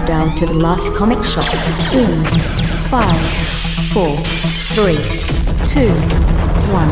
countdown 0.00 0.34
to 0.36 0.46
the 0.46 0.54
last 0.54 0.94
comic 0.94 1.22
shop 1.24 1.46
in 1.92 2.24
five, 2.88 3.20
four, 3.92 4.16
three, 4.74 4.96
two, 5.66 5.92
one. 6.72 6.90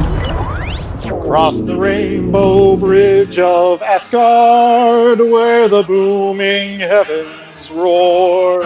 Across 1.23 1.63
the 1.63 1.77
rainbow 1.77 2.77
bridge 2.77 3.39
of 3.39 3.81
Asgard, 3.83 5.21
where 5.21 5.69
the 5.69 5.83
booming 5.83 6.81
heavens 6.81 7.71
roar, 7.71 8.65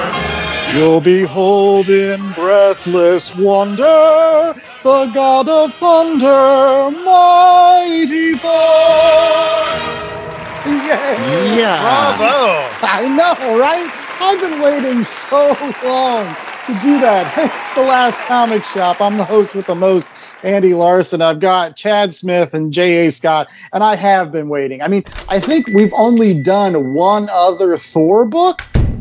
you'll 0.75 1.01
behold 1.01 1.89
in 1.89 2.33
breathless 2.33 3.37
wonder 3.37 4.55
the 4.83 5.11
god 5.15 5.49
of 5.49 5.73
thunder, 5.75 6.91
mighty 7.05 8.35
Thor. 8.35 10.02
Yeah. 10.67 11.55
Yeah. 11.55 12.17
Bravo! 12.17 12.87
I 12.87 13.09
know, 13.09 13.59
right? 13.59 13.91
I've 14.21 14.41
been 14.41 14.61
waiting 14.61 15.03
so 15.03 15.49
long 15.85 16.25
to 16.67 16.73
do 16.81 17.01
that. 17.01 17.33
It's 17.63 17.75
the 17.75 17.83
last 17.83 18.21
comic 18.21 18.63
shop. 18.65 19.01
I'm 19.01 19.17
the 19.17 19.25
host 19.25 19.55
with 19.55 19.67
the 19.67 19.75
most, 19.75 20.11
Andy 20.43 20.75
Larson. 20.75 21.23
I've 21.23 21.41
got 21.41 21.75
Chad 21.75 22.15
Smith 22.15 22.53
and 22.53 22.73
J.A. 22.73 23.11
Scott, 23.11 23.49
and 23.73 23.83
I 23.83 23.97
have 23.97 24.31
been 24.31 24.49
waiting. 24.51 24.83
I 24.83 24.89
mean, 24.89 25.05
I 25.29 25.41
think 25.41 25.69
we've 25.69 25.93
only 25.97 26.43
done 26.43 26.95
one 26.95 27.29
other 27.33 27.77
Thor 27.79 28.27
book 28.27 28.61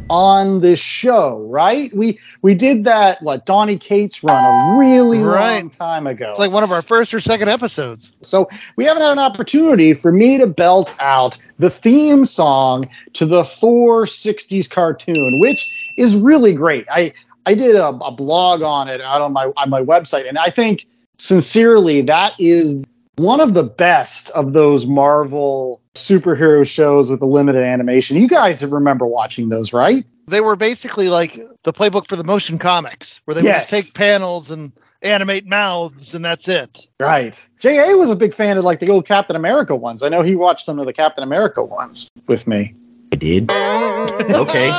on 0.09 0.59
this 0.59 0.79
show, 0.79 1.39
right? 1.49 1.93
We 1.95 2.19
we 2.41 2.53
did 2.55 2.85
that 2.85 3.21
what 3.21 3.45
Donny 3.45 3.77
Cates 3.77 4.23
run 4.23 4.75
a 4.75 4.77
really 4.79 5.19
long 5.19 5.69
time 5.69 6.07
ago. 6.07 6.29
It's 6.29 6.39
like 6.39 6.51
one 6.51 6.63
of 6.63 6.71
our 6.71 6.81
first 6.81 7.13
or 7.13 7.19
second 7.19 7.49
episodes. 7.49 8.13
So 8.21 8.49
we 8.75 8.85
haven't 8.85 9.03
had 9.03 9.13
an 9.13 9.19
opportunity 9.19 9.93
for 9.93 10.11
me 10.11 10.37
to 10.39 10.47
belt 10.47 10.95
out 10.99 11.37
the 11.59 11.69
theme 11.69 12.25
song 12.25 12.89
to 13.13 13.25
the 13.25 13.43
460s 13.43 14.69
cartoon, 14.69 15.39
which 15.39 15.93
is 15.97 16.17
really 16.17 16.53
great. 16.53 16.87
I 16.91 17.13
I 17.45 17.53
did 17.53 17.75
a, 17.75 17.87
a 17.87 18.11
blog 18.11 18.61
on 18.61 18.87
it 18.87 19.01
out 19.01 19.21
on 19.21 19.33
my 19.33 19.51
on 19.57 19.69
my 19.69 19.81
website, 19.81 20.27
and 20.27 20.37
I 20.37 20.49
think 20.49 20.87
sincerely 21.17 22.01
that 22.01 22.33
is 22.39 22.81
one 23.17 23.39
of 23.41 23.53
the 23.53 23.63
best 23.63 24.29
of 24.31 24.53
those 24.53 24.87
Marvel 24.87 25.81
superhero 25.93 26.67
shows 26.67 27.09
with 27.11 27.19
the 27.19 27.25
limited 27.27 27.63
animation. 27.63 28.17
You 28.17 28.27
guys 28.27 28.63
remember 28.65 29.05
watching 29.05 29.49
those, 29.49 29.73
right? 29.73 30.05
They 30.27 30.41
were 30.41 30.55
basically 30.55 31.09
like 31.09 31.33
the 31.63 31.73
playbook 31.73 32.07
for 32.07 32.15
the 32.15 32.23
motion 32.23 32.57
comics, 32.57 33.19
where 33.25 33.35
they 33.35 33.41
would 33.41 33.47
Yes. 33.47 33.69
just 33.69 33.87
take 33.87 33.93
panels 33.93 34.51
and 34.51 34.71
animate 35.01 35.45
mouths, 35.47 36.15
and 36.15 36.23
that's 36.23 36.47
it. 36.47 36.85
Right. 36.99 37.33
JA 37.59 37.95
was 37.97 38.11
a 38.11 38.15
big 38.15 38.33
fan 38.33 38.57
of 38.57 38.63
like 38.63 38.79
the 38.79 38.89
old 38.89 39.05
Captain 39.05 39.35
America 39.35 39.75
ones. 39.75 40.03
I 40.03 40.09
know 40.09 40.21
he 40.21 40.35
watched 40.35 40.65
some 40.65 40.79
of 40.79 40.85
the 40.85 40.93
Captain 40.93 41.23
America 41.23 41.63
ones 41.63 42.07
with 42.27 42.47
me. 42.47 42.75
I 43.11 43.15
did. 43.17 43.51
Okay. 43.51 44.71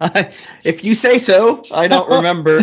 if 0.64 0.84
you 0.84 0.94
say 0.94 1.18
so, 1.18 1.62
I 1.74 1.88
don't 1.88 2.08
remember. 2.10 2.58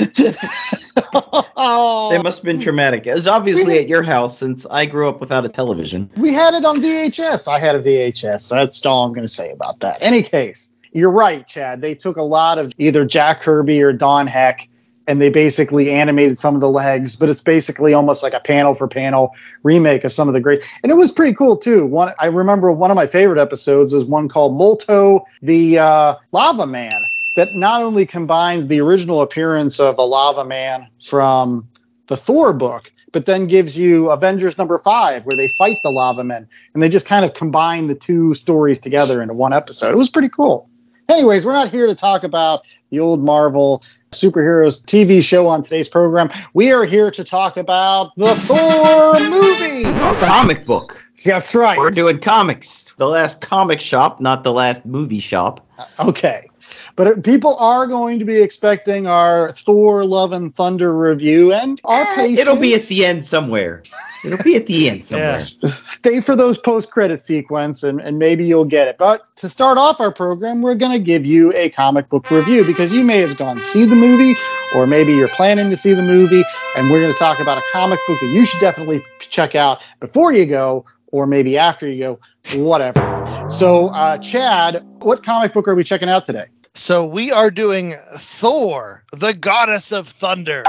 oh, 1.13 2.09
They 2.11 2.21
must 2.21 2.37
have 2.39 2.45
been 2.45 2.59
traumatic. 2.59 3.05
It 3.07 3.13
was 3.13 3.27
obviously 3.27 3.79
at 3.79 3.87
your 3.87 4.03
house 4.03 4.37
since 4.37 4.65
I 4.65 4.85
grew 4.85 5.09
up 5.09 5.19
without 5.19 5.45
a 5.45 5.49
television. 5.49 6.09
we 6.17 6.33
had 6.33 6.53
it 6.53 6.65
on 6.65 6.81
VHS. 6.81 7.47
I 7.47 7.59
had 7.59 7.75
a 7.75 7.81
VHS. 7.83 8.49
That's 8.49 8.85
all 8.85 9.05
I'm 9.05 9.11
going 9.13 9.23
to 9.25 9.27
say 9.27 9.51
about 9.51 9.79
that. 9.81 9.97
Any 10.01 10.23
case, 10.23 10.73
you're 10.91 11.11
right, 11.11 11.45
Chad. 11.47 11.81
They 11.81 11.95
took 11.95 12.17
a 12.17 12.23
lot 12.23 12.57
of 12.57 12.73
either 12.77 13.05
Jack 13.05 13.41
Kirby 13.41 13.83
or 13.83 13.93
Don 13.93 14.27
Heck, 14.27 14.67
and 15.09 15.19
they 15.19 15.29
basically 15.29 15.89
animated 15.89 16.37
some 16.37 16.53
of 16.53 16.61
the 16.61 16.69
legs. 16.69 17.15
But 17.15 17.29
it's 17.29 17.41
basically 17.41 17.95
almost 17.95 18.21
like 18.21 18.33
a 18.33 18.39
panel 18.39 18.75
for 18.75 18.87
panel 18.87 19.33
remake 19.63 20.03
of 20.03 20.13
some 20.13 20.27
of 20.27 20.35
the 20.35 20.39
great. 20.39 20.59
And 20.83 20.91
it 20.91 20.95
was 20.95 21.11
pretty 21.11 21.33
cool 21.33 21.57
too. 21.57 21.85
One 21.87 22.13
I 22.19 22.27
remember 22.27 22.71
one 22.71 22.91
of 22.91 22.95
my 22.95 23.07
favorite 23.07 23.39
episodes 23.41 23.91
is 23.91 24.05
one 24.05 24.29
called 24.29 24.55
Molto 24.55 25.25
the 25.41 25.79
uh, 25.79 26.15
Lava 26.31 26.67
Man. 26.67 26.91
That 27.35 27.55
not 27.55 27.81
only 27.81 28.05
combines 28.05 28.67
the 28.67 28.81
original 28.81 29.21
appearance 29.21 29.79
of 29.79 29.97
a 29.97 30.03
lava 30.03 30.45
man 30.45 30.87
from 31.03 31.67
the 32.07 32.17
Thor 32.17 32.53
book, 32.53 32.91
but 33.11 33.25
then 33.25 33.47
gives 33.47 33.77
you 33.77 34.11
Avengers 34.11 34.57
number 34.57 34.77
five, 34.77 35.25
where 35.25 35.37
they 35.37 35.47
fight 35.47 35.77
the 35.83 35.89
lava 35.89 36.23
men, 36.23 36.47
and 36.73 36.83
they 36.83 36.89
just 36.89 37.05
kind 37.05 37.23
of 37.25 37.33
combine 37.33 37.87
the 37.87 37.95
two 37.95 38.33
stories 38.33 38.79
together 38.79 39.21
into 39.21 39.33
one 39.33 39.53
episode. 39.53 39.91
It 39.91 39.97
was 39.97 40.09
pretty 40.09 40.29
cool. 40.29 40.68
Anyways, 41.09 41.43
we're 41.43 41.53
not 41.53 41.69
here 41.69 41.87
to 41.87 41.95
talk 41.95 42.23
about 42.23 42.61
the 42.91 42.99
old 42.99 43.23
Marvel 43.23 43.81
superheroes 44.11 44.83
TV 44.85 45.23
show 45.23 45.47
on 45.47 45.63
today's 45.63 45.89
program. 45.89 46.29
We 46.53 46.71
are 46.71 46.83
here 46.85 47.09
to 47.09 47.23
talk 47.23 47.57
about 47.57 48.15
the 48.15 48.35
Thor 48.35 49.19
movie. 49.29 49.83
Comic 50.19 50.65
book. 50.67 51.03
That's 51.25 51.55
right. 51.55 51.79
We're 51.79 51.89
doing 51.89 52.19
comics. 52.19 52.85
The 52.97 53.07
last 53.07 53.41
comic 53.41 53.81
shop, 53.81 54.19
not 54.21 54.43
the 54.43 54.53
last 54.53 54.85
movie 54.85 55.19
shop. 55.19 55.65
Uh, 55.79 55.85
okay. 56.09 56.47
But 56.95 57.23
people 57.23 57.55
are 57.57 57.87
going 57.87 58.19
to 58.19 58.25
be 58.25 58.41
expecting 58.41 59.07
our 59.07 59.51
Thor 59.53 60.05
Love 60.05 60.31
and 60.31 60.53
Thunder 60.53 60.95
review 60.95 61.53
and 61.53 61.79
our 61.83 62.05
patience. 62.15 62.39
It'll 62.39 62.55
be 62.55 62.75
at 62.75 62.83
the 62.83 63.05
end 63.05 63.25
somewhere. 63.25 63.83
It'll 64.25 64.43
be 64.43 64.55
at 64.55 64.67
the 64.67 64.89
end 64.89 65.05
somewhere. 65.07 65.29
Yeah. 65.29 65.33
stay 65.33 66.19
for 66.21 66.35
those 66.35 66.57
post-credit 66.57 67.21
sequence 67.21 67.83
and, 67.83 67.99
and 68.01 68.19
maybe 68.19 68.45
you'll 68.45 68.65
get 68.65 68.87
it 68.87 68.97
but 68.97 69.25
to 69.37 69.49
start 69.49 69.77
off 69.77 69.99
our 69.99 70.13
program 70.13 70.61
we're 70.61 70.75
going 70.75 70.91
to 70.91 71.03
give 71.03 71.25
you 71.25 71.53
a 71.55 71.69
comic 71.69 72.09
book 72.09 72.29
review 72.31 72.63
because 72.65 72.91
you 72.91 73.03
may 73.03 73.17
have 73.17 73.37
gone 73.37 73.59
see 73.59 73.85
the 73.85 73.95
movie 73.95 74.33
or 74.75 74.85
maybe 74.87 75.13
you're 75.13 75.27
planning 75.29 75.69
to 75.69 75.75
see 75.77 75.93
the 75.93 76.03
movie 76.03 76.43
and 76.77 76.89
we're 76.89 77.01
going 77.01 77.13
to 77.13 77.19
talk 77.19 77.39
about 77.39 77.57
a 77.57 77.63
comic 77.71 77.99
book 78.07 78.19
that 78.19 78.27
you 78.33 78.45
should 78.45 78.59
definitely 78.59 79.01
check 79.19 79.55
out 79.55 79.79
before 79.99 80.31
you 80.33 80.45
go 80.45 80.85
or 81.11 81.25
maybe 81.25 81.57
after 81.57 81.89
you 81.89 81.99
go 81.99 82.19
whatever 82.55 83.45
so 83.49 83.87
uh, 83.89 84.17
chad 84.17 84.83
what 85.01 85.23
comic 85.23 85.53
book 85.53 85.67
are 85.67 85.75
we 85.75 85.83
checking 85.83 86.09
out 86.09 86.23
today 86.25 86.45
So 86.75 87.05
we 87.05 87.31
are 87.31 87.51
doing 87.51 87.95
Thor, 88.17 89.03
the 89.11 89.33
Goddess 89.33 89.91
of 89.91 90.07
Thunder, 90.07 90.63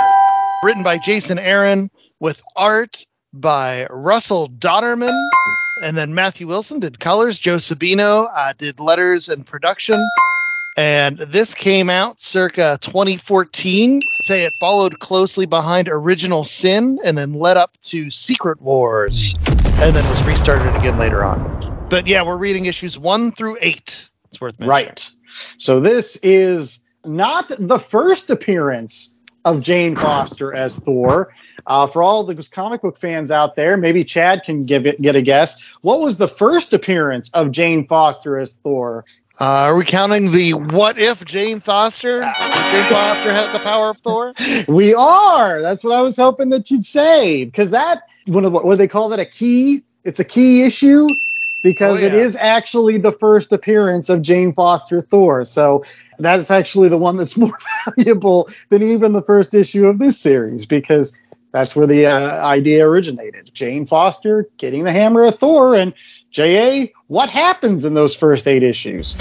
written 0.65 0.83
by 0.83 0.99
Jason 0.99 1.39
Aaron 1.39 1.91
with 2.19 2.43
art 2.57 3.05
by 3.33 3.87
Russell 3.91 4.49
Dauterman. 4.49 5.29
And 5.83 5.97
then 5.97 6.15
Matthew 6.15 6.47
Wilson 6.47 6.81
did 6.81 6.99
colors. 6.99 7.39
Joe 7.39 7.57
Sabino 7.57 8.31
uh, 8.35 8.55
did 8.57 8.81
letters 8.81 9.29
and 9.29 9.47
production. 9.47 10.05
And 10.77 11.19
this 11.19 11.55
came 11.55 11.91
out 11.91 12.21
circa 12.21 12.79
2014. 12.81 14.01
Say 14.23 14.45
it 14.45 14.53
followed 14.59 14.99
closely 15.01 15.47
behind 15.47 15.89
Original 15.91 16.45
Sin 16.45 16.99
and 17.05 17.17
then 17.17 17.35
led 17.35 17.57
up 17.57 17.77
to 17.83 18.11
Secret 18.11 18.61
Wars. 18.61 19.35
And 19.47 19.95
then 19.95 20.09
was 20.09 20.27
restarted 20.27 20.75
again 20.77 20.99
later 20.99 21.25
on. 21.25 21.89
But 21.89 22.07
yeah, 22.07 22.23
we're 22.23 22.37
reading 22.37 22.67
issues 22.67 22.99
one 22.99 23.31
through 23.31 23.59
eight. 23.61 24.07
It's 24.27 24.41
worth 24.41 24.61
mentioning. 24.61 24.69
right 24.69 25.11
so 25.57 25.81
this 25.81 26.17
is 26.23 26.81
not 27.05 27.51
the 27.59 27.79
first 27.79 28.31
appearance 28.31 29.17
of 29.45 29.63
Jane 29.63 29.97
Foster 29.97 30.55
as 30.55 30.79
Thor. 30.79 31.35
Uh, 31.67 31.87
for 31.87 32.03
all 32.03 32.25
the 32.25 32.49
comic 32.51 32.83
book 32.83 32.97
fans 32.97 33.31
out 33.31 33.57
there, 33.57 33.77
maybe 33.77 34.05
Chad 34.05 34.43
can 34.45 34.63
give 34.63 34.87
it 34.87 34.99
get 34.99 35.17
a 35.17 35.23
guess. 35.23 35.75
What 35.83 36.01
was 36.01 36.17
the 36.17 36.29
first 36.29 36.73
appearance 36.73 37.31
of 37.33 37.51
Jane 37.51 37.87
Foster 37.87 38.39
as 38.39 38.53
Thor? 38.55 39.05
Uh, 39.41 39.45
are 39.45 39.77
we 39.77 39.85
counting 39.85 40.31
the 40.33 40.53
what 40.53 40.99
if 40.99 41.25
Jane 41.25 41.61
Foster? 41.61 42.19
Jane 42.19 42.85
Foster 42.85 43.33
had 43.33 43.53
the 43.55 43.61
power 43.61 43.91
of 43.91 43.99
Thor? 43.99 44.35
We 44.69 44.95
are. 44.95 45.61
That's 45.63 45.83
what 45.83 45.95
I 45.95 46.03
was 46.03 46.17
hoping 46.17 46.51
that 46.51 46.71
you'd 46.71 46.85
say 46.85 47.45
because 47.45 47.71
that 47.71 48.03
what, 48.27 48.43
what 48.51 48.65
what 48.65 48.73
do 48.73 48.77
they 48.77 48.89
call 48.89 49.11
that 49.11 49.21
a 49.21 49.25
key? 49.25 49.83
It's 50.05 50.21
a 50.21 50.25
key 50.25 50.63
issue 50.63 51.07
because 51.63 51.99
Oh, 52.03 52.07
yeah. 52.07 52.15
is 52.15 52.37
actually 52.37 52.99
the 52.99 53.13
first 53.13 53.53
appearance 53.53 54.09
of 54.09 54.23
Jane 54.23 54.53
Foster 54.53 55.01
Thor. 55.01 55.45
So 55.45 55.85
that's 56.19 56.51
actually 56.51 56.89
the 56.89 56.99
one 56.99 57.17
that's 57.17 57.37
more 57.37 57.57
valuable 57.97 58.49
than 58.69 58.83
even 58.83 59.13
the 59.13 59.23
first 59.23 59.55
issue 59.55 59.87
of 59.87 59.99
this 59.99 60.19
series 60.19 60.67
because 60.67 61.19
that's 61.53 61.75
where 61.75 61.87
the 61.87 62.07
uh, 62.07 62.47
idea 62.47 62.87
originated. 62.87 63.51
Jane 63.53 63.87
Foster 63.87 64.49
getting 64.57 64.85
the 64.85 64.93
hammer 64.93 65.25
of 65.25 65.37
Thor 65.39 65.75
and 65.75 65.95
JA, 66.31 66.87
what 67.09 67.29
happens 67.29 67.85
in 67.85 67.95
those 67.95 68.15
first 68.15 68.47
eight 68.47 68.63
issues? 68.63 69.17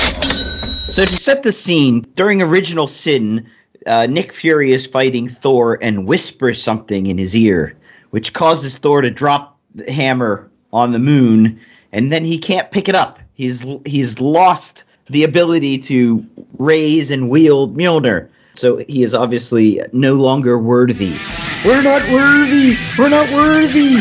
So 0.94 1.06
to 1.06 1.16
set 1.18 1.44
the 1.44 1.52
scene, 1.52 2.02
during 2.16 2.42
Original 2.42 2.86
Sin, 2.88 3.50
uh, 3.86 4.06
Nick 4.08 4.34
Fury 4.34 4.72
is 4.72 4.86
fighting 4.86 5.28
Thor 5.30 5.78
and 5.82 6.06
whispers 6.06 6.62
something 6.62 7.08
in 7.08 7.18
his 7.18 7.36
ear, 7.36 7.78
which 8.12 8.34
causes 8.34 8.78
Thor 8.78 9.02
to 9.02 9.10
drop 9.10 9.58
the 9.74 9.92
hammer 9.92 10.50
on 10.74 10.92
the 10.92 11.00
moon, 11.00 11.62
and 11.92 12.12
then 12.12 12.26
he 12.26 12.38
can't 12.38 12.72
pick 12.72 12.90
it 12.90 12.96
up. 12.96 13.20
He's 13.34 13.66
he's 13.86 14.20
lost 14.20 14.84
the 15.10 15.24
ability 15.24 15.80
to 15.80 16.26
raise 16.58 17.12
and 17.12 17.30
wield 17.30 17.78
Mjolnir. 17.78 18.30
So 18.54 18.78
he 18.78 19.04
is 19.04 19.16
obviously 19.16 19.82
no 19.94 20.16
longer 20.16 20.58
worthy. 20.58 21.16
We're 21.64 21.82
not 21.82 22.02
worthy. 22.12 22.78
We're 22.98 23.10
not 23.10 23.32
worthy. 23.32 23.96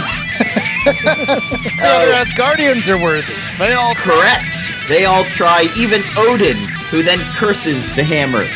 The 0.85 1.81
other 1.82 2.12
Asgardians 2.12 2.88
are 2.88 3.02
worthy. 3.02 3.32
They 3.58 3.75
all 3.75 3.94
Correct. 3.94 4.44
They 4.88 5.05
all 5.05 5.25
try, 5.25 5.69
even 5.76 6.00
Odin, 6.17 6.56
who 6.90 7.02
then 7.02 7.19
curses 7.37 7.85
the 7.94 8.02
hammer 8.02 8.46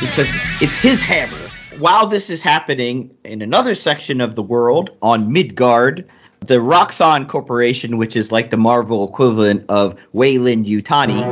because 0.00 0.28
it's 0.60 0.76
his 0.78 1.00
hammer. 1.00 1.38
While 1.78 2.08
this 2.08 2.28
is 2.28 2.42
happening 2.42 3.16
in 3.22 3.40
another 3.40 3.76
section 3.76 4.20
of 4.20 4.34
the 4.34 4.42
world 4.42 4.90
on 5.00 5.32
Midgard, 5.32 6.08
the 6.40 6.56
Roxxon 6.56 7.28
Corporation, 7.28 7.98
which 7.98 8.16
is 8.16 8.30
like 8.32 8.50
the 8.50 8.56
Marvel 8.56 9.08
equivalent 9.08 9.66
of 9.68 9.98
Weyland-Yutani, 10.12 11.22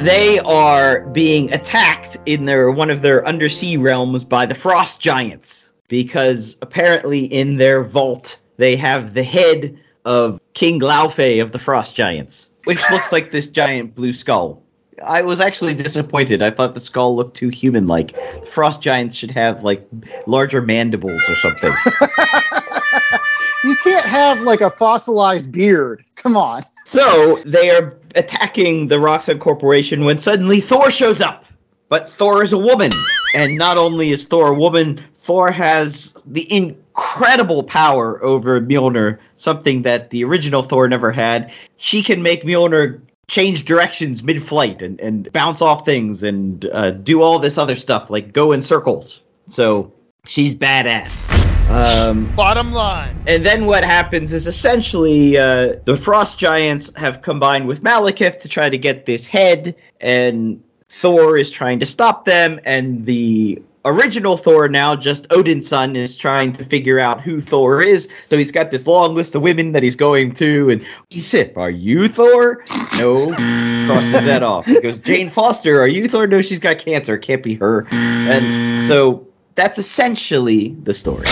they 0.04 0.38
are 0.40 1.00
being 1.08 1.52
attacked 1.52 2.18
in 2.26 2.44
their 2.44 2.70
one 2.70 2.90
of 2.90 3.02
their 3.02 3.26
undersea 3.26 3.76
realms 3.76 4.24
by 4.24 4.46
the 4.46 4.54
frost 4.54 5.00
giants 5.00 5.70
because 5.88 6.56
apparently 6.62 7.24
in 7.24 7.56
their 7.56 7.82
vault 7.82 8.38
they 8.56 8.76
have 8.76 9.14
the 9.14 9.22
head 9.22 9.78
of 10.04 10.40
King 10.54 10.80
Laufey 10.80 11.42
of 11.42 11.52
the 11.52 11.58
frost 11.58 11.94
giants, 11.94 12.48
which 12.64 12.80
looks 12.90 13.12
like 13.12 13.30
this 13.30 13.46
giant 13.46 13.94
blue 13.94 14.12
skull. 14.12 14.62
I 15.04 15.22
was 15.22 15.40
actually 15.40 15.74
disappointed. 15.74 16.42
I 16.42 16.50
thought 16.50 16.74
the 16.74 16.80
skull 16.80 17.16
looked 17.16 17.36
too 17.36 17.48
human-like. 17.48 18.14
The 18.40 18.46
frost 18.46 18.80
giants 18.80 19.16
should 19.16 19.32
have 19.32 19.64
like 19.64 19.86
larger 20.26 20.62
mandibles 20.62 21.22
or 21.28 21.34
something. 21.34 21.72
You 23.64 23.76
can't 23.76 24.06
have 24.06 24.40
like 24.40 24.60
a 24.60 24.70
fossilized 24.70 25.52
beard. 25.52 26.04
Come 26.16 26.36
on. 26.36 26.62
So 26.84 27.36
they 27.46 27.70
are 27.70 27.96
attacking 28.14 28.88
the 28.88 28.96
Roxxon 28.96 29.38
Corporation 29.40 30.04
when 30.04 30.18
suddenly 30.18 30.60
Thor 30.60 30.90
shows 30.90 31.20
up. 31.20 31.44
But 31.88 32.08
Thor 32.08 32.42
is 32.42 32.52
a 32.52 32.58
woman. 32.58 32.90
And 33.34 33.56
not 33.56 33.78
only 33.78 34.10
is 34.10 34.26
Thor 34.26 34.48
a 34.48 34.54
woman, 34.54 35.04
Thor 35.22 35.50
has 35.50 36.14
the 36.26 36.50
incredible 36.54 37.62
power 37.62 38.22
over 38.22 38.60
Mjolnir, 38.60 39.18
something 39.36 39.82
that 39.82 40.10
the 40.10 40.24
original 40.24 40.62
Thor 40.62 40.88
never 40.88 41.12
had. 41.12 41.52
She 41.76 42.02
can 42.02 42.22
make 42.22 42.42
Mjolnir 42.42 43.00
change 43.28 43.64
directions 43.64 44.22
mid 44.22 44.42
flight 44.42 44.82
and, 44.82 45.00
and 45.00 45.32
bounce 45.32 45.62
off 45.62 45.86
things 45.86 46.22
and 46.22 46.64
uh, 46.66 46.90
do 46.90 47.22
all 47.22 47.38
this 47.38 47.56
other 47.56 47.76
stuff, 47.76 48.10
like 48.10 48.32
go 48.32 48.52
in 48.52 48.60
circles. 48.60 49.20
So 49.48 49.92
she's 50.26 50.54
badass. 50.54 51.41
Um, 51.72 52.34
Bottom 52.34 52.72
line. 52.72 53.16
and 53.26 53.44
then 53.44 53.66
what 53.66 53.84
happens 53.84 54.32
is 54.32 54.46
essentially 54.46 55.38
uh, 55.38 55.76
the 55.84 55.96
Frost 55.96 56.38
Giants 56.38 56.90
have 56.96 57.22
combined 57.22 57.66
with 57.66 57.82
Malekith 57.82 58.40
to 58.42 58.48
try 58.48 58.68
to 58.68 58.76
get 58.78 59.06
this 59.06 59.26
head, 59.26 59.76
and 60.00 60.62
Thor 60.90 61.38
is 61.38 61.50
trying 61.50 61.80
to 61.80 61.86
stop 61.86 62.24
them, 62.26 62.60
and 62.64 63.06
the 63.06 63.62
original 63.84 64.36
Thor, 64.36 64.68
now 64.68 64.94
just 64.94 65.32
Odin's 65.32 65.66
son, 65.66 65.96
is 65.96 66.16
trying 66.16 66.52
to 66.52 66.64
figure 66.64 67.00
out 67.00 67.20
who 67.20 67.40
Thor 67.40 67.82
is. 67.82 68.08
So 68.28 68.36
he's 68.36 68.52
got 68.52 68.70
this 68.70 68.86
long 68.86 69.14
list 69.14 69.34
of 69.34 69.42
women 69.42 69.72
that 69.72 69.82
he's 69.82 69.96
going 69.96 70.32
to, 70.34 70.70
and 70.70 70.86
he's 71.08 71.26
Sif, 71.26 71.56
are 71.56 71.70
you 71.70 72.06
Thor? 72.06 72.64
No. 72.98 73.26
Crosses 73.26 74.12
that 74.12 74.42
off. 74.42 74.66
He 74.66 74.80
goes, 74.80 74.98
Jane 74.98 75.30
Foster, 75.30 75.80
are 75.80 75.88
you 75.88 76.06
Thor? 76.06 76.26
No, 76.26 76.42
she's 76.42 76.60
got 76.60 76.78
cancer. 76.78 77.18
Can't 77.18 77.42
be 77.42 77.54
her. 77.54 77.86
And 77.90 78.84
so 78.86 79.26
that's 79.54 79.78
essentially 79.78 80.68
the 80.68 80.94
story. 80.94 81.26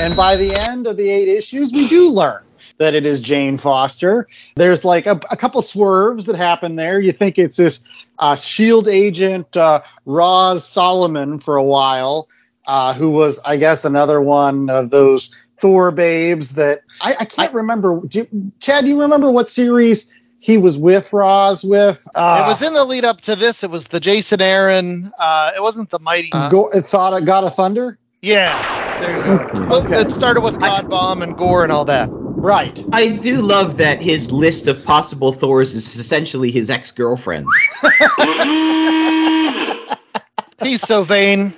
And 0.00 0.16
by 0.16 0.36
the 0.36 0.54
end 0.54 0.86
of 0.86 0.96
the 0.96 1.08
eight 1.08 1.28
issues, 1.28 1.72
we 1.72 1.88
do 1.88 2.10
learn 2.10 2.42
that 2.78 2.94
it 2.94 3.06
is 3.06 3.20
Jane 3.20 3.58
Foster. 3.58 4.28
There's 4.56 4.84
like 4.84 5.06
a, 5.06 5.20
a 5.30 5.36
couple 5.36 5.62
swerves 5.62 6.26
that 6.26 6.36
happen 6.36 6.76
there. 6.76 7.00
You 7.00 7.12
think 7.12 7.38
it's 7.38 7.56
this 7.56 7.84
uh, 8.18 8.36
Shield 8.36 8.88
agent 8.88 9.56
uh, 9.56 9.82
Roz 10.06 10.66
Solomon 10.66 11.40
for 11.40 11.56
a 11.56 11.64
while, 11.64 12.28
uh, 12.66 12.94
who 12.94 13.10
was, 13.10 13.40
I 13.44 13.56
guess, 13.56 13.84
another 13.84 14.20
one 14.20 14.70
of 14.70 14.90
those 14.90 15.34
Thor 15.58 15.90
babes 15.90 16.54
that 16.54 16.82
I, 17.00 17.14
I 17.20 17.24
can't 17.24 17.54
remember. 17.54 18.00
Do 18.06 18.26
Chad, 18.60 18.84
do 18.84 18.90
you 18.90 19.02
remember 19.02 19.30
what 19.30 19.48
series 19.48 20.12
he 20.40 20.58
was 20.58 20.78
with 20.78 21.12
Roz 21.12 21.64
with? 21.64 22.06
Uh, 22.14 22.44
it 22.44 22.48
was 22.48 22.62
in 22.62 22.74
the 22.74 22.84
lead 22.84 23.04
up 23.04 23.20
to 23.22 23.36
this. 23.36 23.64
It 23.64 23.70
was 23.70 23.88
the 23.88 24.00
Jason 24.00 24.40
Aaron. 24.40 25.12
Uh, 25.18 25.52
it 25.56 25.62
wasn't 25.62 25.90
the 25.90 25.98
Mighty. 25.98 26.30
Go, 26.30 26.70
thought 26.70 27.24
God 27.24 27.44
of 27.44 27.54
Thunder. 27.54 27.98
yeah, 28.22 29.00
there 29.00 29.16
you 29.16 29.22
go. 29.24 29.76
Okay. 29.76 30.00
It 30.02 30.10
started 30.10 30.42
with 30.42 30.58
God 30.58 30.88
Bomb 30.88 31.22
and 31.22 31.36
Gorr 31.36 31.62
and 31.62 31.72
all 31.72 31.86
that. 31.86 32.10
Right. 32.10 32.84
I 32.92 33.08
do 33.08 33.40
love 33.40 33.78
that 33.78 34.02
his 34.02 34.30
list 34.30 34.66
of 34.66 34.84
possible 34.84 35.32
Thors 35.32 35.74
is 35.74 35.96
essentially 35.96 36.50
his 36.50 36.68
ex 36.68 36.90
girlfriends. 36.90 37.48
He's 40.64 40.82
so 40.82 41.02
vain. 41.02 41.52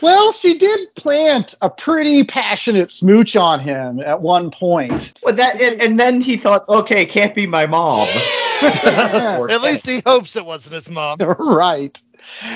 Well, 0.00 0.32
she 0.32 0.58
did 0.58 0.94
plant 0.94 1.54
a 1.60 1.70
pretty 1.70 2.24
passionate 2.24 2.90
smooch 2.90 3.36
on 3.36 3.60
him 3.60 4.00
at 4.00 4.20
one 4.20 4.50
point. 4.50 5.14
Well, 5.22 5.34
that 5.34 5.60
and, 5.60 5.80
and 5.80 6.00
then 6.00 6.20
he 6.20 6.36
thought, 6.36 6.68
okay, 6.68 7.06
can't 7.06 7.34
be 7.34 7.46
my 7.46 7.66
mom. 7.66 8.08
At 8.62 9.62
least 9.62 9.86
he 9.86 10.02
hopes 10.04 10.34
it 10.34 10.44
wasn't 10.44 10.74
his 10.74 10.90
mom. 10.90 11.18
right. 11.38 11.96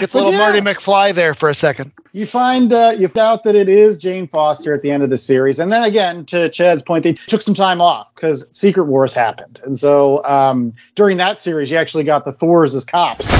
It's 0.00 0.12
But 0.12 0.18
little 0.18 0.32
yeah. 0.32 0.38
Marty 0.38 0.60
McFly 0.60 1.14
there 1.14 1.34
for 1.34 1.48
a 1.48 1.54
second. 1.54 1.92
You 2.12 2.26
find 2.26 2.72
uh, 2.72 2.94
you 2.98 3.06
find 3.08 3.22
out 3.22 3.44
that 3.44 3.54
it 3.54 3.68
is 3.68 3.96
Jane 3.98 4.26
Foster 4.26 4.74
at 4.74 4.82
the 4.82 4.90
end 4.90 5.04
of 5.04 5.10
the 5.10 5.18
series, 5.18 5.60
and 5.60 5.72
then 5.72 5.84
again, 5.84 6.26
to 6.26 6.48
Chad's 6.48 6.82
point, 6.82 7.04
they 7.04 7.12
took 7.12 7.42
some 7.42 7.54
time 7.54 7.80
off 7.80 8.12
because 8.14 8.48
Secret 8.56 8.84
Wars 8.84 9.14
happened, 9.14 9.60
and 9.64 9.78
so 9.78 10.22
um, 10.24 10.74
during 10.96 11.18
that 11.18 11.38
series, 11.38 11.70
you 11.70 11.76
actually 11.76 12.04
got 12.04 12.24
the 12.24 12.32
Thors 12.32 12.74
as 12.74 12.84
cops. 12.84 13.30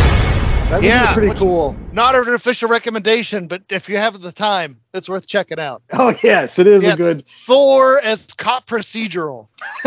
That 0.73 0.83
Yeah, 0.83 1.13
pretty 1.13 1.29
which- 1.29 1.37
cool. 1.39 1.77
Not 1.93 2.15
an 2.15 2.29
official 2.33 2.67
recommendation, 2.67 3.47
but 3.47 3.61
if 3.69 3.91
you 3.91 3.99
have 3.99 4.19
the 4.23 4.33
time, 4.33 4.79
it's 4.95 5.07
worth 5.07 5.29
checking 5.29 5.61
out. 5.61 5.83
Oh 5.93 6.15
yes, 6.23 6.59
it 6.59 6.67
is 6.67 6.85
Yeah, 6.85 6.95
a 6.95 6.97
good. 6.97 7.27
Thor 7.29 8.01
as 8.03 8.27
cop 8.29 8.67
procedural. 8.67 9.49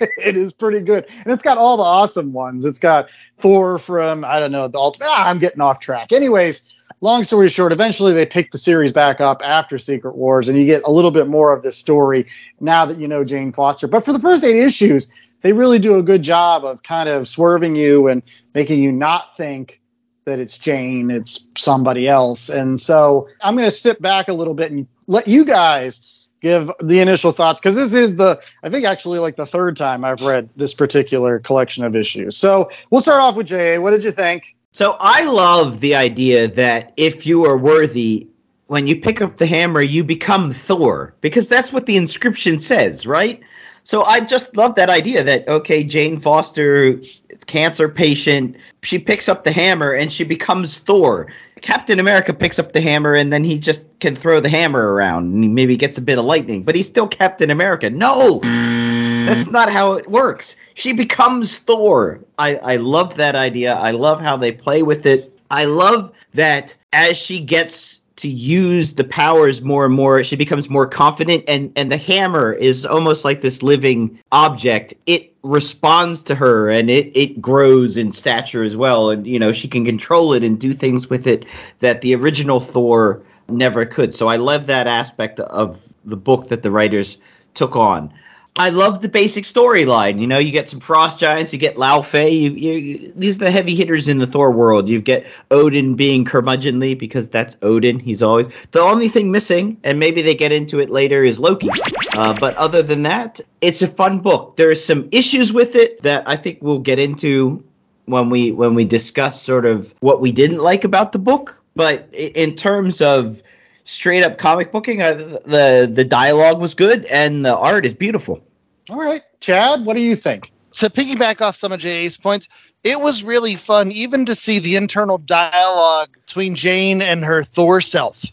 it 0.00 0.36
is 0.36 0.52
pretty 0.52 0.80
good, 0.80 1.06
and 1.22 1.32
it's 1.32 1.44
got 1.44 1.56
all 1.56 1.76
the 1.76 1.84
awesome 1.84 2.32
ones. 2.32 2.64
It's 2.64 2.80
got 2.80 3.10
Thor 3.38 3.78
from 3.78 4.24
I 4.24 4.40
don't 4.40 4.50
know 4.50 4.66
the 4.66 4.78
ultimate. 4.78 5.06
Ah, 5.08 5.28
I'm 5.30 5.38
getting 5.38 5.60
off 5.60 5.78
track. 5.78 6.10
Anyways, 6.10 6.68
long 7.00 7.22
story 7.22 7.48
short, 7.48 7.70
eventually 7.70 8.12
they 8.12 8.26
pick 8.26 8.50
the 8.50 8.58
series 8.58 8.90
back 8.90 9.20
up 9.20 9.40
after 9.44 9.78
Secret 9.78 10.16
Wars, 10.16 10.48
and 10.48 10.58
you 10.58 10.66
get 10.66 10.82
a 10.84 10.90
little 10.90 11.12
bit 11.12 11.28
more 11.28 11.52
of 11.54 11.62
this 11.62 11.76
story 11.78 12.24
now 12.58 12.86
that 12.86 12.98
you 12.98 13.06
know 13.06 13.22
Jane 13.22 13.52
Foster. 13.52 13.86
But 13.86 14.04
for 14.04 14.12
the 14.12 14.18
first 14.18 14.42
eight 14.42 14.56
issues, 14.56 15.12
they 15.42 15.52
really 15.52 15.78
do 15.78 15.96
a 15.96 16.02
good 16.02 16.22
job 16.22 16.64
of 16.64 16.82
kind 16.82 17.08
of 17.08 17.28
swerving 17.28 17.76
you 17.76 18.08
and 18.08 18.22
making 18.52 18.82
you 18.82 18.90
not 18.90 19.36
think 19.36 19.80
that 20.28 20.38
it's 20.38 20.58
Jane, 20.58 21.10
it's 21.10 21.48
somebody 21.56 22.06
else. 22.06 22.50
And 22.50 22.78
so 22.78 23.28
I'm 23.42 23.56
going 23.56 23.66
to 23.68 23.74
sit 23.74 24.00
back 24.00 24.28
a 24.28 24.32
little 24.32 24.54
bit 24.54 24.70
and 24.70 24.86
let 25.06 25.26
you 25.26 25.44
guys 25.44 26.00
give 26.40 26.70
the 26.80 27.00
initial 27.00 27.32
thoughts 27.32 27.58
because 27.58 27.74
this 27.74 27.94
is 27.94 28.14
the 28.14 28.40
I 28.62 28.70
think 28.70 28.84
actually 28.84 29.18
like 29.18 29.36
the 29.36 29.46
third 29.46 29.76
time 29.76 30.04
I've 30.04 30.20
read 30.20 30.50
this 30.54 30.74
particular 30.74 31.38
collection 31.40 31.84
of 31.84 31.96
issues. 31.96 32.36
So 32.36 32.70
we'll 32.90 33.00
start 33.00 33.22
off 33.22 33.36
with 33.36 33.48
JA. 33.48 33.80
What 33.80 33.90
did 33.90 34.04
you 34.04 34.12
think? 34.12 34.54
So 34.70 34.96
I 35.00 35.24
love 35.24 35.80
the 35.80 35.96
idea 35.96 36.48
that 36.48 36.92
if 36.96 37.26
you 37.26 37.46
are 37.46 37.56
worthy, 37.56 38.28
when 38.66 38.86
you 38.86 39.00
pick 39.00 39.22
up 39.22 39.38
the 39.38 39.46
hammer, 39.46 39.80
you 39.80 40.04
become 40.04 40.52
Thor, 40.52 41.14
because 41.22 41.48
that's 41.48 41.72
what 41.72 41.86
the 41.86 41.96
inscription 41.96 42.58
says, 42.58 43.06
right? 43.06 43.40
So 43.88 44.04
I 44.04 44.20
just 44.20 44.54
love 44.54 44.74
that 44.74 44.90
idea 44.90 45.24
that 45.24 45.48
okay, 45.48 45.82
Jane 45.82 46.20
Foster, 46.20 47.00
cancer 47.46 47.88
patient, 47.88 48.56
she 48.82 48.98
picks 48.98 49.30
up 49.30 49.44
the 49.44 49.50
hammer 49.50 49.92
and 49.92 50.12
she 50.12 50.24
becomes 50.24 50.78
Thor. 50.78 51.32
Captain 51.62 51.98
America 51.98 52.34
picks 52.34 52.58
up 52.58 52.74
the 52.74 52.82
hammer 52.82 53.14
and 53.14 53.32
then 53.32 53.44
he 53.44 53.58
just 53.58 53.82
can 53.98 54.14
throw 54.14 54.40
the 54.40 54.50
hammer 54.50 54.92
around 54.92 55.32
and 55.32 55.42
he 55.42 55.48
maybe 55.48 55.78
gets 55.78 55.96
a 55.96 56.02
bit 56.02 56.18
of 56.18 56.26
lightning, 56.26 56.64
but 56.64 56.74
he's 56.74 56.86
still 56.86 57.08
Captain 57.08 57.48
America. 57.48 57.88
No, 57.88 58.40
that's 58.40 59.50
not 59.50 59.72
how 59.72 59.94
it 59.94 60.06
works. 60.06 60.56
She 60.74 60.92
becomes 60.92 61.56
Thor. 61.56 62.20
I, 62.38 62.56
I 62.56 62.76
love 62.76 63.14
that 63.14 63.36
idea. 63.36 63.74
I 63.74 63.92
love 63.92 64.20
how 64.20 64.36
they 64.36 64.52
play 64.52 64.82
with 64.82 65.06
it. 65.06 65.32
I 65.50 65.64
love 65.64 66.12
that 66.34 66.76
as 66.92 67.16
she 67.16 67.40
gets 67.40 67.97
to 68.18 68.28
use 68.28 68.94
the 68.94 69.04
powers 69.04 69.62
more 69.62 69.84
and 69.84 69.94
more, 69.94 70.24
she 70.24 70.34
becomes 70.34 70.68
more 70.68 70.86
confident 70.86 71.44
and, 71.46 71.72
and 71.76 71.90
the 71.90 71.96
hammer 71.96 72.52
is 72.52 72.84
almost 72.84 73.24
like 73.24 73.40
this 73.40 73.62
living 73.62 74.18
object. 74.32 74.94
It 75.06 75.34
responds 75.44 76.24
to 76.24 76.34
her 76.34 76.68
and 76.68 76.90
it, 76.90 77.16
it 77.16 77.40
grows 77.40 77.96
in 77.96 78.10
stature 78.10 78.64
as 78.64 78.76
well. 78.76 79.10
And 79.10 79.24
you 79.24 79.38
know, 79.38 79.52
she 79.52 79.68
can 79.68 79.84
control 79.84 80.32
it 80.32 80.42
and 80.42 80.58
do 80.58 80.72
things 80.72 81.08
with 81.08 81.28
it 81.28 81.46
that 81.78 82.00
the 82.00 82.16
original 82.16 82.58
Thor 82.58 83.22
never 83.48 83.86
could. 83.86 84.14
So 84.16 84.26
I 84.26 84.36
love 84.36 84.66
that 84.66 84.88
aspect 84.88 85.38
of 85.38 85.80
the 86.04 86.16
book 86.16 86.48
that 86.48 86.64
the 86.64 86.72
writers 86.72 87.18
took 87.54 87.76
on. 87.76 88.12
I 88.58 88.70
love 88.70 89.00
the 89.00 89.08
basic 89.08 89.44
storyline. 89.44 90.20
You 90.20 90.26
know, 90.26 90.38
you 90.38 90.50
get 90.50 90.68
some 90.68 90.80
frost 90.80 91.20
giants, 91.20 91.52
you 91.52 91.60
get 91.60 91.76
Laufey. 91.76 92.40
You, 92.40 92.50
you, 92.50 93.12
these 93.14 93.36
are 93.36 93.44
the 93.44 93.50
heavy 93.52 93.76
hitters 93.76 94.08
in 94.08 94.18
the 94.18 94.26
Thor 94.26 94.50
world. 94.50 94.88
You 94.88 95.00
get 95.00 95.26
Odin 95.48 95.94
being 95.94 96.24
curmudgeonly 96.24 96.98
because 96.98 97.28
that's 97.28 97.56
Odin. 97.62 98.00
He's 98.00 98.20
always 98.20 98.48
the 98.72 98.80
only 98.80 99.08
thing 99.08 99.30
missing, 99.30 99.78
and 99.84 100.00
maybe 100.00 100.22
they 100.22 100.34
get 100.34 100.50
into 100.50 100.80
it 100.80 100.90
later, 100.90 101.22
is 101.22 101.38
Loki. 101.38 101.70
Uh, 102.16 102.34
but 102.38 102.56
other 102.56 102.82
than 102.82 103.04
that, 103.04 103.40
it's 103.60 103.82
a 103.82 103.86
fun 103.86 104.18
book. 104.18 104.56
There 104.56 104.70
are 104.70 104.74
some 104.74 105.08
issues 105.12 105.52
with 105.52 105.76
it 105.76 106.02
that 106.02 106.28
I 106.28 106.34
think 106.34 106.58
we'll 106.60 106.80
get 106.80 106.98
into 106.98 107.64
when 108.06 108.28
we 108.28 108.50
when 108.50 108.74
we 108.74 108.84
discuss 108.84 109.40
sort 109.40 109.66
of 109.66 109.94
what 110.00 110.20
we 110.20 110.32
didn't 110.32 110.58
like 110.58 110.82
about 110.82 111.12
the 111.12 111.20
book. 111.20 111.62
But 111.76 112.08
in 112.12 112.56
terms 112.56 113.00
of 113.02 113.40
straight 113.84 114.24
up 114.24 114.36
comic 114.36 114.72
booking, 114.72 115.00
uh, 115.00 115.14
the 115.14 115.88
the 115.92 116.04
dialogue 116.04 116.60
was 116.60 116.74
good 116.74 117.04
and 117.04 117.44
the 117.44 117.56
art 117.56 117.86
is 117.86 117.94
beautiful. 117.94 118.42
All 118.90 118.98
right, 118.98 119.22
Chad, 119.40 119.84
what 119.84 119.94
do 119.94 120.02
you 120.02 120.16
think? 120.16 120.50
to 120.72 120.90
piggyback 120.90 121.40
off 121.40 121.56
some 121.56 121.72
of 121.72 121.80
Jay's 121.80 122.16
points, 122.16 122.48
it 122.84 123.00
was 123.00 123.22
really 123.22 123.56
fun 123.56 123.90
even 123.92 124.26
to 124.26 124.34
see 124.34 124.58
the 124.58 124.76
internal 124.76 125.18
dialogue 125.18 126.10
between 126.26 126.54
Jane 126.54 127.02
and 127.02 127.24
her 127.24 127.42
Thor 127.42 127.80
self. 127.80 128.24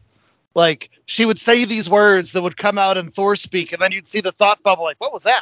Like 0.53 0.89
she 1.05 1.25
would 1.25 1.39
say 1.39 1.65
these 1.65 1.89
words 1.89 2.31
that 2.31 2.41
would 2.41 2.55
come 2.55 2.77
out 2.77 2.97
in 2.97 3.09
Thor 3.09 3.35
speak, 3.35 3.73
and 3.73 3.81
then 3.81 3.91
you'd 3.91 4.07
see 4.07 4.21
the 4.21 4.31
thought 4.31 4.63
bubble, 4.63 4.83
like, 4.83 4.99
what 4.99 5.11
was 5.13 5.23
that? 5.23 5.41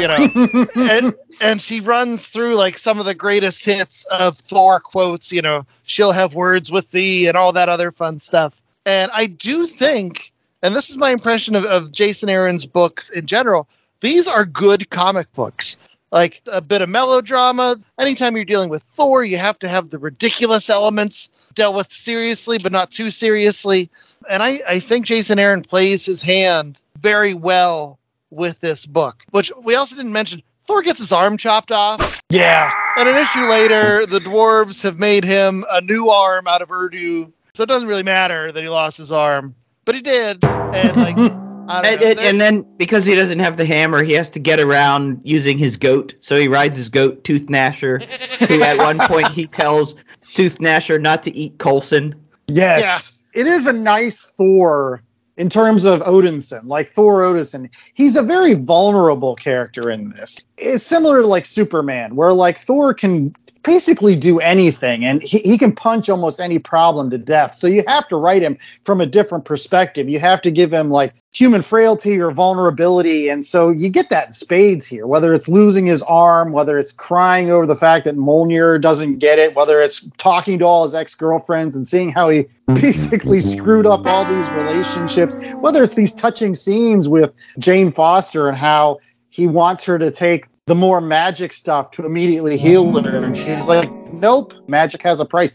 You 0.00 0.08
know, 0.08 0.88
and 0.90 1.14
and 1.40 1.60
she 1.60 1.80
runs 1.80 2.26
through 2.26 2.54
like 2.54 2.78
some 2.78 2.98
of 2.98 3.04
the 3.04 3.14
greatest 3.14 3.64
hits 3.64 4.04
of 4.04 4.38
Thor 4.38 4.80
quotes. 4.80 5.32
You 5.32 5.42
know, 5.42 5.66
she'll 5.84 6.12
have 6.12 6.34
words 6.34 6.70
with 6.70 6.90
thee 6.90 7.26
and 7.26 7.36
all 7.36 7.52
that 7.52 7.68
other 7.68 7.90
fun 7.90 8.18
stuff. 8.18 8.54
And 8.86 9.10
I 9.12 9.26
do 9.26 9.66
think, 9.66 10.32
and 10.62 10.74
this 10.74 10.90
is 10.90 10.98
my 10.98 11.10
impression 11.10 11.56
of, 11.56 11.64
of 11.64 11.92
Jason 11.92 12.28
Aaron's 12.28 12.64
books 12.64 13.10
in 13.10 13.26
general, 13.26 13.68
these 14.00 14.26
are 14.26 14.44
good 14.44 14.90
comic 14.90 15.32
books. 15.32 15.76
Like 16.10 16.42
a 16.46 16.60
bit 16.60 16.80
of 16.80 16.88
melodrama. 16.88 17.76
Anytime 17.98 18.36
you're 18.36 18.44
dealing 18.44 18.70
with 18.70 18.84
Thor, 18.94 19.24
you 19.24 19.36
have 19.36 19.58
to 19.60 19.68
have 19.68 19.90
the 19.90 19.98
ridiculous 19.98 20.70
elements 20.70 21.28
dealt 21.54 21.74
with 21.74 21.90
seriously, 21.92 22.58
but 22.58 22.70
not 22.70 22.92
too 22.92 23.10
seriously. 23.10 23.90
And 24.28 24.40
I, 24.42 24.60
I 24.68 24.78
think 24.78 25.06
Jason 25.06 25.40
Aaron 25.40 25.62
plays 25.62 26.06
his 26.06 26.22
hand 26.22 26.78
very 26.98 27.34
well 27.34 27.98
with 28.30 28.60
this 28.60 28.86
book, 28.86 29.24
which 29.30 29.52
we 29.62 29.74
also 29.74 29.96
didn't 29.96 30.12
mention. 30.12 30.42
Thor 30.64 30.82
gets 30.82 30.98
his 30.98 31.12
arm 31.12 31.36
chopped 31.36 31.72
off. 31.72 32.22
Yeah. 32.30 32.70
And 32.96 33.08
an 33.08 33.16
issue 33.16 33.46
later, 33.46 34.06
the 34.06 34.18
dwarves 34.18 34.82
have 34.82 34.98
made 34.98 35.24
him 35.24 35.64
a 35.70 35.80
new 35.80 36.08
arm 36.08 36.46
out 36.46 36.62
of 36.62 36.70
Uru. 36.70 37.32
So 37.54 37.62
it 37.62 37.68
doesn't 37.68 37.88
really 37.88 38.02
matter 38.02 38.50
that 38.50 38.62
he 38.62 38.68
lost 38.68 38.96
his 38.96 39.12
arm, 39.12 39.54
but 39.84 39.94
he 39.94 40.00
did. 40.00 40.44
And 40.44 40.96
like, 40.96 41.16
And, 41.68 42.00
know. 42.00 42.06
and, 42.06 42.18
and 42.18 42.40
then 42.40 42.76
because 42.76 43.04
he 43.04 43.14
doesn't 43.14 43.38
have 43.38 43.56
the 43.56 43.64
hammer, 43.64 44.02
he 44.02 44.12
has 44.14 44.30
to 44.30 44.38
get 44.38 44.60
around 44.60 45.20
using 45.24 45.58
his 45.58 45.76
goat. 45.76 46.14
So 46.20 46.36
he 46.36 46.48
rides 46.48 46.76
his 46.76 46.88
goat, 46.88 47.24
Tooth 47.24 47.46
Gnasher, 47.46 48.02
who 48.46 48.62
at 48.62 48.78
one 48.78 48.98
point 48.98 49.28
he 49.28 49.46
tells 49.46 49.94
Tooth 50.20 50.58
Gnasher 50.58 51.00
not 51.00 51.22
to 51.24 51.36
eat 51.36 51.58
Coulson. 51.58 52.14
Yes. 52.46 53.22
It 53.34 53.46
is 53.46 53.66
a 53.66 53.72
nice 53.72 54.22
Thor 54.22 55.02
in 55.36 55.48
terms 55.48 55.84
of 55.84 56.00
Odinson, 56.00 56.64
like 56.64 56.88
Thor 56.88 57.22
Odinson. 57.22 57.70
He's 57.92 58.16
a 58.16 58.22
very 58.22 58.54
vulnerable 58.54 59.34
character 59.34 59.90
in 59.90 60.10
this. 60.10 60.40
It's 60.56 60.84
similar 60.84 61.22
to 61.22 61.26
like 61.26 61.46
Superman, 61.46 62.14
where 62.14 62.32
like 62.32 62.58
Thor 62.58 62.94
can 62.94 63.34
basically 63.64 64.14
do 64.14 64.38
anything 64.38 65.04
and 65.04 65.22
he, 65.22 65.38
he 65.38 65.58
can 65.58 65.74
punch 65.74 66.08
almost 66.08 66.40
any 66.40 66.58
problem 66.58 67.10
to 67.10 67.18
death. 67.18 67.54
So 67.54 67.66
you 67.66 67.82
have 67.88 68.06
to 68.08 68.16
write 68.16 68.42
him 68.42 68.58
from 68.84 69.00
a 69.00 69.06
different 69.06 69.46
perspective. 69.46 70.08
You 70.08 70.20
have 70.20 70.42
to 70.42 70.50
give 70.50 70.72
him 70.72 70.90
like 70.90 71.14
human 71.32 71.62
frailty 71.62 72.20
or 72.20 72.30
vulnerability. 72.30 73.28
And 73.28 73.44
so 73.44 73.70
you 73.70 73.88
get 73.88 74.10
that 74.10 74.26
in 74.26 74.32
spades 74.32 74.86
here, 74.86 75.06
whether 75.06 75.32
it's 75.34 75.48
losing 75.48 75.86
his 75.86 76.02
arm, 76.02 76.52
whether 76.52 76.78
it's 76.78 76.92
crying 76.92 77.50
over 77.50 77.66
the 77.66 77.74
fact 77.74 78.04
that 78.04 78.16
Mjolnir 78.16 78.80
doesn't 78.80 79.18
get 79.18 79.38
it, 79.38 79.56
whether 79.56 79.80
it's 79.80 80.08
talking 80.18 80.60
to 80.60 80.64
all 80.66 80.84
his 80.84 80.94
ex 80.94 81.14
girlfriends 81.14 81.74
and 81.74 81.86
seeing 81.86 82.10
how 82.10 82.28
he 82.28 82.46
basically 82.66 83.40
screwed 83.40 83.86
up 83.86 84.06
all 84.06 84.24
these 84.24 84.48
relationships, 84.50 85.36
whether 85.54 85.82
it's 85.82 85.94
these 85.94 86.14
touching 86.14 86.54
scenes 86.54 87.08
with 87.08 87.32
Jane 87.58 87.90
Foster 87.90 88.46
and 88.46 88.56
how 88.56 89.00
he 89.30 89.48
wants 89.48 89.86
her 89.86 89.98
to 89.98 90.12
take 90.12 90.46
the 90.66 90.74
more 90.74 91.00
magic 91.00 91.52
stuff 91.52 91.90
to 91.92 92.06
immediately 92.06 92.56
heal 92.56 93.00
her. 93.00 93.24
And 93.24 93.36
she's 93.36 93.68
like, 93.68 93.90
nope, 94.12 94.54
magic 94.66 95.02
has 95.02 95.20
a 95.20 95.24
price. 95.24 95.54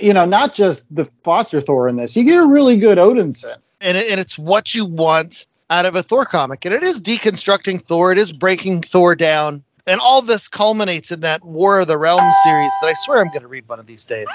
You 0.00 0.14
know, 0.14 0.24
not 0.24 0.54
just 0.54 0.94
the 0.94 1.04
Foster 1.22 1.60
Thor 1.60 1.88
in 1.88 1.96
this, 1.96 2.16
you 2.16 2.24
get 2.24 2.38
a 2.38 2.46
really 2.46 2.76
good 2.76 2.98
Odinson. 2.98 3.56
and, 3.80 3.96
it, 3.96 4.10
and 4.10 4.18
it's 4.18 4.38
what 4.38 4.74
you 4.74 4.86
want 4.86 5.46
out 5.70 5.86
of 5.86 5.96
a 5.96 6.02
Thor 6.02 6.24
comic. 6.24 6.64
And 6.64 6.74
it 6.74 6.82
is 6.82 7.00
deconstructing 7.00 7.80
Thor, 7.80 8.12
it 8.12 8.18
is 8.18 8.32
breaking 8.32 8.82
Thor 8.82 9.14
down. 9.14 9.64
And 9.84 10.00
all 10.00 10.22
this 10.22 10.46
culminates 10.46 11.10
in 11.10 11.20
that 11.20 11.44
War 11.44 11.80
of 11.80 11.88
the 11.88 11.98
Realms 11.98 12.34
series 12.44 12.70
that 12.80 12.86
I 12.88 12.92
swear 12.92 13.20
I'm 13.20 13.28
going 13.28 13.40
to 13.40 13.48
read 13.48 13.68
one 13.68 13.80
of 13.80 13.86
these 13.86 14.06
days. 14.06 14.28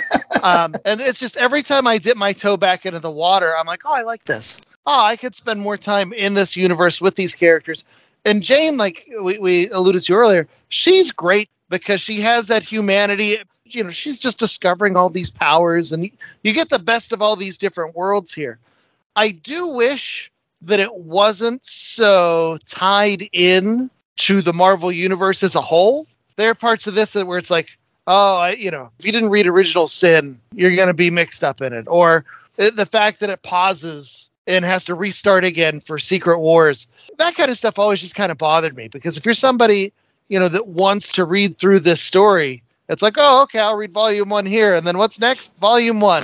um, 0.42 0.74
and 0.86 0.98
it's 0.98 1.20
just 1.20 1.36
every 1.36 1.62
time 1.62 1.86
I 1.86 1.98
dip 1.98 2.16
my 2.16 2.32
toe 2.32 2.56
back 2.56 2.86
into 2.86 3.00
the 3.00 3.10
water, 3.10 3.54
I'm 3.54 3.66
like, 3.66 3.82
oh, 3.84 3.92
I 3.92 4.00
like 4.02 4.24
this. 4.24 4.56
Oh, 4.86 5.04
I 5.04 5.16
could 5.16 5.34
spend 5.34 5.60
more 5.60 5.76
time 5.76 6.14
in 6.14 6.32
this 6.32 6.56
universe 6.56 7.02
with 7.02 7.16
these 7.16 7.34
characters. 7.34 7.84
And 8.24 8.42
Jane, 8.42 8.76
like 8.76 9.06
we, 9.20 9.38
we 9.38 9.70
alluded 9.70 10.02
to 10.04 10.14
earlier, 10.14 10.48
she's 10.68 11.12
great 11.12 11.50
because 11.68 12.00
she 12.00 12.20
has 12.20 12.48
that 12.48 12.62
humanity. 12.62 13.38
You 13.64 13.84
know, 13.84 13.90
she's 13.90 14.18
just 14.18 14.38
discovering 14.38 14.96
all 14.96 15.10
these 15.10 15.30
powers, 15.30 15.92
and 15.92 16.10
you, 16.42 16.52
get 16.52 16.68
the 16.68 16.78
best 16.78 17.12
of 17.12 17.22
all 17.22 17.36
these 17.36 17.58
different 17.58 17.96
worlds 17.96 18.32
here. 18.32 18.58
I 19.16 19.30
do 19.30 19.68
wish 19.68 20.30
that 20.62 20.80
it 20.80 20.94
wasn't 20.94 21.64
so 21.64 22.58
tied 22.64 23.28
in 23.32 23.90
to 24.16 24.42
the 24.42 24.52
Marvel 24.52 24.92
universe 24.92 25.42
as 25.42 25.54
a 25.54 25.60
whole. 25.60 26.06
There 26.36 26.50
are 26.50 26.54
parts 26.54 26.86
of 26.86 26.94
this 26.94 27.14
where 27.14 27.38
it's 27.38 27.50
like, 27.50 27.76
oh, 28.06 28.38
I, 28.38 28.50
you 28.52 28.70
know, 28.70 28.90
if 28.98 29.06
you 29.06 29.12
didn't 29.12 29.30
read 29.30 29.46
Original 29.46 29.88
Sin, 29.88 30.40
you're 30.52 30.76
going 30.76 30.88
to 30.88 30.94
be 30.94 31.10
mixed 31.10 31.42
up 31.42 31.60
in 31.60 31.72
it, 31.72 31.86
or 31.88 32.24
the 32.56 32.86
fact 32.86 33.20
that 33.20 33.30
it 33.30 33.42
pauses 33.42 34.30
and 34.46 34.64
has 34.64 34.84
to 34.84 34.94
restart 34.94 35.44
again 35.44 35.80
for 35.80 35.98
Secret 35.98 36.38
Wars. 36.38 36.86
That 37.18 37.34
kind 37.34 37.50
of 37.50 37.56
stuff 37.56 37.78
always 37.78 38.00
just 38.00 38.14
kind 38.14 38.30
of 38.30 38.38
bothered 38.38 38.76
me 38.76 38.88
because 38.88 39.16
if 39.16 39.24
you're 39.24 39.34
somebody, 39.34 39.92
you 40.28 40.38
know, 40.38 40.48
that 40.48 40.66
wants 40.66 41.12
to 41.12 41.24
read 41.24 41.58
through 41.58 41.80
this 41.80 42.00
story, 42.02 42.62
it's 42.88 43.02
like, 43.02 43.14
oh, 43.16 43.42
okay, 43.44 43.58
I'll 43.60 43.76
read 43.76 43.92
volume 43.92 44.28
one 44.28 44.44
here, 44.44 44.74
and 44.74 44.86
then 44.86 44.98
what's 44.98 45.18
next? 45.18 45.54
Volume 45.56 46.00
one. 46.00 46.22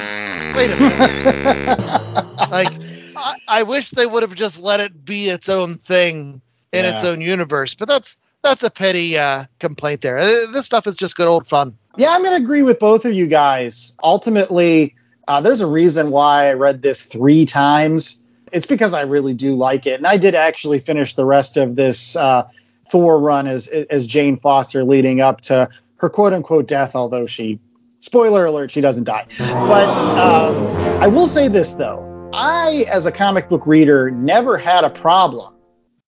Wait 0.55 0.71
a 0.71 0.77
minute. 0.79 1.79
like, 2.50 2.73
I, 3.17 3.37
I 3.49 3.62
wish 3.62 3.91
they 3.91 4.05
would 4.07 4.23
have 4.23 4.35
just 4.35 4.61
let 4.61 4.81
it 4.81 5.05
be 5.05 5.29
its 5.31 5.49
own 5.49 5.77
thing 5.77 6.43
in 6.73 6.85
its 6.85 7.03
own 7.05 7.21
universe, 7.21 7.75
but 7.75 7.89
that's 7.89 8.17
that's 8.43 8.62
a 8.62 8.71
petty 8.71 9.19
uh, 9.19 9.45
complaint 9.59 10.03
there. 10.03 10.19
Uh, 10.19 10.50
This 10.53 10.67
stuff 10.67 10.87
is 10.87 10.97
just 10.97 11.17
good 11.17 11.29
old 11.29 11.47
fun. 11.47 11.77
Yeah, 11.97 12.11
I'm 12.12 12.23
going 12.23 12.37
to 12.37 12.43
agree 12.43 12.62
with 12.62 12.79
both 12.79 13.05
of 13.05 13.12
you 13.12 13.27
guys. 13.27 13.97
Ultimately, 14.03 14.95
uh, 15.30 15.40
there's 15.40 15.60
a 15.60 15.66
reason 15.66 16.10
why 16.10 16.49
I 16.49 16.54
read 16.54 16.82
this 16.82 17.04
three 17.04 17.46
times. 17.46 18.20
It's 18.50 18.66
because 18.66 18.94
I 18.94 19.02
really 19.02 19.32
do 19.32 19.54
like 19.54 19.87
it, 19.87 19.94
and 19.94 20.06
I 20.06 20.16
did 20.16 20.34
actually 20.34 20.80
finish 20.80 21.14
the 21.14 21.25
rest 21.25 21.56
of 21.56 21.76
this 21.76 22.16
uh, 22.16 22.49
Thor 22.88 23.20
run 23.20 23.46
as 23.46 23.68
as 23.68 24.08
Jane 24.08 24.38
Foster, 24.38 24.82
leading 24.82 25.20
up 25.20 25.40
to 25.42 25.68
her 25.99 26.08
quote 26.08 26.32
unquote 26.32 26.66
death. 26.66 26.96
Although 26.96 27.26
she, 27.26 27.60
spoiler 28.00 28.44
alert, 28.44 28.72
she 28.72 28.80
doesn't 28.80 29.04
die. 29.04 29.26
But 29.38 29.88
um, 29.88 30.66
I 31.00 31.06
will 31.06 31.28
say 31.28 31.46
this 31.46 31.75
though, 31.75 32.30
I 32.32 32.87
as 32.90 33.06
a 33.06 33.12
comic 33.12 33.49
book 33.49 33.68
reader 33.68 34.10
never 34.10 34.58
had 34.58 34.82
a 34.82 34.90
problem 34.90 35.54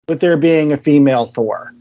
with 0.07 0.19
there 0.19 0.35
being 0.35 0.73
a 0.73 0.77
female 0.77 1.27
Thor. 1.27 1.75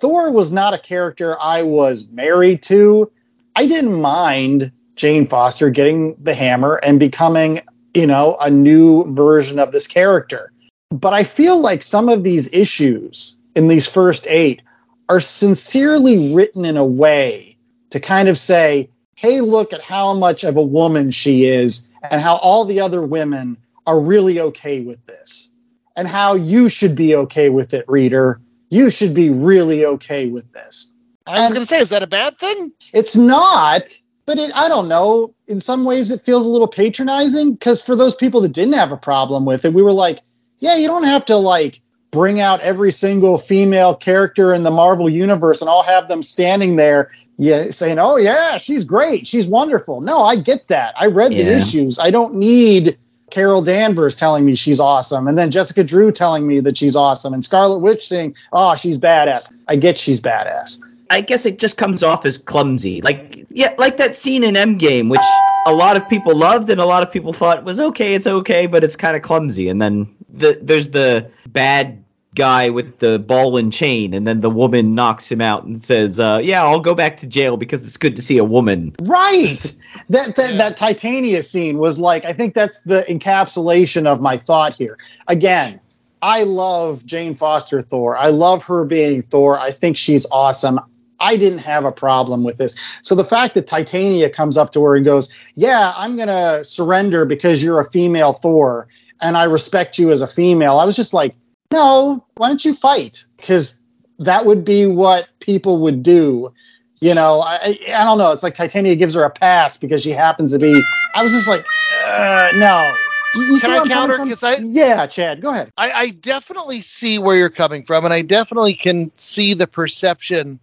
Thor 0.00 0.32
was 0.32 0.50
not 0.50 0.72
a 0.72 0.78
character 0.78 1.36
I 1.38 1.64
was 1.64 2.08
married 2.08 2.62
to. 2.62 3.12
I 3.54 3.66
didn't 3.66 4.00
mind 4.00 4.72
Jane 4.96 5.26
Foster 5.26 5.70
getting 5.70 6.16
the 6.22 6.34
hammer 6.34 6.80
and 6.82 6.98
becoming, 6.98 7.60
you 7.94 8.06
know, 8.06 8.36
a 8.40 8.50
new 8.50 9.14
version 9.14 9.58
of 9.58 9.70
this 9.70 9.86
character. 9.86 10.52
But 10.90 11.14
I 11.14 11.24
feel 11.24 11.60
like 11.60 11.82
some 11.82 12.08
of 12.08 12.24
these 12.24 12.52
issues 12.52 13.38
in 13.54 13.68
these 13.68 13.88
first 13.88 14.26
eight 14.28 14.62
are 15.08 15.20
sincerely 15.20 16.34
written 16.34 16.64
in 16.64 16.76
a 16.76 16.84
way 16.84 17.56
to 17.90 18.00
kind 18.00 18.28
of 18.28 18.38
say, 18.38 18.90
hey, 19.14 19.40
look 19.40 19.72
at 19.72 19.82
how 19.82 20.14
much 20.14 20.44
of 20.44 20.56
a 20.56 20.62
woman 20.62 21.10
she 21.10 21.44
is 21.44 21.88
and 22.10 22.20
how 22.20 22.36
all 22.36 22.64
the 22.64 22.80
other 22.80 23.02
women 23.02 23.56
are 23.86 24.00
really 24.00 24.40
okay 24.40 24.80
with 24.80 25.04
this 25.06 25.52
and 25.94 26.06
how 26.08 26.34
you 26.34 26.68
should 26.68 26.96
be 26.96 27.16
okay 27.16 27.48
with 27.50 27.72
it, 27.72 27.84
reader. 27.88 28.40
You 28.68 28.90
should 28.90 29.14
be 29.14 29.30
really 29.30 29.86
okay 29.86 30.26
with 30.26 30.52
this. 30.52 30.92
I 31.26 31.40
was 31.40 31.50
going 31.50 31.62
to 31.62 31.66
say, 31.66 31.80
is 31.80 31.90
that 31.90 32.02
a 32.02 32.06
bad 32.06 32.38
thing? 32.38 32.72
It's 32.92 33.16
not, 33.16 33.88
but 34.26 34.38
it, 34.38 34.50
I 34.54 34.68
don't 34.68 34.88
know. 34.88 35.34
In 35.46 35.60
some 35.60 35.84
ways, 35.84 36.10
it 36.10 36.22
feels 36.22 36.46
a 36.46 36.50
little 36.50 36.68
patronizing 36.68 37.54
because 37.54 37.80
for 37.80 37.96
those 37.96 38.14
people 38.14 38.42
that 38.42 38.52
didn't 38.52 38.74
have 38.74 38.92
a 38.92 38.96
problem 38.96 39.44
with 39.44 39.64
it, 39.64 39.72
we 39.72 39.82
were 39.82 39.92
like, 39.92 40.20
yeah, 40.58 40.76
you 40.76 40.88
don't 40.88 41.04
have 41.04 41.26
to 41.26 41.36
like 41.36 41.80
bring 42.10 42.40
out 42.40 42.60
every 42.60 42.92
single 42.92 43.38
female 43.38 43.94
character 43.94 44.52
in 44.54 44.62
the 44.62 44.70
Marvel 44.70 45.08
universe 45.08 45.60
and 45.60 45.68
all 45.68 45.82
have 45.82 46.08
them 46.08 46.22
standing 46.22 46.76
there 46.76 47.10
yeah, 47.38 47.70
saying, 47.70 47.98
oh, 47.98 48.16
yeah, 48.16 48.56
she's 48.56 48.84
great. 48.84 49.26
She's 49.26 49.46
wonderful. 49.46 50.00
No, 50.00 50.24
I 50.24 50.36
get 50.36 50.68
that. 50.68 50.94
I 50.98 51.06
read 51.06 51.32
the 51.32 51.42
issues. 51.56 51.98
I 51.98 52.10
don't 52.10 52.36
need 52.36 52.98
Carol 53.30 53.60
Danvers 53.62 54.16
telling 54.16 54.44
me 54.44 54.54
she's 54.54 54.80
awesome, 54.80 55.26
and 55.26 55.36
then 55.36 55.50
Jessica 55.50 55.82
Drew 55.84 56.12
telling 56.12 56.46
me 56.46 56.60
that 56.60 56.78
she's 56.78 56.94
awesome, 56.94 57.34
and 57.34 57.42
Scarlet 57.42 57.80
Witch 57.80 58.06
saying, 58.06 58.36
oh, 58.52 58.76
she's 58.76 58.98
badass. 58.98 59.52
I 59.68 59.76
get 59.76 59.98
she's 59.98 60.20
badass. 60.20 60.80
I 61.10 61.20
guess 61.20 61.46
it 61.46 61.58
just 61.58 61.76
comes 61.76 62.02
off 62.02 62.26
as 62.26 62.38
clumsy. 62.38 63.00
Like 63.00 63.46
yeah, 63.50 63.74
like 63.78 63.98
that 63.98 64.14
scene 64.14 64.44
in 64.44 64.54
Endgame, 64.54 65.08
which 65.08 65.20
a 65.66 65.72
lot 65.72 65.96
of 65.96 66.08
people 66.08 66.34
loved 66.34 66.70
and 66.70 66.80
a 66.80 66.84
lot 66.86 67.02
of 67.02 67.10
people 67.10 67.32
thought 67.32 67.64
was 67.64 67.80
okay, 67.80 68.14
it's 68.14 68.26
okay, 68.26 68.66
but 68.66 68.84
it's 68.84 68.96
kind 68.96 69.16
of 69.16 69.22
clumsy. 69.22 69.68
And 69.68 69.80
then 69.80 70.14
the 70.28 70.58
there's 70.62 70.90
the 70.90 71.30
bad 71.46 72.04
guy 72.34 72.68
with 72.68 72.98
the 72.98 73.18
ball 73.18 73.56
and 73.56 73.72
chain, 73.72 74.14
and 74.14 74.26
then 74.26 74.40
the 74.40 74.50
woman 74.50 74.94
knocks 74.94 75.30
him 75.30 75.40
out 75.40 75.64
and 75.64 75.82
says, 75.82 76.20
uh, 76.20 76.40
"Yeah, 76.42 76.62
I'll 76.62 76.80
go 76.80 76.94
back 76.94 77.16
to 77.18 77.26
jail 77.26 77.56
because 77.56 77.84
it's 77.86 77.96
good 77.96 78.16
to 78.16 78.22
see 78.22 78.38
a 78.38 78.44
woman." 78.44 78.94
Right. 79.02 79.72
That 80.10 80.36
that, 80.36 80.58
that 80.58 80.76
Titania 80.76 81.42
scene 81.42 81.78
was 81.78 81.98
like 81.98 82.26
I 82.26 82.34
think 82.34 82.52
that's 82.52 82.82
the 82.82 83.00
encapsulation 83.08 84.06
of 84.06 84.20
my 84.20 84.36
thought 84.36 84.74
here. 84.74 84.98
Again, 85.26 85.80
I 86.20 86.42
love 86.42 87.04
Jane 87.06 87.34
Foster 87.34 87.80
Thor. 87.80 88.16
I 88.16 88.28
love 88.28 88.64
her 88.64 88.84
being 88.84 89.22
Thor. 89.22 89.58
I 89.58 89.70
think 89.70 89.96
she's 89.96 90.26
awesome. 90.30 90.80
I 91.20 91.36
didn't 91.36 91.60
have 91.60 91.84
a 91.84 91.92
problem 91.92 92.44
with 92.44 92.58
this. 92.58 92.76
So 93.02 93.14
the 93.14 93.24
fact 93.24 93.54
that 93.54 93.66
Titania 93.66 94.28
comes 94.30 94.56
up 94.56 94.72
to 94.72 94.82
her 94.84 94.96
and 94.96 95.04
goes, 95.04 95.52
"Yeah, 95.56 95.92
I'm 95.96 96.16
going 96.16 96.28
to 96.28 96.64
surrender 96.64 97.24
because 97.24 97.62
you're 97.62 97.80
a 97.80 97.90
female 97.90 98.34
Thor." 98.34 98.88
and 99.22 99.34
I 99.34 99.44
respect 99.44 99.98
you 99.98 100.10
as 100.10 100.20
a 100.20 100.26
female. 100.26 100.78
I 100.78 100.84
was 100.84 100.94
just 100.94 101.14
like, 101.14 101.34
no, 101.72 102.22
why 102.36 102.48
don't 102.48 102.62
you 102.62 102.74
fight? 102.74 103.24
Because 103.38 103.82
that 104.18 104.44
would 104.44 104.62
be 104.62 104.84
what 104.84 105.26
people 105.40 105.78
would 105.80 106.02
do. 106.02 106.52
You 107.00 107.14
know, 107.14 107.40
I, 107.40 107.78
I 107.94 108.04
don't 108.04 108.18
know. 108.18 108.30
It's 108.32 108.42
like 108.42 108.52
Titania 108.52 108.94
gives 108.94 109.14
her 109.14 109.22
a 109.22 109.30
pass 109.30 109.78
because 109.78 110.02
she 110.02 110.10
happens 110.12 110.52
to 110.52 110.58
be. 110.58 110.82
I 111.14 111.22
was 111.22 111.32
just 111.32 111.48
like, 111.48 111.64
uh, 112.06 112.50
no. 112.56 112.94
You, 113.36 113.58
Can 113.58 113.70
I 113.70 113.74
where 113.74 113.80
I'm 113.82 113.88
coming 113.88 113.88
counter? 113.88 114.16
from? 114.16 114.28
'Cause 114.28 114.42
I- 114.42 114.56
yeah, 114.62 115.06
Chad, 115.06 115.40
go 115.40 115.48
ahead. 115.50 115.70
I, 115.78 115.90
I 115.92 116.10
definitely 116.10 116.82
see 116.82 117.18
where 117.18 117.36
you're 117.36 117.48
coming 117.48 117.84
from, 117.84 118.04
and 118.04 118.12
I 118.12 118.20
definitely 118.20 118.74
can 118.74 119.10
see 119.16 119.54
the 119.54 119.66
perception 119.66 120.60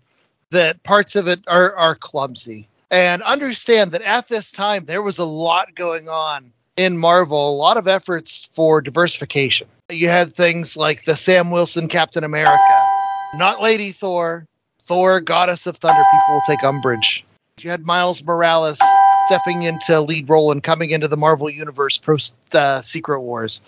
that 0.54 0.82
parts 0.84 1.16
of 1.16 1.28
it 1.28 1.42
are, 1.48 1.76
are 1.76 1.96
clumsy. 1.96 2.68
And 2.90 3.22
understand 3.22 3.92
that 3.92 4.02
at 4.02 4.28
this 4.28 4.52
time, 4.52 4.86
there 4.86 5.02
was 5.02 5.20
a 5.20 5.26
lot 5.26 5.76
going 5.76 6.10
on 6.10 6.54
in 6.78 6.98
Marvel, 6.98 7.52
a 7.52 7.56
lot 7.56 7.78
of 7.78 7.88
efforts 7.88 8.44
for 8.44 8.82
diversification. 8.82 9.68
You 9.90 10.08
had 10.08 10.34
things 10.34 10.78
like 10.78 11.04
the 11.04 11.16
Sam 11.16 11.52
Wilson 11.52 11.88
Captain 11.88 12.24
America, 12.24 12.90
not 13.32 13.62
Lady 13.62 13.92
Thor, 13.92 14.46
Thor, 14.80 15.22
Goddess 15.22 15.68
of 15.68 15.78
Thunder. 15.78 16.06
People 16.06 16.36
will 16.36 16.42
take 16.42 16.64
umbrage. 16.64 17.26
You 17.62 17.70
had 17.70 17.86
Miles 17.86 18.24
Morales 18.24 18.98
stepping 19.26 19.64
into 19.64 20.00
lead 20.02 20.30
role 20.30 20.52
and 20.52 20.62
coming 20.62 20.92
into 20.92 21.08
the 21.08 21.18
Marvel 21.18 21.50
Universe 21.50 21.98
post 21.98 22.36
uh, 22.56 22.82
Secret 22.82 23.22
Wars. 23.22 23.62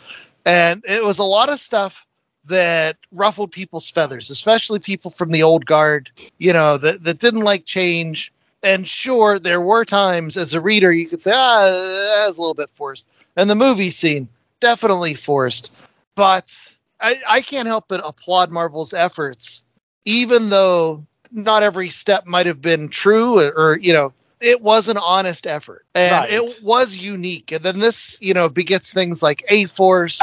And 0.46 0.84
it 0.88 1.04
was 1.04 1.20
a 1.20 1.24
lot 1.24 1.50
of 1.50 1.60
stuff 1.60 2.05
that 2.48 2.98
ruffled 3.12 3.52
people's 3.52 3.90
feathers, 3.90 4.30
especially 4.30 4.80
people 4.80 5.12
from 5.12 5.32
the 5.32 5.44
old 5.44 5.66
guard, 5.66 6.10
you 6.38 6.54
know, 6.54 6.78
that, 6.78 7.04
that 7.04 7.20
didn't 7.20 7.42
like 7.42 7.66
change. 7.66 8.32
And 8.64 8.88
sure, 8.88 9.38
there 9.40 9.62
were 9.62 9.86
times 9.86 10.38
as 10.38 10.54
a 10.54 10.62
reader 10.62 10.92
you 10.92 11.08
could 11.08 11.22
say, 11.22 11.32
ah, 11.34 11.66
that 11.66 12.26
was 12.28 12.38
a 12.38 12.42
little 12.42 12.56
bit 12.56 12.70
forced. 12.76 13.08
And 13.36 13.50
the 13.50 13.56
movie 13.56 13.92
scene, 13.92 14.28
definitely 14.60 15.14
forced. 15.14 15.72
But 16.16 16.52
I, 17.00 17.18
I 17.28 17.42
can't 17.42 17.68
help 17.68 17.86
but 17.88 18.02
applaud 18.04 18.50
Marvel's 18.50 18.94
efforts, 18.94 19.66
even 20.06 20.50
though 20.50 21.06
not 21.32 21.64
every 21.64 21.90
step 21.90 22.26
might 22.26 22.46
have 22.46 22.62
been 22.62 22.90
true 22.90 23.40
or, 23.40 23.52
or 23.52 23.78
you 23.78 23.94
know, 23.94 24.14
it 24.42 24.62
was 24.62 24.88
an 24.88 24.98
honest 24.98 25.48
effort 25.48 25.86
and 25.96 26.12
Right. 26.12 26.32
it 26.32 26.64
was 26.64 26.98
unique. 26.98 27.52
And 27.52 27.64
then 27.64 27.80
this, 27.80 28.18
you 28.22 28.34
know, 28.34 28.50
begets 28.50 28.94
things 28.94 29.22
like 29.24 29.44
A 29.50 29.66
Force, 29.66 30.22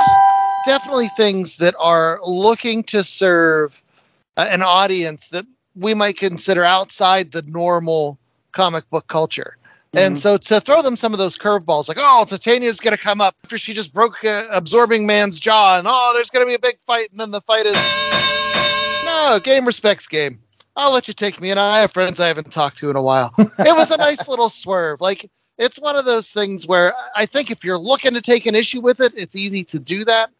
definitely 0.62 1.08
things 1.08 1.58
that 1.58 1.74
are 1.78 2.20
looking 2.24 2.84
to 2.84 3.02
serve 3.04 3.80
uh, 4.36 4.46
an 4.48 4.62
audience 4.62 5.28
that 5.30 5.46
we 5.74 5.94
might 5.94 6.16
consider 6.16 6.64
outside 6.64 7.30
the 7.30 7.42
normal 7.42 8.18
comic 8.52 8.88
book 8.90 9.06
culture. 9.06 9.56
And 9.94 10.16
Mhm. 10.16 10.18
so 10.18 10.36
to 10.38 10.60
throw 10.60 10.80
them 10.80 10.96
some 10.96 11.12
of 11.12 11.18
those 11.18 11.36
curveballs, 11.36 11.88
like, 11.88 11.98
oh, 12.00 12.24
Titania's 12.24 12.80
going 12.80 12.96
to 12.96 13.02
come 13.02 13.20
up 13.20 13.34
after 13.44 13.58
she 13.58 13.74
just 13.74 13.92
broke 13.92 14.24
uh, 14.24 14.46
Absorbing 14.50 15.06
Man's 15.06 15.38
jaw, 15.38 15.78
and 15.78 15.86
oh, 15.88 16.12
there's 16.14 16.30
going 16.30 16.44
to 16.44 16.48
be 16.48 16.54
a 16.54 16.58
big 16.58 16.78
fight, 16.86 17.10
and 17.10 17.20
then 17.20 17.30
the 17.30 17.42
fight 17.42 17.66
is. 17.66 17.76
No, 19.04 19.38
game 19.38 19.66
respects 19.66 20.06
game. 20.06 20.40
I'll 20.74 20.92
let 20.92 21.08
you 21.08 21.14
take 21.14 21.40
me, 21.40 21.50
and 21.50 21.60
I 21.60 21.80
have 21.80 21.92
friends 21.92 22.20
I 22.20 22.28
haven't 22.28 22.52
talked 22.52 22.78
to 22.78 22.88
in 22.88 22.96
a 22.96 23.02
while. 23.02 23.34
it 23.38 23.76
was 23.76 23.90
a 23.90 23.98
nice 23.98 24.28
little 24.28 24.48
swerve. 24.48 25.02
Like, 25.02 25.30
it's 25.58 25.78
one 25.78 25.96
of 25.96 26.06
those 26.06 26.30
things 26.30 26.66
where 26.66 26.94
I 27.14 27.26
think 27.26 27.50
if 27.50 27.62
you're 27.64 27.78
looking 27.78 28.14
to 28.14 28.22
take 28.22 28.46
an 28.46 28.54
issue 28.54 28.80
with 28.80 29.00
it, 29.00 29.12
it's 29.14 29.36
easy 29.36 29.64
to 29.64 29.78
do 29.78 30.06
that. 30.06 30.30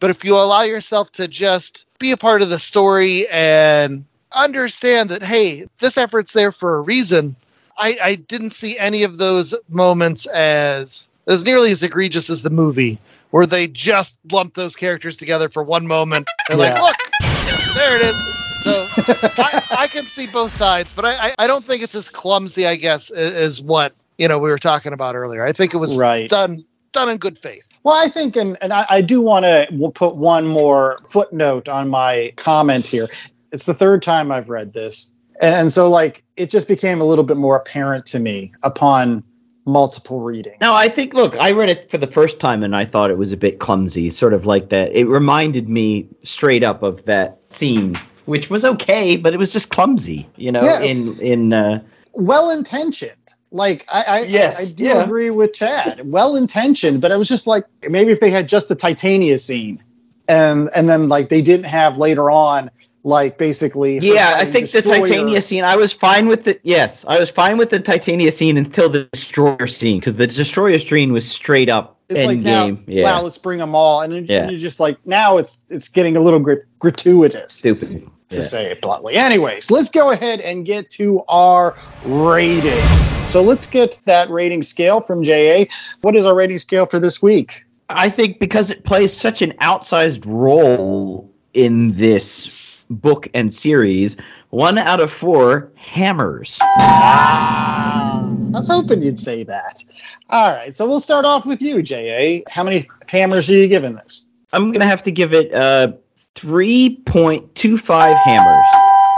But 0.00 0.10
if 0.10 0.24
you 0.24 0.36
allow 0.36 0.62
yourself 0.62 1.10
to 1.12 1.26
just 1.28 1.86
be 1.98 2.12
a 2.12 2.16
part 2.16 2.42
of 2.42 2.50
the 2.50 2.58
story 2.58 3.28
and 3.28 4.04
understand 4.32 5.10
that, 5.10 5.22
hey, 5.22 5.66
this 5.78 5.96
effort's 5.98 6.32
there 6.32 6.52
for 6.52 6.76
a 6.76 6.80
reason, 6.80 7.34
I, 7.76 7.98
I 8.02 8.14
didn't 8.14 8.50
see 8.50 8.78
any 8.78 9.02
of 9.04 9.18
those 9.18 9.54
moments 9.68 10.26
as 10.26 11.06
as 11.26 11.44
nearly 11.44 11.70
as 11.72 11.82
egregious 11.82 12.30
as 12.30 12.40
the 12.42 12.50
movie, 12.50 12.98
where 13.30 13.44
they 13.44 13.66
just 13.66 14.18
lump 14.32 14.54
those 14.54 14.74
characters 14.76 15.18
together 15.18 15.48
for 15.50 15.62
one 15.62 15.86
moment. 15.86 16.26
They're 16.48 16.56
Yeah. 16.56 16.80
like, 16.80 16.96
look, 17.20 17.74
there 17.74 17.96
it 17.96 18.02
is. 18.02 18.64
So 18.64 18.86
I, 19.38 19.62
I 19.78 19.86
can 19.88 20.06
see 20.06 20.26
both 20.32 20.54
sides, 20.54 20.92
but 20.94 21.04
I, 21.04 21.34
I, 21.38 21.46
don't 21.46 21.64
think 21.64 21.82
it's 21.82 21.94
as 21.94 22.08
clumsy, 22.08 22.66
I 22.66 22.76
guess, 22.76 23.10
as 23.10 23.60
what 23.60 23.92
you 24.16 24.26
know 24.28 24.38
we 24.38 24.48
were 24.50 24.58
talking 24.58 24.92
about 24.94 25.14
earlier. 25.16 25.44
I 25.44 25.52
think 25.52 25.74
it 25.74 25.76
was 25.76 25.98
Right. 25.98 26.28
done 26.30 26.64
done 26.92 27.10
in 27.10 27.18
good 27.18 27.38
faith. 27.38 27.67
Well, 27.84 27.94
I 27.94 28.08
think, 28.08 28.36
and, 28.36 28.56
and 28.60 28.72
I, 28.72 28.86
I 28.88 29.00
do 29.00 29.20
want 29.20 29.44
to 29.44 29.90
put 29.94 30.16
one 30.16 30.46
more 30.46 30.98
footnote 31.08 31.68
on 31.68 31.88
my 31.88 32.32
comment 32.36 32.86
here. 32.86 33.08
It's 33.52 33.64
the 33.64 33.74
third 33.74 34.02
time 34.02 34.30
I've 34.30 34.48
read 34.48 34.72
this. 34.72 35.14
And 35.40 35.72
so, 35.72 35.88
like, 35.88 36.24
it 36.36 36.50
just 36.50 36.66
became 36.68 37.00
a 37.00 37.04
little 37.04 37.24
bit 37.24 37.36
more 37.36 37.56
apparent 37.56 38.06
to 38.06 38.18
me 38.18 38.52
upon 38.62 39.22
multiple 39.64 40.20
readings. 40.20 40.56
No, 40.60 40.74
I 40.74 40.88
think. 40.88 41.14
Look, 41.14 41.36
I 41.38 41.52
read 41.52 41.68
it 41.70 41.90
for 41.90 41.98
the 41.98 42.06
first 42.06 42.40
time 42.40 42.62
and 42.62 42.74
I 42.74 42.84
thought 42.84 43.10
it 43.10 43.18
was 43.18 43.32
a 43.32 43.36
bit 43.36 43.58
clumsy, 43.60 44.10
sort 44.10 44.32
of 44.34 44.46
like 44.46 44.70
that. 44.70 44.92
It 44.92 45.06
reminded 45.06 45.68
me 45.68 46.08
straight 46.24 46.64
up 46.64 46.82
of 46.82 47.04
that 47.04 47.38
scene, 47.50 47.98
which 48.24 48.50
was 48.50 48.64
okay, 48.64 49.16
but 49.16 49.32
it 49.34 49.36
was 49.36 49.52
just 49.52 49.68
clumsy. 49.68 50.28
You 50.36 50.52
know, 50.52 50.62
Yeah. 50.64 50.80
in 50.80 51.20
in 51.20 51.52
uh, 51.52 51.82
well 52.12 52.50
intentioned. 52.50 53.12
Like, 53.50 53.86
I, 53.88 54.02
I, 54.06 54.20
Yes, 54.22 54.60
I, 54.60 54.72
do 54.74 54.84
yeah. 54.84 55.02
agree 55.02 55.30
with 55.30 55.54
Chad. 55.54 56.02
Well 56.04 56.36
intentioned, 56.36 57.00
but 57.00 57.12
I 57.12 57.16
was 57.16 57.28
just 57.28 57.46
like, 57.46 57.64
maybe 57.88 58.12
if 58.12 58.20
they 58.20 58.30
had 58.30 58.48
just 58.48 58.68
the 58.68 58.74
Titania 58.74 59.38
scene 59.38 59.82
and 60.28 60.68
and 60.74 60.88
then, 60.88 61.08
like, 61.08 61.30
they 61.30 61.40
didn't 61.40 61.64
have 61.64 61.96
later 61.96 62.30
on, 62.30 62.70
like, 63.02 63.38
basically. 63.38 63.98
yeah, 64.00 64.34
I 64.36 64.44
think 64.44 64.68
the 64.70 64.82
Destroyer. 64.82 65.06
Titania 65.06 65.40
scene. 65.40 65.64
I 65.64 65.76
was 65.76 65.94
fine 65.94 66.28
with 66.28 66.46
it. 66.46 66.60
Yes, 66.62 67.06
I 67.08 67.18
was 67.18 67.30
fine 67.30 67.56
with 67.56 67.70
the 67.70 67.80
Titania 67.80 68.30
scene 68.32 68.58
until 68.58 68.90
the 68.90 69.04
Destroyer 69.12 69.66
scene 69.66 69.98
because 69.98 70.16
the 70.16 70.26
Destroyer 70.26 70.78
scene 70.78 71.12
was 71.14 71.26
straight 71.26 71.70
up 71.70 71.98
It's 72.10 72.18
end 72.20 72.28
like 72.28 72.38
now, 72.40 72.66
game. 72.66 72.84
yeah, 72.86 73.04
wow, 73.04 73.22
let's 73.22 73.38
bring 73.38 73.58
them 73.58 73.74
all, 73.74 74.02
and 74.02 74.12
then 74.12 74.26
Yeah. 74.28 74.50
you're 74.50 74.60
just 74.60 74.78
like, 74.80 74.98
now 75.06 75.38
it's 75.38 75.64
it's 75.70 75.88
getting 75.88 76.18
a 76.18 76.20
little 76.20 76.40
gr- 76.40 76.64
gratuitous, 76.78 77.54
stupid. 77.54 78.06
To 78.28 78.36
Yeah. 78.36 78.42
say 78.42 78.64
it 78.66 78.80
bluntly. 78.82 79.14
Anyways, 79.14 79.70
let's 79.70 79.88
go 79.90 80.10
ahead 80.10 80.40
and 80.40 80.64
get 80.66 80.90
to 80.90 81.22
our 81.28 81.76
rating. 82.04 82.84
So 83.26 83.42
let's 83.42 83.66
get 83.66 84.00
that 84.06 84.30
rating 84.30 84.62
scale 84.62 85.00
from 85.00 85.22
JA. 85.22 85.66
What 86.02 86.14
is 86.14 86.24
our 86.24 86.34
rating 86.34 86.58
scale 86.58 86.86
for 86.86 86.98
this 86.98 87.22
week? 87.22 87.64
I 87.88 88.10
think 88.10 88.38
because 88.38 88.70
it 88.70 88.84
plays 88.84 89.14
such 89.16 89.40
an 89.42 89.52
outsized 89.62 90.24
role 90.26 91.30
in 91.54 91.92
this 91.94 92.76
book 92.90 93.28
and 93.34 93.52
series, 93.52 94.16
one 94.50 94.76
out 94.78 95.00
of 95.00 95.10
four 95.10 95.72
hammers. 95.74 96.58
I 96.62 98.22
was 98.52 98.68
hoping 98.68 99.02
you'd 99.02 99.18
say 99.18 99.44
that. 99.44 99.82
All 100.30 100.50
right, 100.52 100.74
so 100.74 100.86
we'll 100.86 101.00
start 101.00 101.24
off 101.24 101.46
with 101.46 101.62
you, 101.62 101.82
JA. 101.82 102.42
How 102.50 102.62
many 102.62 102.86
hammers 103.08 103.48
are 103.48 103.54
you 103.54 103.68
giving 103.68 103.94
this? 103.94 104.26
I'm 104.52 104.72
gonna 104.72 104.86
have 104.86 105.02
to 105.04 105.10
give 105.10 105.32
it 105.34 105.52
uh, 105.52 105.92
3.25 106.38 108.14
hammers. 108.16 108.64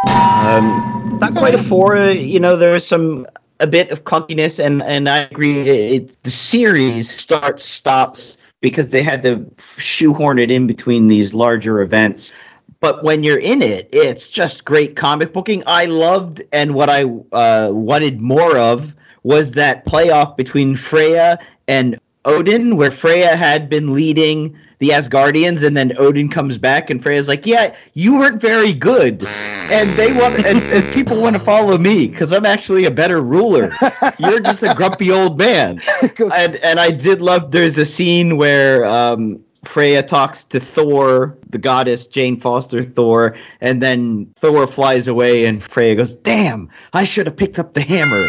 Um, 0.04 1.18
not 1.18 1.34
quite 1.34 1.54
a 1.54 1.58
four. 1.62 1.96
uh, 1.96 2.08
You 2.08 2.40
know, 2.40 2.56
there's 2.56 2.86
some 2.86 3.26
a 3.60 3.66
bit 3.66 3.90
of 3.90 4.04
clunkiness, 4.04 4.64
and 4.64 4.82
and 4.82 5.08
I 5.08 5.18
agree. 5.18 5.60
It, 5.68 6.22
the 6.22 6.30
series 6.30 7.10
starts 7.10 7.64
stops 7.66 8.38
because 8.60 8.90
they 8.90 9.02
had 9.02 9.22
to 9.24 9.50
shoehorn 9.78 10.38
it 10.38 10.50
in 10.50 10.66
between 10.66 11.08
these 11.08 11.34
larger 11.34 11.82
events. 11.82 12.32
But 12.80 13.04
when 13.04 13.22
you're 13.22 13.38
in 13.38 13.60
it, 13.60 13.90
it's 13.92 14.30
just 14.30 14.64
great 14.64 14.96
comic 14.96 15.34
booking. 15.34 15.64
I 15.66 15.84
loved, 15.86 16.42
and 16.52 16.74
what 16.74 16.88
I 16.88 17.04
uh, 17.04 17.68
wanted 17.70 18.20
more 18.20 18.56
of 18.56 18.94
was 19.22 19.52
that 19.52 19.84
playoff 19.84 20.36
between 20.38 20.76
Freya 20.76 21.38
and 21.68 22.00
Odin, 22.24 22.76
where 22.76 22.90
Freya 22.90 23.34
had 23.36 23.70
been 23.70 23.94
leading 23.94 24.58
the 24.78 24.90
Asgardians, 24.90 25.62
and 25.62 25.76
then 25.76 25.92
Odin 25.98 26.28
comes 26.28 26.58
back, 26.58 26.90
and 26.90 27.02
Freya's 27.02 27.28
like, 27.28 27.46
"Yeah, 27.46 27.74
you 27.94 28.18
weren't 28.18 28.40
very 28.40 28.72
good," 28.72 29.24
and 29.24 29.88
they 29.90 30.12
want, 30.18 30.44
and, 30.44 30.62
and 30.62 30.94
people 30.94 31.20
want 31.20 31.36
to 31.36 31.40
follow 31.40 31.76
me 31.78 32.08
because 32.08 32.32
I'm 32.32 32.46
actually 32.46 32.86
a 32.86 32.90
better 32.90 33.20
ruler. 33.20 33.70
You're 34.18 34.40
just 34.40 34.62
a 34.62 34.74
grumpy 34.74 35.10
old 35.10 35.38
man. 35.38 35.78
And 36.20 36.56
and 36.56 36.78
I 36.80 36.90
did 36.90 37.20
love. 37.20 37.50
There's 37.50 37.78
a 37.78 37.84
scene 37.84 38.36
where 38.36 38.84
um, 38.84 39.42
Freya 39.64 40.02
talks 40.02 40.44
to 40.44 40.60
Thor, 40.60 41.38
the 41.48 41.58
goddess 41.58 42.06
Jane 42.06 42.40
Foster 42.40 42.82
Thor, 42.82 43.36
and 43.60 43.82
then 43.82 44.32
Thor 44.36 44.66
flies 44.66 45.08
away, 45.08 45.46
and 45.46 45.62
Freya 45.62 45.94
goes, 45.94 46.14
"Damn, 46.14 46.70
I 46.92 47.04
should 47.04 47.26
have 47.26 47.36
picked 47.36 47.58
up 47.58 47.74
the 47.74 47.82
hammer 47.82 48.26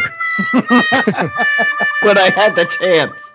but 2.03 2.17
I 2.17 2.29
had 2.29 2.55
the 2.55 2.65
chance." 2.65 3.30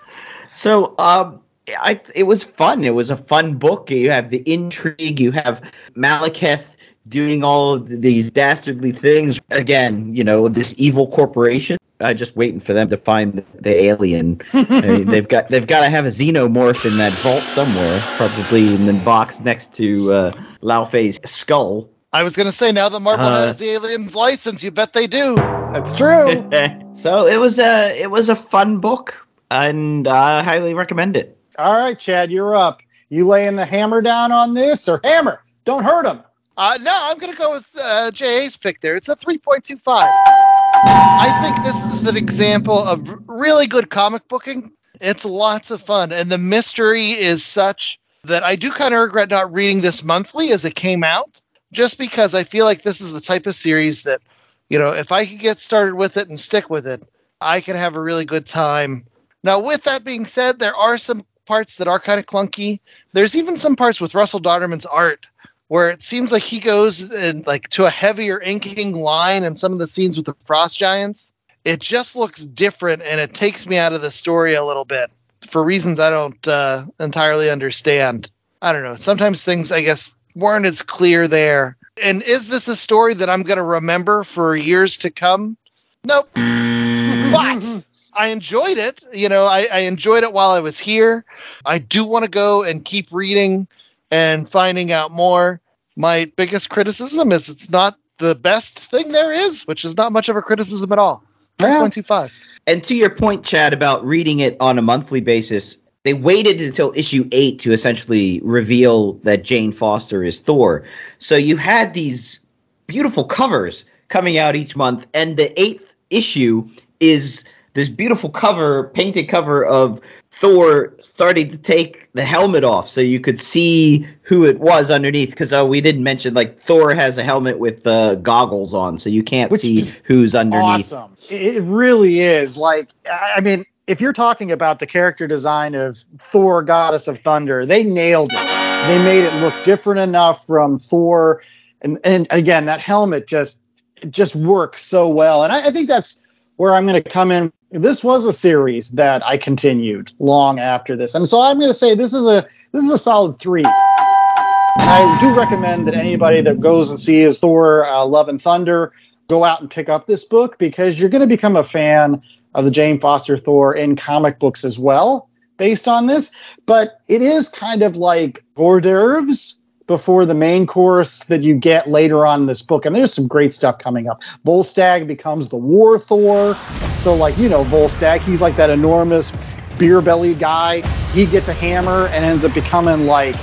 So, 0.56 0.94
um, 0.98 1.40
I 1.68 2.00
it 2.14 2.22
was 2.24 2.44
fun. 2.44 2.84
It 2.84 2.94
was 2.94 3.10
a 3.10 3.16
fun 3.16 3.58
book. 3.58 3.90
You 3.90 4.10
have 4.10 4.30
the 4.30 4.42
intrigue. 4.50 5.20
You 5.20 5.32
have 5.32 5.62
Malekith 5.94 6.64
doing 7.08 7.44
all 7.44 7.74
of 7.74 7.88
these 7.88 8.30
dastardly 8.30 8.92
things. 8.92 9.40
Again, 9.50 10.14
you 10.14 10.24
know, 10.24 10.48
this 10.48 10.74
evil 10.78 11.08
corporation. 11.08 11.78
I 12.00 12.12
just 12.14 12.36
waiting 12.36 12.60
for 12.60 12.74
them 12.74 12.88
to 12.88 12.96
find 12.98 13.34
the, 13.34 13.44
the 13.60 13.84
alien. 13.84 14.40
I 14.52 14.80
mean, 14.80 15.06
they've 15.06 15.26
got 15.26 15.48
they've 15.48 15.66
got 15.66 15.80
to 15.80 15.88
have 15.88 16.04
a 16.04 16.08
xenomorph 16.10 16.84
in 16.84 16.98
that 16.98 17.12
vault 17.12 17.40
somewhere, 17.40 17.98
probably 18.16 18.74
in 18.74 18.86
the 18.86 18.92
box 19.04 19.40
next 19.40 19.74
to 19.76 20.12
uh, 20.12 20.30
Laufey's 20.62 21.18
skull. 21.28 21.88
I 22.12 22.22
was 22.22 22.36
going 22.36 22.46
to 22.46 22.52
say, 22.52 22.72
now 22.72 22.88
that 22.88 23.00
Marvel 23.00 23.26
Uh, 23.26 23.46
has 23.48 23.58
the 23.58 23.70
aliens 23.70 24.14
license, 24.14 24.62
you 24.62 24.70
bet 24.70 24.92
they 24.92 25.06
do. 25.06 25.34
That's 25.34 25.94
true. 25.96 26.48
so 26.94 27.26
it 27.26 27.38
was 27.38 27.58
a 27.58 28.00
it 28.00 28.10
was 28.10 28.28
a 28.28 28.36
fun 28.36 28.78
book, 28.78 29.25
and 29.50 30.06
I 30.06 30.42
highly 30.42 30.74
recommend 30.74 31.16
it. 31.16 31.38
All 31.58 31.72
right, 31.72 31.98
Chad, 31.98 32.30
you're 32.30 32.54
up. 32.54 32.82
You 33.08 33.26
laying 33.26 33.56
the 33.56 33.64
hammer 33.64 34.02
down 34.02 34.32
on 34.32 34.54
this, 34.54 34.88
or 34.88 35.00
hammer? 35.02 35.42
Don't 35.64 35.84
hurt 35.84 36.06
him. 36.06 36.22
Uh, 36.56 36.78
no, 36.80 36.92
I'm 36.92 37.18
going 37.18 37.32
to 37.32 37.38
go 37.38 37.52
with 37.52 37.70
uh, 37.80 38.10
JA's 38.10 38.56
pick 38.56 38.80
there. 38.80 38.96
It's 38.96 39.08
a 39.08 39.16
3.25. 39.16 39.82
I 39.88 41.38
think 41.42 41.64
this 41.64 41.84
is 41.84 42.08
an 42.08 42.16
example 42.16 42.78
of 42.78 43.28
really 43.28 43.66
good 43.66 43.90
comic 43.90 44.26
booking. 44.28 44.72
It's 45.00 45.24
lots 45.24 45.70
of 45.70 45.82
fun, 45.82 46.12
and 46.12 46.30
the 46.30 46.38
mystery 46.38 47.12
is 47.12 47.44
such 47.44 47.98
that 48.24 48.42
I 48.42 48.56
do 48.56 48.70
kind 48.70 48.94
of 48.94 49.00
regret 49.00 49.30
not 49.30 49.52
reading 49.52 49.80
this 49.80 50.02
monthly 50.02 50.50
as 50.50 50.64
it 50.64 50.74
came 50.74 51.04
out, 51.04 51.30
just 51.72 51.98
because 51.98 52.34
I 52.34 52.44
feel 52.44 52.64
like 52.64 52.82
this 52.82 53.00
is 53.00 53.12
the 53.12 53.20
type 53.20 53.46
of 53.46 53.54
series 53.54 54.02
that, 54.02 54.20
you 54.68 54.78
know, 54.78 54.92
if 54.92 55.12
I 55.12 55.26
could 55.26 55.38
get 55.38 55.58
started 55.58 55.94
with 55.94 56.16
it 56.16 56.28
and 56.28 56.38
stick 56.40 56.70
with 56.70 56.86
it, 56.86 57.02
I 57.40 57.60
can 57.60 57.76
have 57.76 57.96
a 57.96 58.00
really 58.00 58.24
good 58.24 58.46
time. 58.46 59.06
Now, 59.42 59.60
with 59.60 59.84
that 59.84 60.04
being 60.04 60.24
said, 60.24 60.58
there 60.58 60.74
are 60.74 60.98
some 60.98 61.24
parts 61.46 61.76
that 61.76 61.88
are 61.88 62.00
kind 62.00 62.18
of 62.18 62.26
clunky. 62.26 62.80
There's 63.12 63.36
even 63.36 63.56
some 63.56 63.76
parts 63.76 64.00
with 64.00 64.14
Russell 64.14 64.40
Dauterman's 64.40 64.86
art 64.86 65.26
where 65.68 65.90
it 65.90 66.02
seems 66.02 66.32
like 66.32 66.42
he 66.42 66.60
goes 66.60 67.12
in 67.12 67.42
like 67.46 67.68
to 67.70 67.86
a 67.86 67.90
heavier 67.90 68.40
inking 68.40 68.92
line 68.92 69.44
in 69.44 69.56
some 69.56 69.72
of 69.72 69.78
the 69.78 69.86
scenes 69.86 70.16
with 70.16 70.26
the 70.26 70.34
frost 70.44 70.78
giants. 70.78 71.32
It 71.64 71.80
just 71.80 72.14
looks 72.14 72.44
different 72.44 73.02
and 73.02 73.20
it 73.20 73.34
takes 73.34 73.66
me 73.66 73.76
out 73.76 73.92
of 73.92 74.02
the 74.02 74.10
story 74.10 74.54
a 74.54 74.64
little 74.64 74.84
bit 74.84 75.10
for 75.46 75.62
reasons 75.62 75.98
I 75.98 76.10
don't 76.10 76.46
uh, 76.48 76.84
entirely 77.00 77.50
understand. 77.50 78.30
I 78.62 78.72
don't 78.72 78.84
know. 78.84 78.96
Sometimes 78.96 79.42
things, 79.44 79.72
I 79.72 79.82
guess, 79.82 80.16
weren't 80.34 80.66
as 80.66 80.82
clear 80.82 81.28
there. 81.28 81.76
And 82.00 82.22
is 82.22 82.48
this 82.48 82.68
a 82.68 82.76
story 82.76 83.14
that 83.14 83.30
I'm 83.30 83.42
going 83.42 83.56
to 83.56 83.62
remember 83.62 84.22
for 84.24 84.56
years 84.56 84.98
to 84.98 85.10
come? 85.10 85.56
Nope. 86.04 86.28
but 86.34 87.82
I 88.16 88.28
enjoyed 88.28 88.78
it. 88.78 89.04
You 89.12 89.28
know, 89.28 89.44
I, 89.44 89.68
I 89.70 89.78
enjoyed 89.80 90.24
it 90.24 90.32
while 90.32 90.50
I 90.50 90.60
was 90.60 90.78
here. 90.78 91.24
I 91.64 91.78
do 91.78 92.04
want 92.04 92.24
to 92.24 92.30
go 92.30 92.62
and 92.62 92.84
keep 92.84 93.08
reading 93.12 93.68
and 94.10 94.48
finding 94.48 94.92
out 94.92 95.12
more. 95.12 95.60
My 95.96 96.30
biggest 96.36 96.70
criticism 96.70 97.32
is 97.32 97.48
it's 97.48 97.70
not 97.70 97.98
the 98.18 98.34
best 98.34 98.78
thing 98.78 99.12
there 99.12 99.32
is, 99.32 99.66
which 99.66 99.84
is 99.84 99.96
not 99.96 100.12
much 100.12 100.28
of 100.28 100.36
a 100.36 100.42
criticism 100.42 100.92
at 100.92 100.98
all. 100.98 101.22
Yeah. 101.60 101.80
3.25. 101.80 102.44
And 102.66 102.82
to 102.84 102.94
your 102.94 103.10
point, 103.10 103.44
Chad, 103.44 103.72
about 103.72 104.04
reading 104.04 104.40
it 104.40 104.56
on 104.60 104.78
a 104.78 104.82
monthly 104.82 105.20
basis, 105.20 105.76
they 106.02 106.14
waited 106.14 106.60
until 106.60 106.92
issue 106.94 107.28
eight 107.32 107.60
to 107.60 107.72
essentially 107.72 108.40
reveal 108.42 109.14
that 109.24 109.44
Jane 109.44 109.72
Foster 109.72 110.22
is 110.22 110.40
Thor. 110.40 110.84
So 111.18 111.36
you 111.36 111.56
had 111.56 111.94
these 111.94 112.40
beautiful 112.86 113.24
covers 113.24 113.84
coming 114.08 114.38
out 114.38 114.56
each 114.56 114.76
month, 114.76 115.06
and 115.14 115.36
the 115.36 115.58
eighth 115.60 115.92
issue 116.10 116.68
is 117.00 117.44
this 117.76 117.90
beautiful 117.90 118.30
cover, 118.30 118.88
painted 118.88 119.28
cover 119.28 119.64
of 119.64 120.00
Thor 120.32 120.94
starting 120.98 121.50
to 121.50 121.58
take 121.58 122.08
the 122.14 122.24
helmet 122.24 122.64
off 122.64 122.88
so 122.88 123.02
you 123.02 123.20
could 123.20 123.38
see 123.38 124.08
who 124.22 124.46
it 124.46 124.58
was 124.58 124.90
underneath. 124.90 125.28
Because 125.30 125.52
uh, 125.52 125.64
we 125.64 125.82
didn't 125.82 126.02
mention, 126.02 126.32
like, 126.32 126.62
Thor 126.62 126.94
has 126.94 127.18
a 127.18 127.22
helmet 127.22 127.58
with 127.58 127.86
uh, 127.86 128.14
goggles 128.16 128.72
on, 128.72 128.96
so 128.96 129.10
you 129.10 129.22
can't 129.22 129.52
Which 129.52 129.60
see 129.60 129.84
who's 130.06 130.34
underneath. 130.34 130.92
Awesome. 130.92 131.16
It 131.28 131.62
really 131.62 132.20
is. 132.20 132.56
Like, 132.56 132.88
I 133.04 133.34
I 133.36 133.40
mean, 133.42 133.66
if 133.86 134.00
you're 134.00 134.14
talking 134.14 134.52
about 134.52 134.78
the 134.78 134.86
character 134.86 135.26
design 135.26 135.74
of 135.74 135.98
Thor, 136.18 136.62
Goddess 136.62 137.08
of 137.08 137.18
Thunder, 137.18 137.66
they 137.66 137.84
nailed 137.84 138.30
it. 138.32 138.88
They 138.88 138.98
made 139.04 139.24
it 139.24 139.34
look 139.42 139.54
different 139.64 140.00
enough 140.00 140.46
from 140.46 140.78
Thor, 140.78 141.42
and 141.82 141.98
and 142.04 142.26
again, 142.30 142.66
that 142.66 142.80
helmet 142.80 143.26
just 143.26 143.62
it 144.00 144.10
just 144.10 144.34
works 144.34 144.82
so 144.82 145.08
well. 145.08 145.44
And 145.44 145.52
I, 145.52 145.66
I 145.66 145.70
think 145.70 145.88
that's 145.88 146.20
where 146.56 146.74
I'm 146.74 146.86
going 146.86 147.02
to 147.02 147.08
come 147.08 147.30
in. 147.30 147.52
This 147.70 148.04
was 148.04 148.24
a 148.24 148.32
series 148.32 148.90
that 148.90 149.26
I 149.26 149.38
continued 149.38 150.12
long 150.20 150.60
after 150.60 150.96
this, 150.96 151.16
and 151.16 151.28
so 151.28 151.42
I'm 151.42 151.58
going 151.58 151.70
to 151.70 151.74
say 151.74 151.94
this 151.94 152.14
is 152.14 152.24
a 152.24 152.46
this 152.70 152.84
is 152.84 152.92
a 152.92 152.98
solid 152.98 153.34
three. 153.34 153.64
I 153.64 155.18
do 155.20 155.36
recommend 155.36 155.88
that 155.88 155.94
anybody 155.94 156.42
that 156.42 156.60
goes 156.60 156.90
and 156.90 157.00
sees 157.00 157.40
Thor: 157.40 157.84
uh, 157.84 158.04
Love 158.06 158.28
and 158.28 158.40
Thunder 158.40 158.92
go 159.26 159.42
out 159.42 159.60
and 159.60 159.68
pick 159.68 159.88
up 159.88 160.06
this 160.06 160.22
book 160.22 160.58
because 160.58 160.98
you're 160.98 161.10
going 161.10 161.22
to 161.22 161.26
become 161.26 161.56
a 161.56 161.64
fan 161.64 162.22
of 162.54 162.64
the 162.64 162.70
Jane 162.70 163.00
Foster 163.00 163.36
Thor 163.36 163.74
in 163.74 163.96
comic 163.96 164.38
books 164.38 164.64
as 164.64 164.78
well, 164.78 165.28
based 165.56 165.88
on 165.88 166.06
this. 166.06 166.30
But 166.66 167.00
it 167.08 167.20
is 167.20 167.48
kind 167.48 167.82
of 167.82 167.96
like 167.96 168.44
hors 168.54 168.80
d'oeuvres 168.80 169.60
before 169.86 170.26
the 170.26 170.34
main 170.34 170.66
course 170.66 171.24
that 171.24 171.44
you 171.44 171.54
get 171.54 171.86
later 171.88 172.26
on 172.26 172.40
in 172.40 172.46
this 172.46 172.62
book. 172.62 172.86
And 172.86 172.94
there's 172.94 173.14
some 173.14 173.28
great 173.28 173.52
stuff 173.52 173.78
coming 173.78 174.08
up. 174.08 174.22
Volstagg 174.44 175.06
becomes 175.06 175.48
the 175.48 175.56
War 175.56 175.98
Thor. 175.98 176.54
So, 176.54 177.14
like, 177.14 177.38
you 177.38 177.48
know, 177.48 177.64
Volstagg, 177.64 178.20
he's 178.20 178.40
like 178.40 178.56
that 178.56 178.70
enormous 178.70 179.32
beer 179.78 180.00
bellied 180.00 180.38
guy. 180.38 180.86
He 181.12 181.26
gets 181.26 181.48
a 181.48 181.52
hammer 181.52 182.06
and 182.08 182.24
ends 182.24 182.44
up 182.44 182.54
becoming 182.54 183.06
like, 183.06 183.36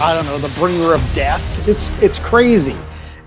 I 0.00 0.14
don't 0.14 0.26
know, 0.26 0.38
the 0.38 0.54
bringer 0.58 0.94
of 0.94 1.12
death. 1.14 1.66
It's 1.68 1.90
it's 2.02 2.18
crazy. 2.18 2.76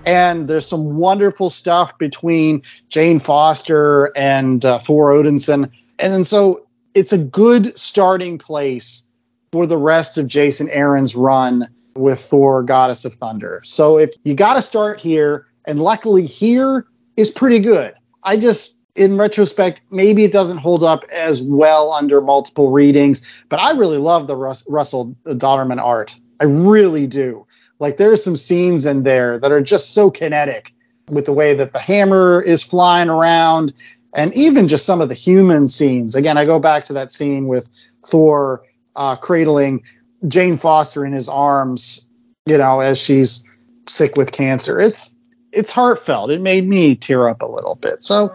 And 0.04 0.48
there's 0.48 0.66
some 0.66 0.96
wonderful 0.96 1.50
stuff 1.50 1.98
between 1.98 2.62
Jane 2.88 3.20
Foster 3.20 4.10
and 4.16 4.64
uh, 4.64 4.78
Thor 4.78 5.12
Odinson. 5.12 5.70
And 5.98 6.12
then 6.12 6.24
so 6.24 6.66
it's 6.94 7.12
a 7.12 7.18
good 7.18 7.78
starting 7.78 8.38
place 8.38 9.08
for 9.52 9.66
the 9.66 9.76
rest 9.76 10.18
of 10.18 10.26
Jason 10.26 10.70
Aaron's 10.70 11.14
run 11.14 11.68
with 11.96 12.20
Thor, 12.20 12.62
Goddess 12.62 13.04
of 13.04 13.14
Thunder. 13.14 13.62
So 13.64 13.98
if 13.98 14.14
you 14.24 14.34
got 14.34 14.54
to 14.54 14.62
start 14.62 15.00
here, 15.00 15.46
and 15.64 15.78
luckily 15.78 16.26
here 16.26 16.86
is 17.16 17.30
pretty 17.30 17.60
good. 17.60 17.94
I 18.24 18.36
just, 18.36 18.78
in 18.94 19.16
retrospect, 19.16 19.80
maybe 19.90 20.24
it 20.24 20.32
doesn't 20.32 20.58
hold 20.58 20.82
up 20.82 21.04
as 21.12 21.42
well 21.42 21.92
under 21.92 22.20
multiple 22.20 22.70
readings, 22.70 23.44
but 23.48 23.60
I 23.60 23.72
really 23.72 23.98
love 23.98 24.26
the 24.26 24.36
Rus- 24.36 24.64
Russell 24.68 25.16
Dauterman 25.24 25.80
art. 25.80 26.18
I 26.40 26.44
really 26.44 27.06
do. 27.06 27.46
Like 27.78 27.96
there's 27.96 28.22
some 28.22 28.36
scenes 28.36 28.86
in 28.86 29.02
there 29.02 29.38
that 29.38 29.52
are 29.52 29.60
just 29.60 29.94
so 29.94 30.10
kinetic 30.10 30.72
with 31.08 31.26
the 31.26 31.32
way 31.32 31.54
that 31.54 31.72
the 31.72 31.78
hammer 31.78 32.40
is 32.40 32.62
flying 32.62 33.08
around 33.08 33.74
and 34.14 34.36
even 34.36 34.68
just 34.68 34.86
some 34.86 35.00
of 35.00 35.08
the 35.08 35.14
human 35.14 35.68
scenes. 35.68 36.14
Again, 36.14 36.36
I 36.36 36.44
go 36.44 36.58
back 36.58 36.84
to 36.86 36.92
that 36.94 37.10
scene 37.10 37.48
with 37.48 37.68
Thor 38.06 38.64
uh, 38.94 39.16
cradling 39.16 39.82
Jane 40.26 40.56
Foster 40.56 41.04
in 41.04 41.12
his 41.12 41.28
arms, 41.28 42.10
you 42.46 42.58
know, 42.58 42.80
as 42.80 43.00
she's 43.00 43.44
sick 43.88 44.16
with 44.16 44.32
cancer. 44.32 44.80
It's 44.80 45.16
it's 45.52 45.70
heartfelt. 45.70 46.30
It 46.30 46.40
made 46.40 46.66
me 46.66 46.96
tear 46.96 47.28
up 47.28 47.42
a 47.42 47.46
little 47.46 47.74
bit. 47.74 48.02
So, 48.02 48.34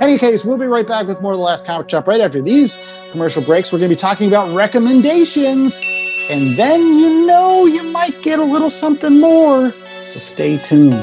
any 0.00 0.18
case, 0.18 0.44
we'll 0.44 0.58
be 0.58 0.66
right 0.66 0.86
back 0.86 1.06
with 1.06 1.20
more 1.20 1.32
of 1.32 1.38
the 1.38 1.44
last 1.44 1.66
comic 1.66 1.90
shop 1.90 2.06
right 2.06 2.20
after 2.20 2.40
these 2.40 2.78
commercial 3.10 3.42
breaks. 3.42 3.72
We're 3.72 3.80
going 3.80 3.90
to 3.90 3.96
be 3.96 4.00
talking 4.00 4.28
about 4.28 4.54
recommendations, 4.54 5.80
and 6.30 6.56
then 6.56 6.80
you 6.80 7.26
know 7.26 7.66
you 7.66 7.82
might 7.84 8.22
get 8.22 8.38
a 8.38 8.44
little 8.44 8.70
something 8.70 9.20
more. 9.20 9.72
So 9.72 10.18
stay 10.20 10.56
tuned. 10.58 10.94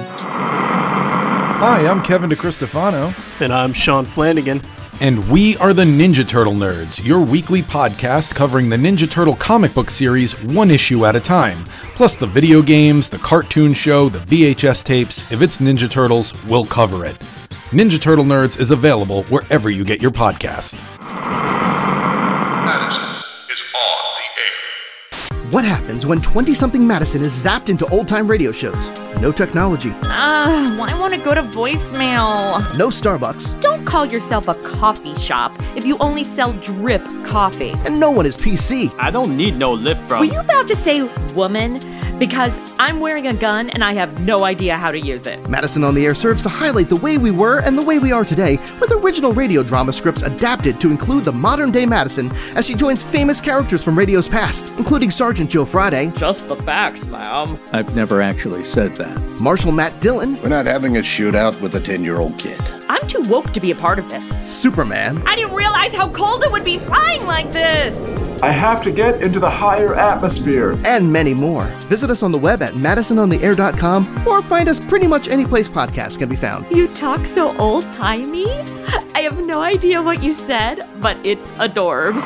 Hi, 1.63 1.88
I'm 1.88 2.02
Kevin 2.02 2.30
DeCristofano, 2.30 3.13
And 3.41 3.54
I'm 3.54 3.73
Sean 3.73 4.06
Flanagan. 4.06 4.62
And 5.01 5.27
we 5.29 5.58
are 5.58 5.73
the 5.73 5.84
Ninja 5.84 6.27
Turtle 6.27 6.53
Nerds, 6.53 7.03
your 7.03 7.19
weekly 7.19 7.62
podcast 7.62 8.34
covering 8.36 8.69
the 8.69 8.77
Ninja 8.77 9.10
Turtle 9.10 9.36
comic 9.36 9.73
book 9.73 9.89
series 9.89 10.41
one 10.43 10.71
issue 10.71 11.06
at 11.06 11.15
a 11.15 11.19
time, 11.19 11.65
plus 11.95 12.15
the 12.15 12.27
video 12.27 12.62
games, 12.62 13.10
the 13.10 13.17
cartoon 13.17 13.73
show, 13.73 14.08
the 14.10 14.19
VHS 14.19 14.84
tapes. 14.84 15.29
If 15.32 15.41
it's 15.41 15.58
Ninja 15.58 15.89
Turtles, 15.89 16.34
we'll 16.45 16.65
cover 16.65 17.06
it. 17.06 17.17
Ninja 17.71 17.99
Turtle 17.99 18.25
Nerds 18.25 18.60
is 18.60 18.71
available 18.71 19.23
wherever 19.25 19.69
you 19.69 19.84
get 19.84 20.01
your 20.01 20.12
podcast. 20.12 20.75
Madison 22.65 23.03
is 23.49 23.62
on 23.75 24.13
the 24.15 24.41
air. 24.41 25.51
What 25.51 25.65
happens 25.65 26.06
when 26.06 26.21
20 26.21 26.53
something 26.53 26.86
Madison 26.88 27.21
is 27.23 27.34
zapped 27.34 27.69
into 27.69 27.86
old 27.88 28.08
time 28.08 28.27
radio 28.29 28.51
shows? 28.51 28.89
No 29.19 29.32
technology, 29.32 29.91
Ugh, 30.03 30.79
I 30.79 30.97
want 30.99 31.13
to 31.13 31.19
go 31.19 31.34
to 31.34 31.41
voicemail. 31.41 32.77
no 32.77 32.88
Starbucks, 32.89 33.60
Don't 33.62 33.72
call 33.93 34.08
yourself 34.08 34.47
a 34.47 34.56
coffee 34.63 35.15
shop 35.19 35.51
if 35.75 35.86
you 35.86 35.95
only 35.99 36.23
sell 36.23 36.51
drip 36.53 37.03
coffee. 37.23 37.73
and 37.86 37.99
no 37.99 38.10
one 38.10 38.25
is 38.25 38.36
PC. 38.36 38.91
I 38.97 39.12
don't 39.12 39.38
need 39.38 39.56
no 39.56 39.71
lip 39.71 39.99
from. 40.08 40.21
Were 40.21 40.34
you 40.34 40.39
about 40.39 40.67
to 40.69 40.75
say 40.75 41.03
woman? 41.36 41.79
Because 42.23 42.57
I'm 42.79 43.01
wearing 43.01 43.27
a 43.27 43.33
gun 43.33 43.69
and 43.71 43.83
I 43.83 43.91
have 43.95 44.21
no 44.21 44.45
idea 44.45 44.77
how 44.77 44.91
to 44.91 44.97
use 44.97 45.27
it. 45.27 45.45
Madison 45.49 45.83
on 45.83 45.93
the 45.93 46.05
Air 46.05 46.15
serves 46.15 46.41
to 46.43 46.47
highlight 46.47 46.88
the 46.88 46.95
way 46.95 47.17
we 47.17 47.31
were 47.31 47.59
and 47.59 47.77
the 47.77 47.81
way 47.81 47.99
we 47.99 48.13
are 48.13 48.23
today 48.23 48.55
with 48.79 48.93
original 48.93 49.33
radio 49.33 49.62
drama 49.62 49.91
scripts 49.91 50.21
adapted 50.21 50.79
to 50.79 50.89
include 50.89 51.25
the 51.25 51.33
modern 51.33 51.69
day 51.69 51.86
Madison 51.86 52.31
as 52.55 52.65
she 52.65 52.75
joins 52.75 53.03
famous 53.03 53.41
characters 53.41 53.83
from 53.83 53.99
radio's 53.99 54.29
past, 54.29 54.69
including 54.77 55.12
Sergeant 55.12 55.49
Joe 55.49 55.65
Friday, 55.65 56.13
Just 56.15 56.47
the 56.47 56.55
facts, 56.55 57.05
ma'am. 57.07 57.59
I've 57.73 57.93
never 57.93 58.21
actually 58.21 58.63
said 58.63 58.95
that. 58.95 59.19
Marshal 59.41 59.73
Matt 59.73 59.99
Dillon, 59.99 60.41
We're 60.41 60.47
not 60.47 60.65
having 60.65 60.95
a 60.95 61.01
shootout 61.01 61.59
with 61.59 61.75
a 61.75 61.81
10 61.81 62.05
year 62.05 62.19
old 62.19 62.39
kid. 62.39 62.62
I'm 62.88 63.05
too 63.05 63.23
woke 63.23 63.51
to 63.51 63.59
be 63.59 63.71
a 63.71 63.75
part 63.75 63.99
of 63.99 64.09
this. 64.09 64.39
Superman, 64.49 65.21
I 65.27 65.36
didn't 65.36 65.55
realize 65.55 65.93
how 65.93 66.07
cold 66.07 66.45
it 66.45 66.51
would 66.53 66.63
be 66.63 66.79
flying 66.79 67.25
like 67.25 67.51
this. 67.51 68.32
I 68.43 68.49
have 68.51 68.84
to 68.84 68.91
get 68.91 69.21
into 69.21 69.39
the 69.39 69.49
higher 69.49 69.95
atmosphere. 69.95 70.77
and 70.84 71.10
many 71.10 71.34
more. 71.34 71.63
Visit 71.88 72.10
us 72.10 72.23
on 72.23 72.34
the 72.34 72.38
web 72.38 72.62
at 72.62 72.73
madisonontheair.com 72.73 74.27
or 74.27 74.41
find 74.41 74.67
us 74.67 74.82
pretty 74.82 75.08
much 75.08 75.29
any 75.29 75.45
place 75.45 75.69
podcasts 75.69 76.19
can 76.19 76.27
be 76.27 76.36
found. 76.36 76.69
You 76.69 76.89
talk 76.89 77.25
so 77.25 77.58
old 77.58 77.86
timey. 77.93 78.51
I 79.15 79.21
have 79.21 79.45
no 79.45 79.62
idea 79.62 80.01
what 80.01 80.21
you 80.21 80.34
said, 80.34 80.82
but 80.99 81.15
it's 81.25 81.51
adorbs. 81.51 82.21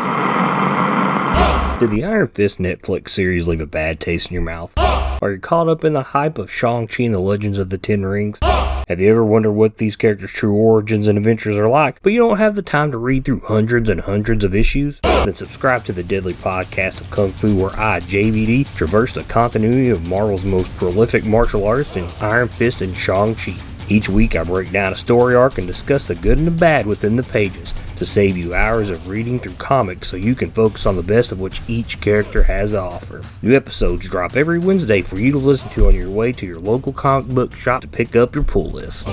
Did 1.80 1.92
the 1.92 2.06
Iron 2.06 2.28
Fist 2.30 2.58
Netflix 2.58 3.10
series 3.10 3.48
leave 3.48 3.62
a 3.62 3.68
bad 3.68 4.00
taste 4.00 4.30
in 4.30 4.34
your 4.34 4.42
mouth? 4.42 4.74
Are 4.78 5.32
you 5.34 5.40
caught 5.40 5.70
up 5.70 5.86
in 5.86 5.94
the 5.94 6.02
hype 6.02 6.40
of 6.40 6.52
Shang-Chi 6.52 7.04
and 7.04 7.14
the 7.14 7.20
Legends 7.20 7.60
of 7.60 7.70
the 7.70 7.78
Ten 7.78 8.04
Rings? 8.04 8.40
Have 8.42 9.00
you 9.00 9.12
ever 9.12 9.24
wondered 9.24 9.52
what 9.52 9.78
these 9.78 9.96
characters' 9.96 10.32
true 10.32 10.56
origins 10.56 11.08
and 11.08 11.20
adventures 11.20 11.56
are 11.56 11.70
like, 11.70 12.02
but 12.02 12.14
you 12.14 12.20
don't 12.20 12.40
have 12.40 12.56
the 12.56 12.64
time 12.64 12.90
to 12.90 12.98
read 12.98 13.26
through 13.26 13.42
hundreds 13.42 13.92
and 13.92 14.02
hundreds 14.02 14.44
of 14.44 14.56
issues? 14.56 15.00
Then 15.04 15.36
subscribe 15.36 15.86
to 15.86 15.94
the 15.94 16.02
Deadly 16.02 16.34
Podcast 16.34 17.00
of 17.00 17.12
Kung 17.12 17.32
Fu, 17.32 17.56
where 17.56 17.80
I, 17.80 18.00
JVD, 18.00 18.76
traverse 18.76 19.14
the 19.14 19.22
continuity 19.26 19.90
of 19.90 20.08
Marvel's 20.08 20.46
most 20.46 20.76
prolific 20.78 21.26
martial 21.26 21.64
artists 21.64 21.96
in 21.96 22.10
Iron 22.22 22.48
Fist 22.48 22.82
and 22.82 22.98
Shang-Chi. 22.98 23.56
Each 23.88 24.10
week, 24.10 24.36
I 24.36 24.44
break 24.44 24.72
down 24.72 24.94
a 24.94 24.96
story 24.96 25.36
arc 25.36 25.60
and 25.60 25.68
discuss 25.68 26.06
the 26.06 26.16
good 26.16 26.40
and 26.40 26.48
the 26.48 26.52
bad 26.52 26.88
within 26.88 27.18
the 27.18 27.24
pages 27.24 27.76
to 27.98 28.06
save 28.06 28.38
you 28.38 28.54
hours 28.54 28.90
of 28.90 29.08
reading 29.08 29.40
through 29.40 29.54
comics 29.54 30.08
so 30.08 30.16
you 30.16 30.36
can 30.36 30.52
focus 30.52 30.86
on 30.86 30.96
the 30.96 31.04
best 31.04 31.32
of 31.32 31.40
which 31.40 31.62
each 31.68 32.00
character 32.00 32.44
has 32.44 32.72
to 32.72 32.80
offer. 32.80 33.22
New 33.42 33.56
episodes 33.56 34.08
drop 34.08 34.36
every 34.36 34.60
Wednesday 34.60 35.02
for 35.02 35.18
you 35.18 35.32
to 35.32 35.38
listen 35.38 35.70
to 35.70 35.88
on 35.88 35.96
your 35.96 36.10
way 36.10 36.32
to 36.32 36.46
your 36.46 36.60
local 36.60 36.94
comic 36.94 37.28
book 37.34 37.56
shop 37.56 37.82
to 37.82 37.88
pick 37.88 38.16
up 38.16 38.36
your 38.36 38.44
pull 38.44 38.70
list. 38.72 39.08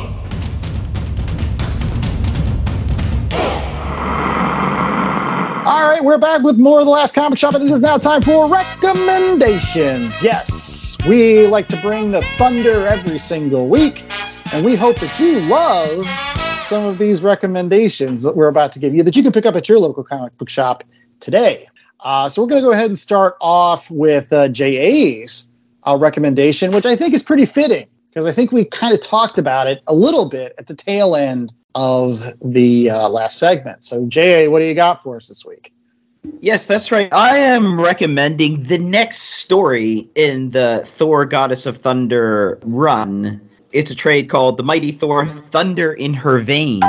All 5.66 5.88
right, 5.88 6.04
we're 6.04 6.18
back 6.18 6.42
with 6.42 6.60
more 6.60 6.80
of 6.80 6.84
the 6.84 6.90
last 6.90 7.14
comic 7.14 7.38
shop, 7.38 7.54
and 7.54 7.64
it 7.64 7.70
is 7.70 7.80
now 7.80 7.96
time 7.96 8.20
for 8.20 8.50
recommendations. 8.50 10.22
Yes, 10.22 10.94
we 11.06 11.46
like 11.46 11.68
to 11.68 11.80
bring 11.80 12.10
the 12.10 12.20
thunder 12.36 12.86
every 12.86 13.18
single 13.18 13.66
week, 13.66 14.04
and 14.52 14.62
we 14.62 14.76
hope 14.76 14.96
that 14.96 15.18
you 15.18 15.40
love 15.48 16.06
some 16.68 16.84
of 16.84 16.98
these 16.98 17.22
recommendations 17.22 18.22
that 18.22 18.36
we're 18.36 18.48
about 18.48 18.72
to 18.72 18.78
give 18.78 18.94
you 18.94 19.02
that 19.02 19.16
you 19.16 19.22
can 19.22 19.32
pick 19.32 19.46
up 19.46 19.54
at 19.54 19.68
your 19.68 19.78
local 19.78 20.04
comic 20.04 20.36
book 20.38 20.48
shop 20.48 20.84
today. 21.20 21.66
Uh, 22.00 22.28
so 22.28 22.42
we're 22.42 22.48
going 22.48 22.62
to 22.62 22.66
go 22.66 22.72
ahead 22.72 22.86
and 22.86 22.98
start 22.98 23.36
off 23.40 23.90
with 23.90 24.32
uh, 24.32 24.48
JA's 24.48 25.50
uh, 25.82 25.96
recommendation, 25.98 26.72
which 26.72 26.86
I 26.86 26.96
think 26.96 27.14
is 27.14 27.22
pretty 27.22 27.46
fitting 27.46 27.88
because 28.10 28.26
I 28.26 28.32
think 28.32 28.52
we 28.52 28.64
kind 28.64 28.94
of 28.94 29.00
talked 29.00 29.38
about 29.38 29.66
it 29.66 29.82
a 29.86 29.94
little 29.94 30.28
bit 30.28 30.54
at 30.58 30.66
the 30.66 30.74
tail 30.74 31.16
end 31.16 31.52
of 31.74 32.22
the 32.42 32.90
uh, 32.90 33.08
last 33.08 33.38
segment. 33.38 33.82
So, 33.82 34.06
JA, 34.06 34.48
what 34.48 34.60
do 34.60 34.66
you 34.66 34.74
got 34.74 35.02
for 35.02 35.16
us 35.16 35.28
this 35.28 35.44
week? 35.44 35.72
Yes, 36.40 36.66
that's 36.66 36.90
right. 36.90 37.12
I 37.12 37.38
am 37.38 37.80
recommending 37.80 38.62
the 38.62 38.78
next 38.78 39.18
story 39.18 40.08
in 40.14 40.50
the 40.50 40.82
Thor 40.86 41.26
Goddess 41.26 41.66
of 41.66 41.78
Thunder 41.78 42.58
run. 42.62 43.43
It's 43.74 43.90
a 43.90 43.96
trade 43.96 44.28
called 44.28 44.56
The 44.56 44.62
Mighty 44.62 44.92
Thor 44.92 45.26
Thunder 45.26 45.92
in 45.92 46.14
Her 46.14 46.38
Veins, 46.38 46.84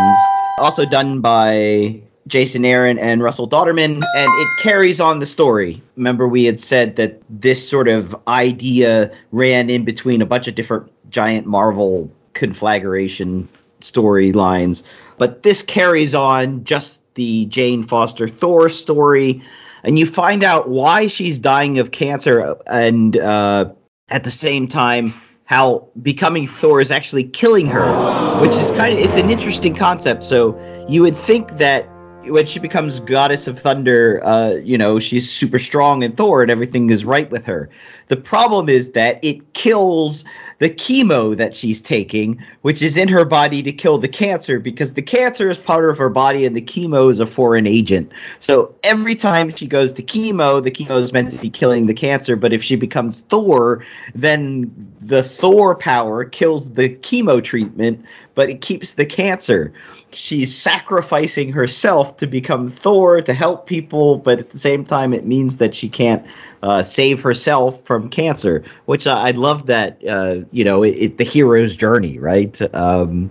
also 0.60 0.86
done 0.86 1.20
by 1.20 2.02
Jason 2.28 2.64
Aaron 2.64 3.00
and 3.00 3.24
Russell 3.24 3.50
Dauterman, 3.50 4.04
and 4.04 4.04
it 4.04 4.48
carries 4.62 5.00
on 5.00 5.18
the 5.18 5.26
story. 5.26 5.82
Remember, 5.96 6.28
we 6.28 6.46
had 6.46 6.60
said 6.60 6.98
that 6.98 7.24
this 7.28 7.68
sort 7.68 7.88
of 7.88 8.16
idea 8.28 9.12
ran 9.32 9.72
in 9.72 9.84
between 9.84 10.22
a 10.22 10.28
bunch 10.28 10.48
of 10.48 10.54
different 10.54 10.92
giant 11.10 11.48
Marvel 11.48 12.12
conflagration 12.34 13.50
storylines, 13.82 14.84
but 15.18 15.42
this 15.42 15.64
carries 15.64 16.14
on 16.14 16.66
just 16.66 17.02
the 17.16 17.48
Jane 17.48 17.82
Foster 17.82 18.28
Thor 18.28 18.70
story, 18.70 19.42
and 19.84 19.98
you 19.98 20.06
find 20.06 20.44
out 20.44 20.70
why 20.70 21.08
she's 21.08 21.40
dying 21.40 21.80
of 21.80 21.90
cancer, 21.90 22.58
and 22.68 23.18
uh, 23.18 23.74
at 24.08 24.24
the 24.24 24.30
same 24.30 24.68
time, 24.68 25.16
how 25.46 25.88
becoming 26.02 26.48
Thor 26.48 26.82
is 26.82 26.92
actually 26.92 27.24
killing 27.24 27.68
her, 27.68 28.42
which 28.42 28.56
is 28.56 28.72
kind 28.72 28.98
of 28.98 29.00
it's 29.00 29.18
an 29.18 29.30
interesting 29.30 29.76
concept. 29.76 30.24
So 30.24 30.58
you 30.90 31.02
would 31.04 31.18
think 31.18 31.58
that 31.58 31.88
when 32.28 32.48
she 32.48 32.60
becomes 32.60 33.00
goddess 33.00 33.48
of 33.48 33.60
thunder, 33.60 34.20
uh, 34.24 34.54
you 34.54 34.78
know, 34.78 35.00
she's 35.00 35.32
super 35.32 35.60
strong 35.60 36.04
and 36.04 36.18
Thor 36.18 36.42
and 36.42 36.50
everything 36.50 36.90
is 36.90 37.06
right 37.06 37.30
with 37.30 37.46
her. 37.46 37.70
The 38.08 38.18
problem 38.18 38.70
is 38.70 38.94
that 38.94 39.24
it 39.24 39.54
kills 39.54 40.26
the 40.66 40.72
chemo 40.72 41.38
that 41.38 41.56
she's 41.56 41.80
taking, 41.80 42.44
which 42.64 42.82
is 42.82 42.98
in 42.98 43.08
her 43.08 43.24
body 43.24 43.62
to 43.62 43.72
kill 43.72 44.00
the 44.00 44.08
cancer, 44.08 44.58
because 44.58 44.96
the 44.96 45.02
cancer 45.04 45.48
is 45.48 45.60
part 45.60 45.88
of 45.88 46.00
her 46.00 46.10
body 46.10 46.44
and 46.44 46.56
the 46.56 46.62
chemo 46.62 47.12
is 47.12 47.20
a 47.20 47.28
foreign 47.28 47.68
agent. 47.68 48.12
So 48.40 48.74
every 48.82 49.16
time 49.16 49.56
she 49.56 49.68
goes 49.68 49.94
to 49.94 50.02
chemo, 50.02 50.64
the 50.64 50.72
chemo 50.72 51.00
is 51.00 51.14
meant 51.14 51.30
to 51.34 51.38
be 51.38 51.52
killing 51.52 51.86
the 51.86 51.94
cancer, 51.94 52.36
but 52.36 52.52
if 52.52 52.64
she 52.64 52.78
becomes 52.78 53.22
Thor, 53.22 53.86
then 54.16 54.92
the 55.02 55.22
Thor 55.22 55.76
power 55.76 56.26
kills 56.26 56.74
the 56.74 56.90
chemo 56.90 57.44
treatment, 57.44 58.04
but 58.34 58.50
it 58.50 58.62
keeps 58.62 58.94
the 58.94 59.06
cancer 59.06 59.72
she's 60.16 60.56
sacrificing 60.56 61.52
herself 61.52 62.18
to 62.18 62.28
become 62.28 62.72
Thor 62.72 63.22
to 63.22 63.34
help 63.34 63.68
people, 63.68 64.18
but 64.18 64.40
at 64.40 64.50
the 64.50 64.60
same 64.60 64.86
time, 64.86 65.14
it 65.14 65.26
means 65.26 65.58
that 65.58 65.76
she 65.76 65.90
can't 65.90 66.26
uh, 66.66 66.82
save 66.82 67.22
herself 67.22 67.86
from 67.86 68.10
cancer. 68.10 68.64
Which 68.86 69.06
I, 69.06 69.28
I 69.28 69.32
love 69.32 69.68
that 69.68 70.02
uh, 70.04 70.46
you 70.52 70.64
know 70.64 70.84
it, 70.84 70.90
it, 70.90 71.18
the 71.20 71.24
hero's 71.24 71.78
journey, 71.78 72.18
right? 72.18 72.60
Um, 72.76 73.30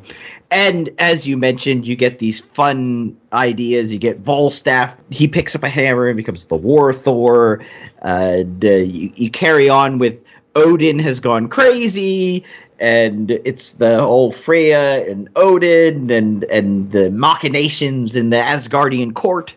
and 0.53 0.91
as 0.99 1.27
you 1.27 1.37
mentioned, 1.37 1.85
you 1.85 1.97
get 1.97 2.21
these 2.21 2.39
fun 2.39 3.17
ideas. 3.33 3.93
You 3.93 3.99
get 3.99 4.23
Volstagg; 4.23 4.97
he 5.11 5.27
picks 5.27 5.57
up 5.57 5.65
a 5.65 5.69
hammer 5.69 6.07
and 6.07 6.17
becomes 6.17 6.45
the 6.45 6.57
War 6.57 6.93
Thor. 6.93 7.65
and 8.01 8.65
uh, 8.65 8.69
you, 8.69 9.13
you 9.17 9.31
carry 9.31 9.69
on 9.69 9.99
with 9.99 10.23
Odin 10.55 11.01
has 11.01 11.19
gone 11.19 11.49
crazy 11.49 12.45
and 12.79 13.31
it's 13.31 13.75
the 13.75 14.01
whole 14.01 14.31
Freya 14.33 15.11
and 15.11 15.29
Odin 15.35 16.11
and 16.11 16.45
and 16.45 16.91
the 16.91 17.11
machinations 17.11 18.15
in 18.15 18.31
the 18.31 18.37
Asgardian 18.37 19.15
court, 19.15 19.55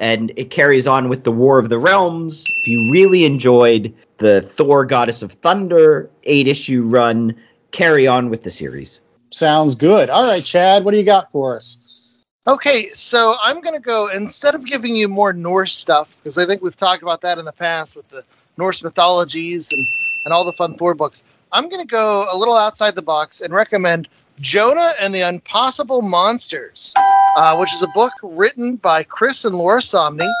and 0.00 0.32
it 0.36 0.50
carries 0.50 0.86
on 0.86 1.08
with 1.08 1.22
the 1.22 1.30
War 1.30 1.58
of 1.58 1.68
the 1.68 1.78
Realms. 1.78 2.44
If 2.48 2.66
you 2.66 2.90
really 2.90 3.24
enjoyed 3.24 3.94
the 4.16 4.40
Thor 4.40 4.84
Goddess 4.84 5.22
of 5.22 5.32
Thunder 5.32 6.10
eight 6.24 6.48
issue 6.48 6.82
run, 6.82 7.36
carry 7.70 8.06
on 8.06 8.30
with 8.30 8.42
the 8.42 8.50
series. 8.50 8.98
Sounds 9.30 9.76
good. 9.76 10.10
All 10.10 10.26
right, 10.26 10.44
Chad, 10.44 10.84
what 10.84 10.90
do 10.92 10.96
you 10.96 11.04
got 11.04 11.30
for 11.30 11.54
us? 11.54 12.16
Okay, 12.46 12.88
so 12.88 13.36
I'm 13.44 13.60
going 13.60 13.76
to 13.76 13.80
go 13.80 14.08
instead 14.08 14.54
of 14.54 14.64
giving 14.64 14.96
you 14.96 15.06
more 15.06 15.32
Norse 15.32 15.74
stuff 15.74 16.16
because 16.16 16.38
I 16.38 16.46
think 16.46 16.62
we've 16.62 16.74
talked 16.74 17.02
about 17.02 17.20
that 17.20 17.38
in 17.38 17.44
the 17.44 17.52
past 17.52 17.94
with 17.94 18.08
the 18.08 18.24
Norse 18.56 18.82
mythologies 18.82 19.70
and 19.70 19.86
and 20.24 20.34
all 20.34 20.44
the 20.44 20.52
fun 20.52 20.74
Thor 20.74 20.94
books. 20.94 21.24
I'm 21.52 21.68
going 21.68 21.82
to 21.82 21.90
go 21.90 22.26
a 22.30 22.36
little 22.36 22.56
outside 22.56 22.94
the 22.94 23.02
box 23.02 23.40
and 23.40 23.52
recommend 23.52 24.08
Jonah 24.40 24.94
and 24.98 25.14
the 25.14 25.28
Impossible 25.28 26.00
Monsters, 26.00 26.94
uh, 27.36 27.56
which 27.58 27.74
is 27.74 27.82
a 27.82 27.88
book 27.88 28.12
written 28.22 28.76
by 28.76 29.02
Chris 29.02 29.44
and 29.44 29.54
Laura 29.54 29.80
Samnee, 29.80 30.32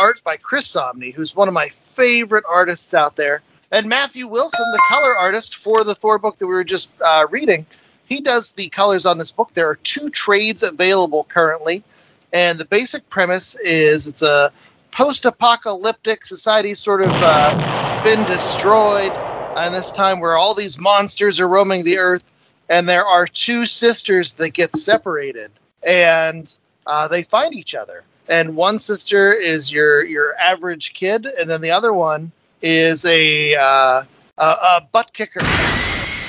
art 0.00 0.20
by 0.24 0.36
Chris 0.36 0.66
Samnee, 0.66 1.14
who's 1.14 1.36
one 1.36 1.46
of 1.46 1.54
my 1.54 1.68
favorite 1.68 2.44
artists 2.48 2.94
out 2.94 3.14
there, 3.14 3.42
and 3.70 3.88
Matthew 3.88 4.26
Wilson, 4.26 4.64
the 4.72 4.82
color 4.88 5.16
artist 5.16 5.54
for 5.54 5.84
the 5.84 5.94
Thor 5.94 6.18
book 6.18 6.36
that 6.38 6.48
we 6.48 6.54
were 6.54 6.64
just 6.64 6.92
uh, 7.00 7.26
reading. 7.30 7.64
He 8.06 8.20
does 8.20 8.50
the 8.52 8.68
colors 8.70 9.06
on 9.06 9.18
this 9.18 9.30
book. 9.30 9.50
There 9.54 9.68
are 9.68 9.76
two 9.76 10.08
trades 10.08 10.64
available 10.64 11.22
currently, 11.22 11.84
and 12.32 12.58
the 12.58 12.64
basic 12.64 13.08
premise 13.08 13.56
is 13.56 14.08
it's 14.08 14.22
a 14.22 14.50
post-apocalyptic 14.90 16.26
society, 16.26 16.74
sort 16.74 17.02
of 17.02 17.10
uh, 17.12 18.02
been 18.02 18.24
destroyed 18.24 19.12
and 19.56 19.74
this 19.74 19.92
time 19.92 20.18
where 20.18 20.36
all 20.36 20.54
these 20.54 20.80
monsters 20.80 21.38
are 21.38 21.46
roaming 21.46 21.84
the 21.84 21.98
earth, 21.98 22.24
and 22.68 22.88
there 22.88 23.06
are 23.06 23.26
two 23.26 23.66
sisters 23.66 24.34
that 24.34 24.50
get 24.50 24.76
separated, 24.76 25.50
and 25.82 26.56
uh, 26.86 27.08
they 27.08 27.22
find 27.22 27.54
each 27.54 27.74
other. 27.74 28.04
And 28.28 28.56
one 28.56 28.78
sister 28.78 29.32
is 29.32 29.70
your 29.70 30.04
your 30.04 30.34
average 30.36 30.94
kid, 30.94 31.26
and 31.26 31.48
then 31.48 31.60
the 31.60 31.72
other 31.72 31.92
one 31.92 32.32
is 32.62 33.04
a 33.04 33.54
uh, 33.54 34.04
a, 34.38 34.44
a 34.44 34.88
butt 34.90 35.12
kicker, 35.12 35.40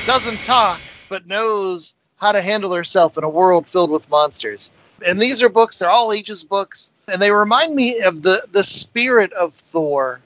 doesn't 0.05 0.37
talk 0.43 0.81
but 1.09 1.27
knows 1.27 1.95
how 2.17 2.31
to 2.31 2.41
handle 2.41 2.73
herself 2.73 3.17
in 3.17 3.23
a 3.23 3.29
world 3.29 3.67
filled 3.67 3.91
with 3.91 4.09
monsters. 4.09 4.71
And 5.05 5.21
these 5.21 5.43
are 5.43 5.49
books; 5.49 5.79
they're 5.79 5.89
all 5.89 6.11
ages 6.11 6.43
books, 6.43 6.91
and 7.07 7.21
they 7.21 7.31
remind 7.31 7.75
me 7.75 8.01
of 8.01 8.21
the 8.21 8.45
the 8.51 8.63
spirit 8.63 9.33
of 9.33 9.53
Thor 9.53 10.19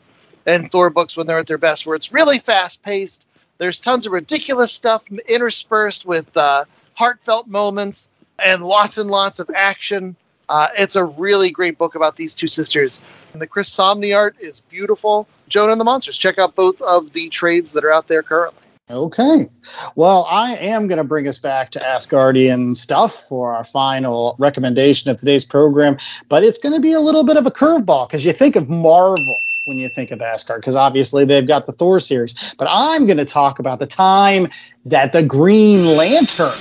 and 0.46 0.70
Thor 0.72 0.90
books 0.90 1.16
when 1.16 1.28
they're 1.28 1.40
at 1.40 1.48
their 1.48 1.58
best, 1.58 1.86
where 1.86 1.96
it's 1.96 2.14
really 2.14 2.40
fast 2.40 2.84
paced. 2.84 3.28
There's 3.60 3.82
tons 3.82 4.06
of 4.06 4.14
ridiculous 4.14 4.72
stuff 4.72 5.04
interspersed 5.12 6.06
with 6.06 6.36
uh, 6.38 6.64
heartfelt 6.94 7.48
moments 7.48 8.10
and 8.44 8.66
lots 8.66 8.98
and 8.98 9.12
lots 9.12 9.40
of 9.40 9.50
action. 9.54 10.16
Uh, 10.48 10.70
it's 10.78 10.96
a 10.96 11.04
really 11.04 11.52
great 11.52 11.78
book 11.78 11.96
about 11.96 12.16
these 12.16 12.36
two 12.36 12.48
sisters. 12.48 13.02
And 13.34 13.42
the 13.42 13.48
Chris 13.48 13.70
Samnee 13.70 14.16
art 14.16 14.38
is 14.40 14.62
beautiful. 14.62 15.28
Jonah 15.50 15.74
and 15.74 15.82
the 15.82 15.86
Monsters. 15.86 16.18
Check 16.18 16.40
out 16.40 16.56
both 16.56 16.82
of 16.82 17.12
the 17.12 17.28
trades 17.28 17.74
that 17.74 17.84
are 17.84 17.92
out 17.92 18.08
there 18.08 18.24
currently. 18.24 18.62
Okay. 18.90 19.50
Well, 19.96 20.26
I 20.28 20.56
am 20.56 20.88
going 20.88 20.98
to 20.98 21.04
bring 21.04 21.28
us 21.28 21.38
back 21.38 21.72
to 21.72 21.80
Asgardian 21.80 22.76
stuff 22.76 23.28
for 23.28 23.54
our 23.54 23.66
final 23.66 24.36
recommendation 24.40 25.12
of 25.12 25.18
today's 25.18 25.46
program, 25.46 25.98
but 26.30 26.44
it's 26.44 26.58
going 26.58 26.74
to 26.74 26.82
be 26.82 26.94
a 26.94 27.00
little 27.00 27.24
bit 27.24 27.38
of 27.38 27.46
a 27.46 27.52
curveball 27.52 28.08
because 28.08 28.26
you 28.26 28.32
think 28.32 28.56
of 28.56 28.68
Marvel 28.70 29.38
when 29.70 29.78
you 29.78 29.88
think 29.88 30.10
of 30.12 30.22
Asgard, 30.22 30.60
because 30.60 30.76
obviously 30.76 31.24
they've 31.24 31.48
got 31.48 31.68
the 31.68 31.72
Thor 31.72 32.00
series. 32.00 32.56
But 32.56 32.68
I'm 32.70 33.06
going 33.06 33.18
to 33.18 33.26
talk 33.26 33.60
about 33.60 33.80
the 33.80 33.88
time 33.88 34.50
that 34.86 35.14
the 35.14 35.24
Green 35.24 35.86
Lantern 35.86 36.52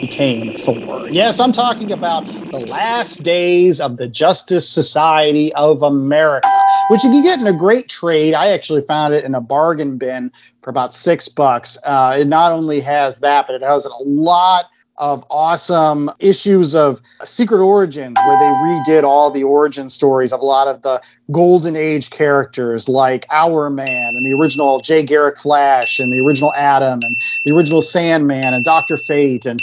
became 0.00 0.52
Thor. 0.52 1.08
Yes, 1.08 1.40
I'm 1.40 1.52
talking 1.52 1.90
about 1.90 2.24
the 2.24 2.60
last 2.60 3.24
days 3.24 3.80
of 3.80 3.96
the 3.96 4.06
Justice 4.06 4.68
Society 4.68 5.52
of 5.54 5.82
America, 5.82 6.48
which 6.88 7.02
you 7.02 7.10
can 7.10 7.24
get 7.24 7.40
in 7.40 7.48
a 7.48 7.52
great 7.52 7.88
trade. 7.88 8.32
I 8.32 8.50
actually 8.50 8.82
found 8.82 9.12
it 9.12 9.24
in 9.24 9.34
a 9.34 9.40
bargain 9.40 9.98
bin 9.98 10.32
for 10.62 10.70
about 10.70 10.94
six 10.94 11.28
bucks. 11.28 11.76
Uh, 11.84 12.16
it 12.20 12.28
not 12.28 12.52
only 12.52 12.80
has 12.80 13.18
that, 13.20 13.48
but 13.48 13.56
it 13.56 13.62
has 13.62 13.84
a 13.84 13.94
lot 14.04 14.70
of 14.98 15.24
awesome 15.30 16.10
issues 16.18 16.74
of 16.74 17.00
Secret 17.22 17.62
Origins 17.62 18.16
where 18.16 18.38
they 18.38 18.90
redid 18.90 19.04
all 19.04 19.30
the 19.30 19.44
origin 19.44 19.88
stories 19.88 20.32
of 20.32 20.40
a 20.40 20.44
lot 20.44 20.68
of 20.68 20.82
the 20.82 21.02
golden 21.30 21.76
age 21.76 22.10
characters 22.10 22.88
like 22.88 23.26
Hourman 23.30 23.88
and 23.88 24.26
the 24.26 24.32
original 24.40 24.80
Jay 24.80 25.02
Garrick 25.02 25.38
Flash 25.38 25.98
and 25.98 26.12
the 26.12 26.20
original 26.20 26.52
Atom 26.54 27.00
and 27.02 27.16
the 27.44 27.52
original 27.52 27.82
Sandman 27.82 28.54
and 28.54 28.64
Doctor 28.64 28.96
Fate 28.96 29.44
and 29.44 29.60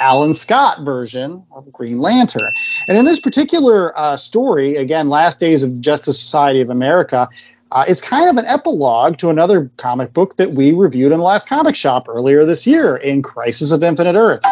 Alan 0.00 0.34
Scott 0.34 0.80
version 0.82 1.44
of 1.52 1.72
Green 1.72 1.98
Lantern. 1.98 2.52
And 2.88 2.98
in 2.98 3.04
this 3.04 3.20
particular 3.20 3.98
uh, 3.98 4.16
story, 4.16 4.76
again, 4.76 5.08
Last 5.08 5.40
Days 5.40 5.62
of 5.62 5.80
Justice 5.80 6.20
Society 6.20 6.60
of 6.60 6.70
America, 6.70 7.28
uh, 7.74 7.84
it's 7.88 8.00
kind 8.00 8.30
of 8.30 8.36
an 8.36 8.46
epilogue 8.46 9.18
to 9.18 9.30
another 9.30 9.68
comic 9.76 10.12
book 10.12 10.36
that 10.36 10.52
we 10.52 10.72
reviewed 10.72 11.10
in 11.10 11.18
the 11.18 11.24
last 11.24 11.48
comic 11.48 11.74
shop 11.74 12.08
earlier 12.08 12.44
this 12.44 12.68
year 12.68 12.96
in 12.96 13.20
Crisis 13.20 13.72
of 13.72 13.82
Infinite 13.82 14.14
Earths. 14.14 14.48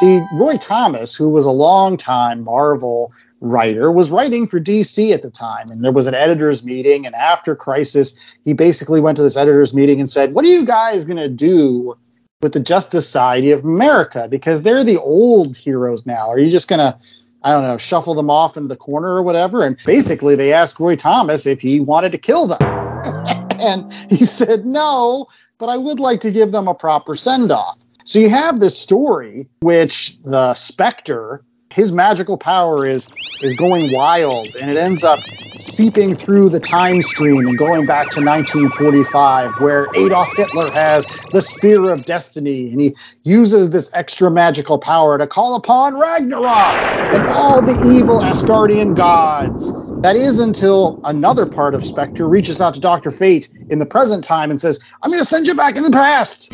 See, 0.00 0.18
Roy 0.32 0.56
Thomas, 0.56 1.14
who 1.14 1.28
was 1.28 1.44
a 1.44 1.50
long-time 1.50 2.44
Marvel 2.44 3.12
writer, 3.42 3.92
was 3.92 4.10
writing 4.10 4.46
for 4.46 4.58
DC 4.58 5.12
at 5.12 5.20
the 5.20 5.30
time. 5.30 5.70
And 5.70 5.84
there 5.84 5.92
was 5.92 6.06
an 6.06 6.14
editor's 6.14 6.64
meeting. 6.64 7.04
And 7.04 7.14
after 7.14 7.54
Crisis, 7.54 8.18
he 8.42 8.54
basically 8.54 9.00
went 9.00 9.16
to 9.16 9.22
this 9.22 9.36
editor's 9.36 9.74
meeting 9.74 10.00
and 10.00 10.08
said, 10.08 10.32
What 10.32 10.46
are 10.46 10.48
you 10.48 10.64
guys 10.64 11.04
going 11.04 11.18
to 11.18 11.28
do 11.28 11.98
with 12.40 12.54
the 12.54 12.60
Justice 12.60 13.04
Society 13.04 13.50
of 13.50 13.64
America? 13.64 14.28
Because 14.30 14.62
they're 14.62 14.82
the 14.82 14.98
old 14.98 15.58
heroes 15.58 16.06
now. 16.06 16.30
Are 16.30 16.38
you 16.38 16.50
just 16.50 16.70
going 16.70 16.78
to 16.78 16.98
I 17.44 17.52
don't 17.52 17.64
know, 17.64 17.78
shuffle 17.78 18.14
them 18.14 18.30
off 18.30 18.56
into 18.56 18.68
the 18.68 18.76
corner 18.76 19.08
or 19.08 19.22
whatever. 19.22 19.64
And 19.64 19.76
basically, 19.84 20.36
they 20.36 20.52
asked 20.52 20.78
Roy 20.78 20.96
Thomas 20.96 21.46
if 21.46 21.60
he 21.60 21.80
wanted 21.80 22.12
to 22.12 22.18
kill 22.18 22.46
them. 22.46 22.58
and 23.60 23.92
he 24.10 24.24
said, 24.24 24.64
no, 24.64 25.26
but 25.58 25.68
I 25.68 25.76
would 25.76 26.00
like 26.00 26.20
to 26.20 26.30
give 26.30 26.52
them 26.52 26.68
a 26.68 26.74
proper 26.74 27.14
send 27.14 27.50
off. 27.50 27.78
So 28.04 28.18
you 28.18 28.30
have 28.30 28.58
this 28.58 28.78
story, 28.78 29.48
which 29.60 30.20
the 30.22 30.54
Spectre, 30.54 31.44
his 31.72 31.92
magical 31.92 32.36
power 32.36 32.86
is 32.86 33.08
is 33.42 33.54
going 33.54 33.92
wild, 33.92 34.54
and 34.60 34.70
it 34.70 34.76
ends 34.76 35.02
up 35.02 35.18
seeping 35.54 36.14
through 36.14 36.48
the 36.48 36.60
time 36.60 37.02
stream 37.02 37.46
and 37.46 37.58
going 37.58 37.86
back 37.86 38.10
to 38.10 38.24
1945, 38.24 39.54
where 39.60 39.88
Adolf 39.96 40.32
Hitler 40.36 40.70
has 40.70 41.06
the 41.32 41.42
Spear 41.42 41.90
of 41.90 42.04
Destiny, 42.04 42.70
and 42.70 42.80
he 42.80 42.96
uses 43.24 43.70
this 43.70 43.92
extra 43.94 44.30
magical 44.30 44.78
power 44.78 45.18
to 45.18 45.26
call 45.26 45.56
upon 45.56 45.98
Ragnarok 45.98 46.84
and 47.14 47.26
all 47.28 47.60
the 47.62 47.78
evil 47.96 48.20
Asgardian 48.20 48.94
gods. 48.94 49.78
That 50.02 50.16
is 50.16 50.40
until 50.40 50.98
another 51.04 51.46
part 51.46 51.74
of 51.74 51.84
Spectre 51.84 52.28
reaches 52.28 52.60
out 52.60 52.74
to 52.74 52.80
Dr. 52.80 53.12
Fate 53.12 53.48
in 53.70 53.78
the 53.78 53.86
present 53.86 54.24
time 54.24 54.50
and 54.50 54.60
says, 54.60 54.82
I'm 55.00 55.10
going 55.10 55.20
to 55.20 55.24
send 55.24 55.46
you 55.46 55.54
back 55.54 55.76
in 55.76 55.84
the 55.84 55.92
past 55.92 56.52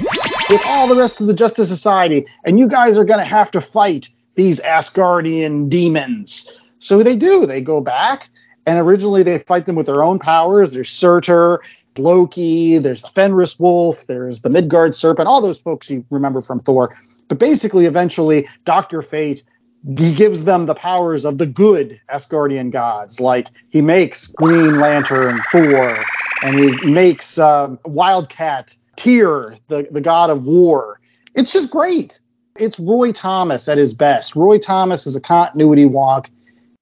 with 0.50 0.60
all 0.66 0.86
the 0.86 0.96
rest 0.96 1.22
of 1.22 1.28
the 1.28 1.34
Justice 1.34 1.68
Society, 1.68 2.26
and 2.44 2.58
you 2.58 2.68
guys 2.68 2.98
are 2.98 3.04
going 3.04 3.20
to 3.20 3.24
have 3.24 3.50
to 3.52 3.60
fight 3.62 4.10
these 4.38 4.60
Asgardian 4.60 5.68
demons. 5.68 6.62
So 6.78 7.02
they 7.02 7.16
do. 7.16 7.44
They 7.44 7.60
go 7.60 7.80
back, 7.80 8.28
and 8.66 8.78
originally 8.78 9.24
they 9.24 9.40
fight 9.40 9.66
them 9.66 9.74
with 9.74 9.86
their 9.86 10.04
own 10.04 10.20
powers. 10.20 10.72
There's 10.72 10.90
Surtur, 10.90 11.60
Loki, 11.98 12.78
there's 12.78 13.02
the 13.02 13.08
Fenris 13.08 13.58
Wolf, 13.58 14.06
there's 14.06 14.42
the 14.42 14.48
Midgard 14.48 14.94
Serpent, 14.94 15.26
all 15.26 15.40
those 15.40 15.58
folks 15.58 15.90
you 15.90 16.04
remember 16.08 16.40
from 16.40 16.60
Thor. 16.60 16.96
But 17.26 17.40
basically, 17.40 17.86
eventually, 17.86 18.46
Dr. 18.64 19.02
Fate 19.02 19.42
he 19.96 20.12
gives 20.12 20.44
them 20.44 20.66
the 20.66 20.74
powers 20.74 21.24
of 21.24 21.38
the 21.38 21.46
good 21.46 22.00
Asgardian 22.08 22.70
gods. 22.70 23.20
Like 23.20 23.48
he 23.70 23.80
makes 23.80 24.26
Green 24.26 24.78
Lantern 24.78 25.40
Thor, 25.50 26.04
and 26.42 26.58
he 26.58 26.72
makes 26.84 27.38
uh, 27.38 27.76
Wildcat 27.84 28.74
Tyr, 28.96 29.56
the, 29.68 29.88
the 29.90 30.00
god 30.00 30.30
of 30.30 30.46
war. 30.46 31.00
It's 31.34 31.52
just 31.52 31.70
great. 31.70 32.20
It's 32.58 32.78
Roy 32.78 33.12
Thomas 33.12 33.68
at 33.68 33.78
his 33.78 33.94
best. 33.94 34.36
Roy 34.36 34.58
Thomas 34.58 35.06
is 35.06 35.16
a 35.16 35.20
continuity 35.20 35.86
wonk. 35.86 36.30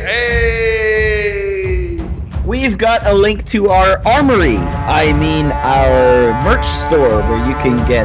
We've 2.45 2.77
got 2.77 3.07
a 3.07 3.15
link 3.15 3.47
to 3.47 3.71
our 3.71 4.05
armory. 4.07 4.57
I 4.57 5.13
mean, 5.13 5.47
our 5.47 6.43
merch 6.43 6.67
store 6.67 7.23
where 7.23 7.49
you 7.49 7.55
can 7.57 7.77
get 7.89 8.05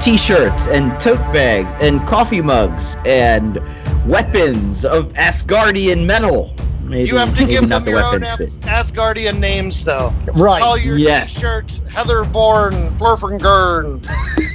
t 0.00 0.16
shirts 0.18 0.68
and 0.68 1.00
tote 1.00 1.18
bags 1.32 1.72
and 1.82 2.06
coffee 2.06 2.42
mugs 2.42 2.96
and 3.06 3.58
weapons 4.06 4.84
of 4.84 5.14
Asgardian 5.14 6.04
metal. 6.04 6.54
Maybe, 6.84 7.08
you 7.08 7.16
have 7.16 7.34
to 7.38 7.46
give 7.46 7.68
them 7.68 7.84
the 7.84 7.90
your 7.90 8.02
weapons, 8.02 8.30
own 8.30 8.38
but... 8.38 8.48
Asgardian 8.68 9.38
names, 9.38 9.84
though. 9.84 10.12
Right. 10.34 10.60
Call 10.60 10.78
your 10.78 10.98
yes. 10.98 11.34
t-shirt 11.34 11.68
Heatherborn 11.88 12.90
Flurfengern. 12.98 14.06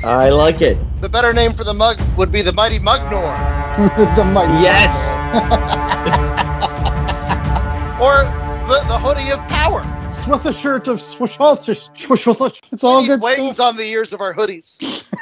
I 0.03 0.29
like 0.29 0.61
it. 0.61 0.77
The 1.01 1.09
better 1.09 1.33
name 1.33 1.53
for 1.53 1.63
the 1.63 1.73
mug 1.73 1.99
would 2.17 2.31
be 2.31 2.43
the 2.43 2.53
Mighty 2.53 2.79
Mugnor. 2.79 4.15
the 4.15 4.25
Mighty 4.25 4.53
Yes. 4.61 5.17
or 7.99 8.23
the, 8.67 8.79
the 8.87 8.99
Hoodie 8.99 9.31
of 9.31 9.39
Power. 9.47 9.81
With 10.27 10.45
a 10.45 10.53
shirt 10.53 10.87
of 10.87 11.01
swish, 11.01 11.37
swish, 11.37 11.89
swish, 11.93 12.23
swish. 12.23 12.61
It's 12.71 12.83
all 12.83 13.03
good 13.05 13.21
wings 13.21 13.59
on 13.59 13.77
the 13.77 13.83
ears 13.83 14.13
of 14.13 14.21
our 14.21 14.35
hoodies. 14.35 15.11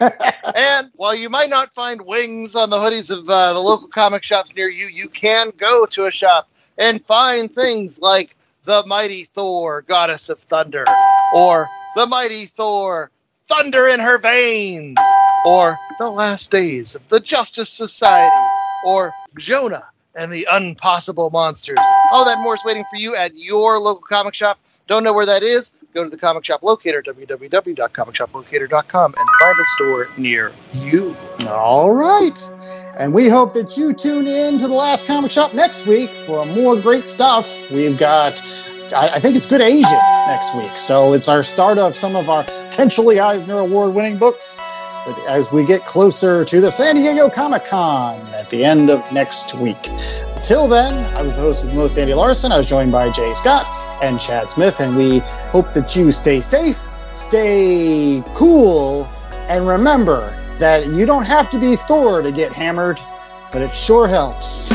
and 0.00 0.90
while 0.96 1.14
you 1.14 1.28
might 1.30 1.50
not 1.50 1.74
find 1.74 2.00
wings 2.02 2.56
on 2.56 2.70
the 2.70 2.76
hoodies 2.76 3.10
of 3.10 3.28
uh, 3.28 3.52
the 3.52 3.60
local 3.60 3.88
comic 3.88 4.24
shops 4.24 4.54
near 4.54 4.68
you, 4.68 4.86
you 4.86 5.08
can 5.08 5.50
go 5.56 5.86
to 5.86 6.06
a 6.06 6.10
shop 6.10 6.48
and 6.78 7.04
find 7.06 7.52
things 7.54 8.00
like 8.00 8.36
the 8.64 8.84
Mighty 8.86 9.24
Thor, 9.24 9.82
Goddess 9.82 10.28
of 10.28 10.40
Thunder, 10.40 10.84
or 11.30 11.70
the 11.94 12.06
Mighty 12.06 12.46
Thor, 12.46 13.10
Thunder 13.48 13.88
in 13.88 14.00
Her 14.00 14.18
Veins, 14.18 15.14
or 15.42 15.80
The 15.96 16.10
Last 16.10 16.50
Days 16.50 16.94
of 16.94 17.08
the 17.08 17.20
Justice 17.20 17.70
Society, 17.70 18.52
or 18.82 19.16
Jonna 19.38 19.84
and 20.16 20.32
the 20.32 20.46
Unpossible 20.50 21.32
Monsters. 21.32 21.88
All 22.10 22.24
that 22.26 22.40
more 22.40 22.54
is 22.54 22.64
waiting 22.64 22.84
for 22.84 22.96
you 22.96 23.16
at 23.16 23.36
your 23.36 23.78
local 23.78 24.02
comic 24.02 24.34
shop. 24.34 24.58
Don't 24.88 25.04
know 25.04 25.12
where 25.12 25.26
that 25.26 25.42
is? 25.42 25.72
Go 25.98 26.04
to 26.04 26.10
the 26.10 26.16
comic 26.16 26.44
shop 26.44 26.62
locator, 26.62 27.02
www.comicshoplocator.com, 27.02 29.14
and 29.18 29.28
find 29.40 29.58
a 29.58 29.64
store 29.64 30.08
near 30.16 30.52
you. 30.72 31.16
All 31.48 31.92
right. 31.92 32.38
And 32.96 33.12
we 33.12 33.28
hope 33.28 33.54
that 33.54 33.76
you 33.76 33.94
tune 33.94 34.28
in 34.28 34.60
to 34.60 34.68
the 34.68 34.74
last 34.74 35.08
comic 35.08 35.32
shop 35.32 35.54
next 35.54 35.88
week 35.88 36.08
for 36.08 36.46
more 36.46 36.80
great 36.80 37.08
stuff. 37.08 37.68
We've 37.72 37.98
got, 37.98 38.40
I, 38.94 39.14
I 39.14 39.18
think 39.18 39.34
it's 39.34 39.46
Good 39.46 39.60
Asian 39.60 39.98
next 40.28 40.54
week. 40.54 40.78
So 40.78 41.14
it's 41.14 41.28
our 41.28 41.42
start 41.42 41.78
of 41.78 41.96
some 41.96 42.14
of 42.14 42.30
our 42.30 42.44
potentially 42.44 43.18
Eisner 43.18 43.58
Award 43.58 43.92
winning 43.92 44.18
books. 44.18 44.60
as 45.26 45.50
we 45.50 45.66
get 45.66 45.80
closer 45.80 46.44
to 46.44 46.60
the 46.60 46.70
San 46.70 46.94
Diego 46.94 47.28
Comic 47.28 47.64
Con 47.64 48.20
at 48.36 48.48
the 48.50 48.64
end 48.64 48.88
of 48.88 49.02
next 49.12 49.56
week. 49.56 49.88
Until 50.36 50.68
then, 50.68 50.94
I 51.16 51.22
was 51.22 51.34
the 51.34 51.40
host 51.40 51.64
with 51.64 51.74
most, 51.74 51.98
Andy 51.98 52.14
Larson. 52.14 52.52
I 52.52 52.56
was 52.56 52.68
joined 52.68 52.92
by 52.92 53.10
Jay 53.10 53.34
Scott 53.34 53.66
and 54.02 54.20
Chad 54.20 54.48
Smith, 54.48 54.80
and 54.80 54.96
we 54.96 55.18
hope 55.50 55.72
that 55.74 55.94
you 55.96 56.10
stay 56.12 56.40
safe, 56.40 56.80
stay 57.14 58.22
cool, 58.34 59.08
and 59.48 59.66
remember 59.66 60.34
that 60.58 60.86
you 60.86 61.06
don't 61.06 61.24
have 61.24 61.50
to 61.50 61.58
be 61.60 61.76
Thor 61.76 62.22
to 62.22 62.32
get 62.32 62.52
hammered, 62.52 63.00
but 63.52 63.62
it 63.62 63.72
sure 63.72 64.08
helps. 64.08 64.70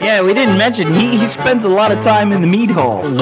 Yeah, 0.00 0.22
we 0.22 0.32
didn't 0.32 0.56
mention 0.56 0.92
he, 0.94 1.18
he 1.18 1.28
spends 1.28 1.64
a 1.64 1.68
lot 1.68 1.92
of 1.92 2.00
time 2.00 2.32
in 2.32 2.40
the 2.40 2.46
meat 2.46 2.70
hall. 2.70 3.06
He's 3.08 3.20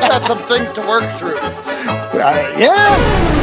got 0.00 0.22
some 0.22 0.38
things 0.38 0.72
to 0.74 0.82
work 0.82 1.10
through. 1.10 1.38
Uh, 1.38 2.54
yeah. 2.56 3.39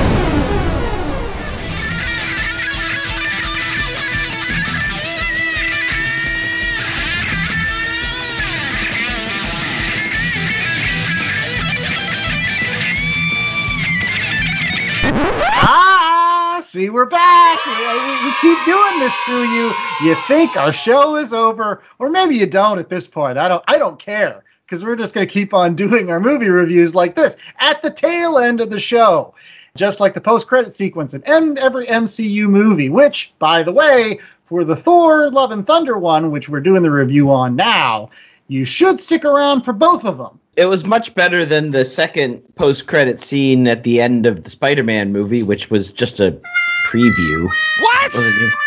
See, 16.78 16.90
we're 16.92 17.06
back. 17.06 17.66
We, 17.66 17.74
we- 17.74 18.32
keep 18.34 18.64
doing 18.66 19.00
this 19.00 19.18
to 19.26 19.44
you. 19.44 19.70
You 20.00 20.16
think 20.16 20.56
our 20.58 20.72
show 20.72 21.16
is 21.16 21.34
over, 21.34 21.82
or 21.98 22.10
maybe 22.10 22.36
you 22.38 22.46
don't 22.46 22.78
at 22.78 22.88
this 22.90 23.08
point. 23.08 23.38
I 23.38 23.48
don't. 23.48 23.64
I 23.68 23.78
don't 23.80 23.98
care 23.98 24.44
because 24.66 24.84
we're 24.84 24.96
just 24.96 25.16
going 25.16 25.28
to 25.28 25.34
keep 25.34 25.54
on 25.56 25.76
doing 25.84 26.12
our 26.12 26.20
movie 26.20 26.50
reviews 26.50 26.94
like 26.94 27.16
this 27.16 27.42
at 27.60 27.82
the 27.82 27.90
tail 27.90 28.38
end 28.38 28.62
of 28.62 28.70
the 28.70 28.80
show, 28.80 29.34
just 29.76 30.00
like 30.00 30.14
the 30.14 30.22
post-credit 30.22 30.74
sequence 30.74 31.14
and 31.16 31.28
end 31.28 31.58
every 31.58 31.88
MCU 31.88 32.48
movie. 32.48 32.90
Which, 32.90 33.34
by 33.40 33.64
the 33.64 33.74
way, 33.74 34.20
for 34.46 34.64
the 34.64 34.76
Thor: 34.76 35.32
Love 35.32 35.50
and 35.52 35.66
Thunder 35.66 35.98
one, 35.98 36.30
which 36.30 36.48
we're 36.48 36.60
doing 36.60 36.84
the 36.84 36.92
review 36.92 37.32
on 37.32 37.56
now, 37.56 38.12
you 38.48 38.66
should 38.66 39.00
stick 39.00 39.26
around 39.26 39.62
for 39.62 39.74
both 39.74 40.06
of 40.06 40.18
them. 40.18 40.40
It 40.56 40.66
was 40.66 40.84
much 40.84 41.14
better 41.14 41.46
than 41.46 41.70
the 41.72 41.86
second 41.86 42.44
post-credit 42.56 43.20
scene 43.20 43.68
at 43.68 43.84
the 43.84 44.02
end 44.02 44.26
of 44.26 44.44
the 44.44 44.50
Spider-Man 44.50 45.12
movie, 45.12 45.44
which 45.44 45.70
was 45.70 45.92
just 45.92 46.20
a 46.20 46.40
preview. 46.88 47.50
What? 47.80 48.14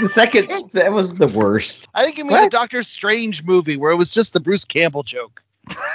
The 0.00 0.08
second 0.08 0.48
that 0.72 0.92
was 0.92 1.14
the 1.14 1.28
worst. 1.28 1.86
I 1.94 2.04
think 2.04 2.18
you 2.18 2.24
mean 2.24 2.42
the 2.42 2.50
Doctor 2.50 2.82
Strange 2.82 3.44
movie 3.44 3.76
where 3.76 3.92
it 3.92 3.96
was 3.96 4.10
just 4.10 4.32
the 4.32 4.40
Bruce 4.40 4.64
Campbell 4.64 5.02
joke. 5.02 5.42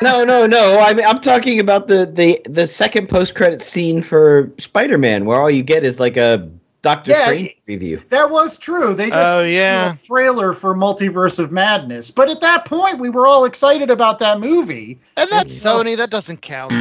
No, 0.01 0.23
no, 0.23 0.47
no. 0.47 0.79
I 0.79 0.93
mean, 0.93 1.05
I'm 1.05 1.19
talking 1.19 1.59
about 1.59 1.87
the 1.87 2.05
the 2.05 2.41
the 2.45 2.67
second 2.67 3.09
post-credit 3.09 3.61
scene 3.61 4.01
for 4.01 4.51
Spider-Man, 4.57 5.25
where 5.25 5.41
all 5.41 5.49
you 5.49 5.63
get 5.63 5.83
is 5.83 5.99
like 5.99 6.15
a 6.15 6.49
Doctor 6.81 7.11
Yeah, 7.11 7.25
Strange 7.25 7.55
preview. 7.67 8.09
That 8.09 8.29
was 8.29 8.57
true. 8.57 8.93
They 8.93 9.09
just 9.09 9.17
Oh, 9.19 9.43
yeah. 9.43 9.93
a 9.93 10.07
trailer 10.07 10.53
for 10.53 10.73
Multiverse 10.73 11.39
of 11.39 11.51
Madness. 11.51 12.11
But 12.11 12.29
at 12.29 12.41
that 12.41 12.65
point, 12.65 12.99
we 12.99 13.09
were 13.09 13.27
all 13.27 13.43
excited 13.45 13.89
about 13.89 14.19
that 14.19 14.39
movie. 14.39 14.99
And 15.17 15.29
that's 15.29 15.53
Sony. 15.59 15.97
That 15.97 16.09
doesn't 16.09 16.41
count. 16.41 16.71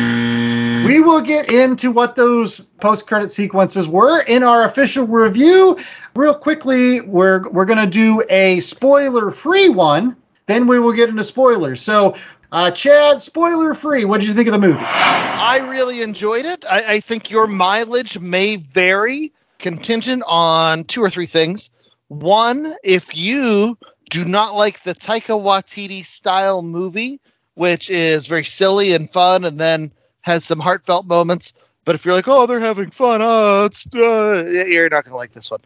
We 0.86 1.00
will 1.00 1.22
get 1.22 1.50
into 1.50 1.90
what 1.90 2.14
those 2.14 2.60
post-credit 2.60 3.32
sequences 3.32 3.88
were 3.88 4.20
in 4.20 4.44
our 4.44 4.64
official 4.64 5.06
review. 5.06 5.78
Real 6.14 6.34
quickly, 6.34 7.00
we're 7.00 7.48
we're 7.48 7.64
gonna 7.66 7.86
do 7.88 8.22
a 8.30 8.60
spoiler-free 8.60 9.68
one. 9.70 10.16
Then 10.46 10.66
we 10.68 10.78
will 10.78 10.92
get 10.92 11.08
into 11.10 11.24
spoilers. 11.24 11.82
So, 11.82 12.14
uh, 12.50 12.70
Chad, 12.70 13.20
spoiler-free. 13.20 14.04
What 14.04 14.20
did 14.20 14.28
you 14.28 14.34
think 14.34 14.48
of 14.48 14.52
the 14.54 14.60
movie? 14.60 14.78
I 14.80 15.66
really 15.68 16.00
enjoyed 16.02 16.46
it. 16.46 16.64
I, 16.68 16.84
I 16.94 17.00
think 17.00 17.30
your 17.30 17.46
mileage 17.48 18.18
may 18.18 18.56
vary 18.56 19.32
contingent 19.58 20.22
on 20.26 20.84
two 20.84 21.02
or 21.02 21.10
three 21.10 21.26
things. 21.26 21.70
One, 22.08 22.74
if 22.82 23.16
you 23.16 23.76
do 24.10 24.24
not 24.24 24.54
like 24.54 24.82
the 24.82 24.94
Taika 24.94 25.40
Waititi 25.40 26.04
style 26.04 26.62
movie, 26.62 27.20
which 27.54 27.90
is 27.90 28.26
very 28.26 28.44
silly 28.44 28.94
and 28.94 29.10
fun 29.10 29.44
and 29.44 29.58
then 29.58 29.92
has 30.20 30.44
some 30.44 30.60
heartfelt 30.60 31.06
moments, 31.06 31.52
but 31.84 31.94
if 31.94 32.04
you're 32.04 32.14
like, 32.14 32.28
oh, 32.28 32.46
they're 32.46 32.60
having 32.60 32.90
fun, 32.90 33.20
oh, 33.22 33.64
it's, 33.64 33.86
uh, 33.94 34.44
you're 34.46 34.88
not 34.90 35.04
going 35.04 35.12
to 35.12 35.16
like 35.16 35.32
this 35.32 35.50
one. 35.50 35.60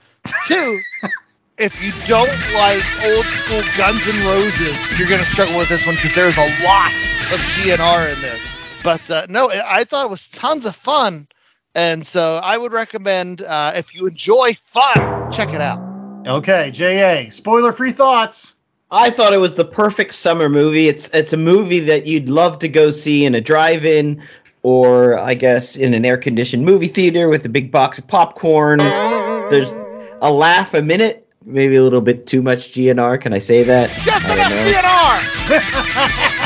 Two, 0.46 0.80
if 1.58 1.82
you 1.82 1.92
don't 2.06 2.54
like 2.54 2.82
old 3.04 3.26
school 3.26 3.62
Guns 3.76 4.06
N' 4.08 4.24
Roses, 4.24 4.98
you're 4.98 5.08
going 5.08 5.20
to 5.20 5.26
struggle 5.26 5.58
with 5.58 5.68
this 5.68 5.84
one 5.86 5.96
because 5.96 6.14
there's 6.14 6.36
a 6.36 6.64
lot 6.64 6.92
of 7.32 7.40
GNR 7.54 8.14
in 8.14 8.20
this. 8.20 8.48
But 8.82 9.10
uh, 9.10 9.26
no, 9.28 9.50
I 9.50 9.80
I 9.80 9.84
thought 9.84 10.06
it 10.06 10.10
was 10.10 10.28
tons 10.30 10.64
of 10.66 10.74
fun. 10.74 11.28
And 11.74 12.06
so 12.06 12.36
I 12.36 12.56
would 12.56 12.72
recommend 12.72 13.42
uh, 13.42 13.72
if 13.74 13.94
you 13.94 14.06
enjoy 14.06 14.54
fun, 14.66 15.30
check 15.32 15.54
it 15.54 15.60
out. 15.60 15.80
Okay, 16.26 16.70
JA, 16.70 17.30
spoiler-free 17.30 17.92
thoughts. 17.92 18.54
I 18.90 19.08
thought 19.10 19.32
it 19.32 19.38
was 19.38 19.54
the 19.54 19.64
perfect 19.64 20.14
summer 20.14 20.50
movie. 20.50 20.86
It's 20.86 21.08
it's 21.14 21.32
a 21.32 21.38
movie 21.38 21.80
that 21.80 22.06
you'd 22.06 22.28
love 22.28 22.58
to 22.58 22.68
go 22.68 22.90
see 22.90 23.24
in 23.24 23.34
a 23.34 23.40
drive-in 23.40 24.22
or 24.62 25.18
I 25.18 25.32
guess 25.34 25.76
in 25.76 25.94
an 25.94 26.04
air-conditioned 26.04 26.62
movie 26.64 26.88
theater 26.88 27.28
with 27.30 27.44
a 27.46 27.48
big 27.48 27.70
box 27.72 27.98
of 27.98 28.06
popcorn. 28.06 28.78
There's 28.78 29.72
a 30.20 30.30
laugh 30.30 30.74
a 30.74 30.82
minute, 30.82 31.26
maybe 31.44 31.76
a 31.76 31.82
little 31.82 32.02
bit 32.02 32.26
too 32.26 32.42
much 32.42 32.72
GNR. 32.72 33.18
Can 33.20 33.32
I 33.32 33.38
say 33.38 33.62
that? 33.64 33.90
Just 34.02 34.26
I 34.26 34.36
don't 34.36 34.52
enough 34.52 35.48
know. 35.48 35.58
GNR! 35.58 36.38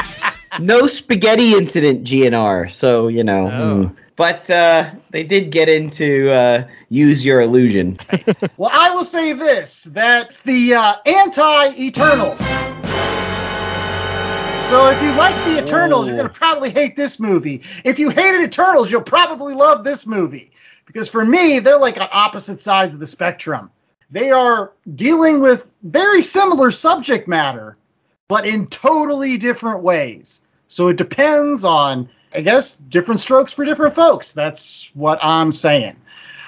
No 0.58 0.86
spaghetti 0.86 1.52
incident 1.52 2.04
GNR. 2.04 2.70
So 2.72 3.08
you 3.08 3.24
know. 3.24 3.50
Oh. 3.52 3.84
hmm. 3.84 3.94
But 4.16 4.48
uh, 4.50 4.90
they 5.10 5.24
did 5.24 5.50
get 5.50 5.68
into 5.68 6.30
uh, 6.30 6.68
use 6.88 7.24
your 7.24 7.40
illusion. 7.40 7.98
Well, 8.56 8.70
I 8.72 8.94
will 8.94 9.04
say 9.04 9.34
this: 9.34 9.84
that's 9.84 10.42
the 10.42 10.74
uh, 10.74 10.94
anti-Eternals. 11.04 12.38
So 14.70 14.88
if 14.88 15.00
you 15.00 15.12
like 15.12 15.34
the 15.44 15.62
Eternals, 15.62 16.08
you're 16.08 16.16
going 16.16 16.28
to 16.28 16.34
probably 16.34 16.70
hate 16.70 16.96
this 16.96 17.20
movie. 17.20 17.62
If 17.84 17.98
you 17.98 18.10
hated 18.10 18.42
Eternals, 18.42 18.90
you'll 18.90 19.02
probably 19.02 19.54
love 19.54 19.84
this 19.84 20.06
movie 20.06 20.50
because 20.86 21.08
for 21.08 21.24
me, 21.24 21.58
they're 21.58 21.78
like 21.78 22.00
on 22.00 22.08
opposite 22.10 22.60
sides 22.60 22.94
of 22.94 23.00
the 23.00 23.06
spectrum. 23.06 23.70
They 24.10 24.30
are 24.30 24.72
dealing 24.92 25.40
with 25.40 25.68
very 25.82 26.22
similar 26.22 26.70
subject 26.70 27.28
matter, 27.28 27.76
but 28.26 28.46
in 28.46 28.66
totally 28.68 29.36
different 29.36 29.82
ways. 29.82 30.44
So 30.68 30.88
it 30.88 30.96
depends 30.96 31.64
on, 31.64 32.08
I 32.36 32.42
guess, 32.42 32.76
different 32.76 33.20
strokes 33.20 33.54
for 33.54 33.64
different 33.64 33.94
folks. 33.94 34.32
That's 34.32 34.90
what 34.92 35.18
I'm 35.22 35.52
saying. 35.52 35.96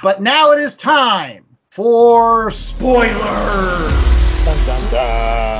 But 0.02 0.20
now 0.20 0.52
it 0.52 0.60
is 0.60 0.76
time 0.76 1.46
for 1.70 2.50
spoilers. 2.50 3.14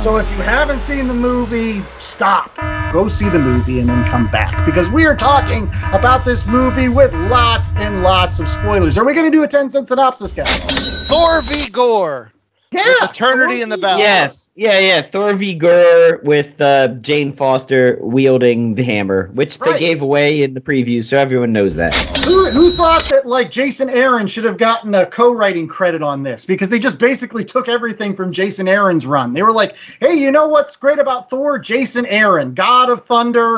So 0.03 0.19
if 0.19 0.31
you 0.31 0.43
haven't 0.43 0.81
seen 0.81 1.09
the 1.09 1.15
movie, 1.15 1.81
stop. 1.99 2.55
Go 2.93 3.09
see 3.09 3.31
the 3.31 3.39
movie 3.39 3.81
and 3.81 3.89
then 3.89 4.05
come 4.11 4.29
back 4.29 4.67
because 4.67 4.91
we 4.91 5.07
are 5.07 5.17
talking 5.17 5.71
about 5.93 6.27
this 6.27 6.47
movie 6.47 6.91
with 6.91 7.15
lots 7.15 7.75
and 7.77 8.03
lots 8.03 8.39
of 8.39 8.49
spoilers. 8.49 8.99
Are 8.99 9.07
we 9.07 9.15
going 9.15 9.33
to 9.33 9.37
do 9.37 9.45
a 9.45 9.49
10 9.49 9.71
cent 9.71 9.89
synopsis, 9.89 10.33
guys? 10.33 11.09
Thor 11.09 11.41
v. 11.41 11.71
Gorr. 11.71 12.31
Yeah. 12.71 12.83
With 13.01 13.11
Eternity 13.11 13.63
in 13.63 13.71
the 13.71 13.79
balance. 13.79 14.03
Yes, 14.03 14.51
yeah, 14.55 14.79
yeah. 14.79 15.01
Thor 15.01 15.33
v. 15.33 15.55
Gorr 15.55 16.21
with 16.23 16.61
uh, 16.61 16.89
Jane 16.89 17.33
Foster 17.33 17.97
wielding 18.01 18.75
the 18.75 18.83
hammer, 18.83 19.31
which 19.33 19.59
they 19.59 19.79
gave 19.79 20.03
away 20.03 20.43
in 20.43 20.53
the 20.53 20.61
preview, 20.61 21.03
so 21.03 21.17
everyone 21.17 21.53
knows 21.53 21.77
that. 21.77 21.95
Who, 22.27 22.51
who 22.51 22.73
thought 22.73 23.05
that 23.09 23.27
like 23.27 23.51
Jason 23.51 23.89
Aaron 23.89 24.27
should 24.27 24.45
have 24.45 24.59
gotten 24.59 24.95
a 24.95 25.07
co-writing 25.07 25.67
credit 25.67 26.03
on 26.03 26.23
this 26.23 26.45
because 26.45 26.69
they 26.69 26.79
just 26.79 26.99
basically 26.99 27.45
took 27.45 27.69
everything 27.69 28.15
from 28.15 28.33
Jason 28.33 28.69
Aaron's 28.69 29.07
run. 29.07 29.33
They 29.33 29.43
were 29.43 29.53
like, 29.53 29.77
"Hey, 29.99 30.17
you 30.17 30.31
know 30.31 30.49
what's 30.49 30.77
great 30.77 30.99
about 30.99 31.31
Thor? 31.31 31.59
Jason 31.59 32.05
Aaron, 32.05 32.53
God 32.53 32.91
of 32.91 33.07
Thunder, 33.07 33.55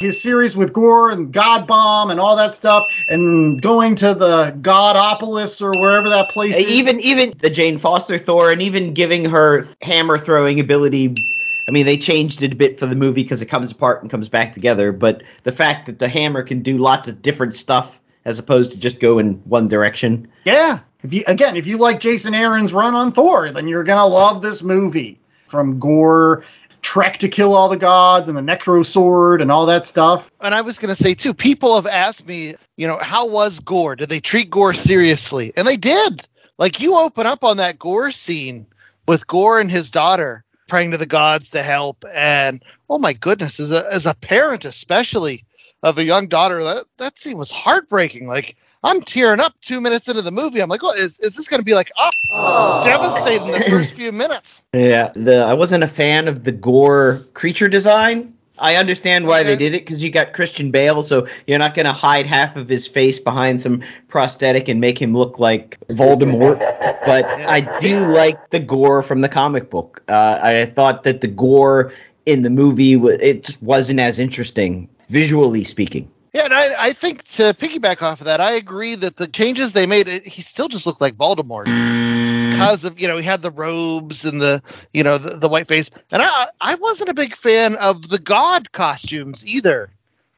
his 0.00 0.22
series 0.22 0.56
with 0.56 0.72
Gorr 0.72 1.10
and 1.10 1.32
God 1.32 1.66
Bomb 1.66 2.10
and 2.10 2.20
all 2.20 2.36
that 2.36 2.54
stuff, 2.54 2.84
and 3.08 3.60
going 3.60 3.96
to 3.96 4.14
the 4.14 4.56
Godopolis 4.60 5.62
or 5.62 5.72
wherever 5.80 6.10
that 6.10 6.30
place 6.30 6.56
is." 6.56 6.70
Even 6.70 7.00
even 7.00 7.32
the 7.38 7.50
Jane 7.50 7.78
Foster 7.78 8.18
Thor, 8.18 8.50
and 8.50 8.62
even 8.62 8.94
giving 8.94 9.24
her 9.26 9.66
hammer 9.82 10.18
throwing 10.18 10.60
ability. 10.60 11.14
I 11.68 11.70
mean, 11.70 11.84
they 11.84 11.98
changed 11.98 12.42
it 12.42 12.52
a 12.52 12.56
bit 12.56 12.80
for 12.80 12.86
the 12.86 12.96
movie 12.96 13.22
because 13.22 13.42
it 13.42 13.46
comes 13.46 13.70
apart 13.70 14.00
and 14.02 14.10
comes 14.10 14.30
back 14.30 14.54
together. 14.54 14.90
But 14.90 15.22
the 15.42 15.52
fact 15.52 15.86
that 15.86 15.98
the 15.98 16.08
hammer 16.08 16.42
can 16.42 16.62
do 16.62 16.78
lots 16.78 17.08
of 17.08 17.20
different 17.20 17.56
stuff 17.56 18.00
as 18.24 18.38
opposed 18.38 18.72
to 18.72 18.78
just 18.78 19.00
go 19.00 19.18
in 19.18 19.42
one 19.44 19.68
direction. 19.68 20.28
Yeah. 20.44 20.80
If 21.02 21.12
you 21.14 21.24
again, 21.26 21.56
if 21.56 21.66
you 21.66 21.76
like 21.78 22.00
Jason 22.00 22.34
Aaron's 22.34 22.72
run 22.72 22.94
on 22.94 23.12
Thor, 23.12 23.50
then 23.50 23.68
you're 23.68 23.84
gonna 23.84 24.06
love 24.06 24.42
this 24.42 24.62
movie. 24.62 25.20
From 25.46 25.78
Gorr, 25.78 26.44
Trek 26.82 27.18
to 27.18 27.28
kill 27.28 27.54
all 27.54 27.68
the 27.68 27.76
gods, 27.76 28.28
and 28.28 28.36
the 28.36 28.42
Necro 28.42 28.84
Sword, 28.84 29.42
and 29.42 29.50
all 29.50 29.66
that 29.66 29.84
stuff. 29.84 30.30
And 30.40 30.54
I 30.54 30.62
was 30.62 30.78
going 30.78 30.94
to 30.94 31.02
say, 31.02 31.14
too, 31.14 31.34
people 31.34 31.76
have 31.76 31.86
asked 31.86 32.26
me, 32.26 32.54
you 32.76 32.86
know, 32.86 32.98
how 32.98 33.26
was 33.26 33.60
Gorr? 33.60 33.96
Did 33.96 34.08
they 34.08 34.20
treat 34.20 34.50
Gorr 34.50 34.74
seriously? 34.74 35.52
And 35.56 35.66
they 35.66 35.76
did. 35.76 36.26
Like, 36.58 36.80
you 36.80 36.96
open 36.96 37.26
up 37.26 37.44
on 37.44 37.58
that 37.58 37.78
Gorr 37.78 38.10
scene 38.10 38.66
with 39.06 39.26
Gorr 39.26 39.60
and 39.60 39.70
his 39.70 39.90
daughter 39.90 40.44
praying 40.68 40.90
to 40.90 40.98
the 40.98 41.06
gods 41.06 41.50
to 41.50 41.62
help. 41.62 42.04
And 42.12 42.62
oh 42.90 42.98
my 42.98 43.12
goodness, 43.12 43.58
as 43.60 43.72
a, 43.72 43.86
as 43.90 44.06
a 44.06 44.14
parent, 44.14 44.64
especially, 44.64 45.44
of 45.82 45.98
a 45.98 46.04
young 46.04 46.28
daughter. 46.28 46.62
That 46.62 46.84
that 46.98 47.18
scene 47.18 47.38
was 47.38 47.50
heartbreaking. 47.50 48.26
Like 48.26 48.56
I'm 48.84 49.00
tearing 49.00 49.40
up 49.40 49.54
two 49.60 49.80
minutes 49.80 50.08
into 50.08 50.22
the 50.22 50.30
movie. 50.30 50.60
I'm 50.60 50.68
like, 50.68 50.84
oh, 50.84 50.92
is, 50.92 51.18
is 51.18 51.36
this 51.36 51.48
going 51.48 51.60
to 51.60 51.64
be 51.64 51.74
like 51.74 51.90
oh, 51.98 52.82
devastating 52.84 53.50
the 53.50 53.60
first 53.68 53.92
few 53.92 54.12
minutes? 54.12 54.62
Yeah, 54.72 55.10
the 55.14 55.38
I 55.38 55.54
wasn't 55.54 55.84
a 55.84 55.88
fan 55.88 56.28
of 56.28 56.44
the 56.44 56.52
Gorr 56.52 57.24
creature 57.34 57.68
design. 57.68 58.34
I 58.60 58.74
understand 58.74 59.26
why 59.26 59.44
they 59.44 59.54
did 59.54 59.74
it 59.74 59.84
because 59.84 60.02
you 60.02 60.10
got 60.10 60.32
Christian 60.32 60.72
Bale, 60.72 61.02
so 61.04 61.28
you're 61.46 61.60
not 61.60 61.74
going 61.74 61.86
to 61.86 61.92
hide 61.92 62.26
half 62.26 62.56
of 62.56 62.68
his 62.68 62.88
face 62.88 63.20
behind 63.20 63.62
some 63.62 63.82
prosthetic 64.08 64.68
and 64.68 64.80
make 64.80 65.00
him 65.00 65.14
look 65.16 65.38
like 65.38 65.78
Voldemort. 65.90 66.58
But 67.06 67.24
I 67.24 67.60
do 67.80 68.04
like 68.06 68.50
the 68.50 68.58
Gorr 68.58 69.02
from 69.02 69.20
the 69.20 69.28
comic 69.28 69.70
book. 69.70 70.02
Uh, 70.08 70.40
I 70.42 70.64
thought 70.64 71.04
that 71.04 71.20
the 71.20 71.28
Gorr 71.28 71.92
in 72.26 72.42
the 72.42 72.50
movie 72.50 72.94
it 72.94 73.44
just 73.44 73.62
wasn't 73.62 74.00
as 74.00 74.18
interesting 74.18 74.88
visually 75.08 75.64
speaking. 75.64 76.10
Yeah, 76.32 76.44
and 76.44 76.54
I, 76.54 76.88
I 76.88 76.92
think 76.92 77.24
to 77.24 77.54
piggyback 77.54 78.02
off 78.02 78.20
of 78.20 78.26
that, 78.26 78.40
I 78.40 78.52
agree 78.52 78.94
that 78.94 79.16
the 79.16 79.26
changes 79.26 79.72
they 79.72 79.86
made, 79.86 80.08
it, 80.08 80.26
he 80.26 80.42
still 80.42 80.68
just 80.68 80.86
looked 80.86 81.00
like 81.00 81.16
Voldemort 81.16 81.64
because 82.58 82.84
of 82.84 83.00
you 83.00 83.08
know 83.08 83.16
he 83.16 83.24
had 83.24 83.42
the 83.42 83.50
robes 83.50 84.24
and 84.24 84.40
the 84.40 84.62
you 84.92 85.04
know 85.04 85.18
the, 85.18 85.36
the 85.36 85.48
white 85.48 85.68
face, 85.68 85.90
and 86.10 86.22
I 86.22 86.48
I 86.60 86.74
wasn't 86.74 87.10
a 87.10 87.14
big 87.14 87.36
fan 87.36 87.76
of 87.76 88.08
the 88.08 88.18
god 88.18 88.72
costumes 88.72 89.46
either. 89.46 89.90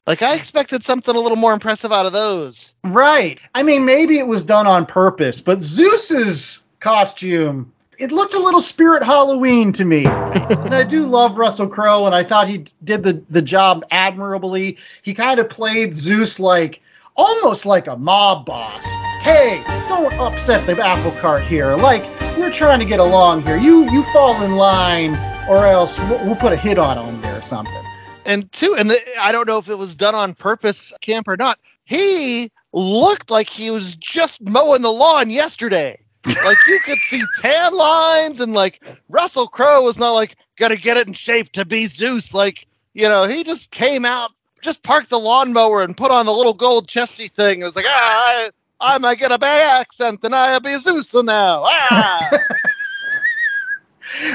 Like 0.07 0.21
I 0.21 0.35
expected 0.35 0.83
something 0.83 1.15
a 1.15 1.19
little 1.19 1.37
more 1.37 1.53
impressive 1.53 1.91
out 1.91 2.05
of 2.05 2.13
those. 2.13 2.73
Right. 2.83 3.39
I 3.53 3.63
mean, 3.63 3.85
maybe 3.85 4.17
it 4.17 4.27
was 4.27 4.45
done 4.45 4.65
on 4.65 4.85
purpose, 4.85 5.41
but 5.41 5.61
Zeus's 5.61 6.65
costume, 6.79 7.71
it 8.01 8.11
looked 8.11 8.33
a 8.33 8.39
little 8.39 8.61
spirit 8.61 9.03
Halloween 9.03 9.73
to 9.73 9.85
me. 9.85 10.05
and 10.07 10.73
I 10.73 10.83
do 10.83 11.05
love 11.05 11.37
Russell 11.37 11.67
Crowe, 11.67 12.07
and 12.07 12.15
I 12.15 12.23
thought 12.23 12.47
he 12.47 12.65
did 12.83 13.03
the, 13.03 13.13
the 13.29 13.43
job 13.43 13.85
admirably. 13.91 14.79
He 15.03 15.13
kind 15.13 15.39
of 15.39 15.49
played 15.49 15.93
Zeus 15.93 16.39
like 16.39 16.81
almost 17.15 17.67
like 17.67 17.85
a 17.85 17.95
mob 17.95 18.47
boss. 18.47 18.89
Hey, 19.21 19.61
don't 19.87 20.11
upset 20.15 20.65
the 20.65 20.83
apple 20.83 21.11
cart 21.21 21.43
here. 21.43 21.75
Like, 21.75 22.01
we're 22.37 22.51
trying 22.51 22.79
to 22.79 22.85
get 22.85 22.99
along 22.99 23.43
here. 23.43 23.55
You 23.55 23.87
you 23.91 24.01
fall 24.05 24.41
in 24.41 24.55
line, 24.55 25.11
or 25.47 25.67
else 25.67 25.99
we'll, 25.99 26.25
we'll 26.25 26.35
put 26.35 26.53
a 26.53 26.57
hit 26.57 26.79
on 26.79 26.97
on 26.97 27.21
there 27.21 27.37
or 27.37 27.43
something. 27.43 27.83
And 28.25 28.51
two, 28.51 28.75
and 28.75 28.89
the, 28.89 28.99
I 29.19 29.31
don't 29.31 29.47
know 29.47 29.59
if 29.59 29.69
it 29.69 29.77
was 29.77 29.95
done 29.95 30.15
on 30.15 30.33
purpose, 30.33 30.91
camp 31.01 31.27
or 31.27 31.37
not. 31.37 31.59
He 31.85 32.51
looked 32.73 33.29
like 33.29 33.47
he 33.47 33.69
was 33.69 33.95
just 33.95 34.41
mowing 34.41 34.81
the 34.81 34.91
lawn 34.91 35.29
yesterday. 35.29 35.99
Like 36.25 36.57
you 36.67 36.79
could 36.85 36.99
see 36.99 37.21
tan 37.41 37.73
lines, 37.75 38.39
and 38.39 38.53
like 38.53 38.81
Russell 39.09 39.47
Crowe 39.47 39.83
was 39.83 39.97
not 39.97 40.11
like 40.11 40.35
gonna 40.55 40.75
get 40.75 40.97
it 40.97 41.07
in 41.07 41.13
shape 41.13 41.51
to 41.53 41.65
be 41.65 41.85
Zeus. 41.87 42.33
Like 42.33 42.67
you 42.93 43.07
know, 43.09 43.23
he 43.25 43.43
just 43.43 43.71
came 43.71 44.05
out, 44.05 44.31
just 44.61 44.83
parked 44.83 45.09
the 45.09 45.19
lawnmower, 45.19 45.83
and 45.83 45.95
put 45.97 46.11
on 46.11 46.25
the 46.25 46.33
little 46.33 46.53
gold 46.53 46.87
chesty 46.87 47.27
thing. 47.27 47.61
It 47.61 47.65
was 47.65 47.75
like, 47.75 47.85
ah, 47.87 47.91
I, 47.91 48.49
I 48.79 48.97
might 48.97 49.19
get 49.19 49.31
a 49.31 49.39
Bay 49.39 49.61
accent, 49.63 50.23
and 50.23 50.35
I'll 50.35 50.59
be 50.59 50.77
Zeus 50.77 51.13
now. 51.13 51.63
Ah. 51.65 52.29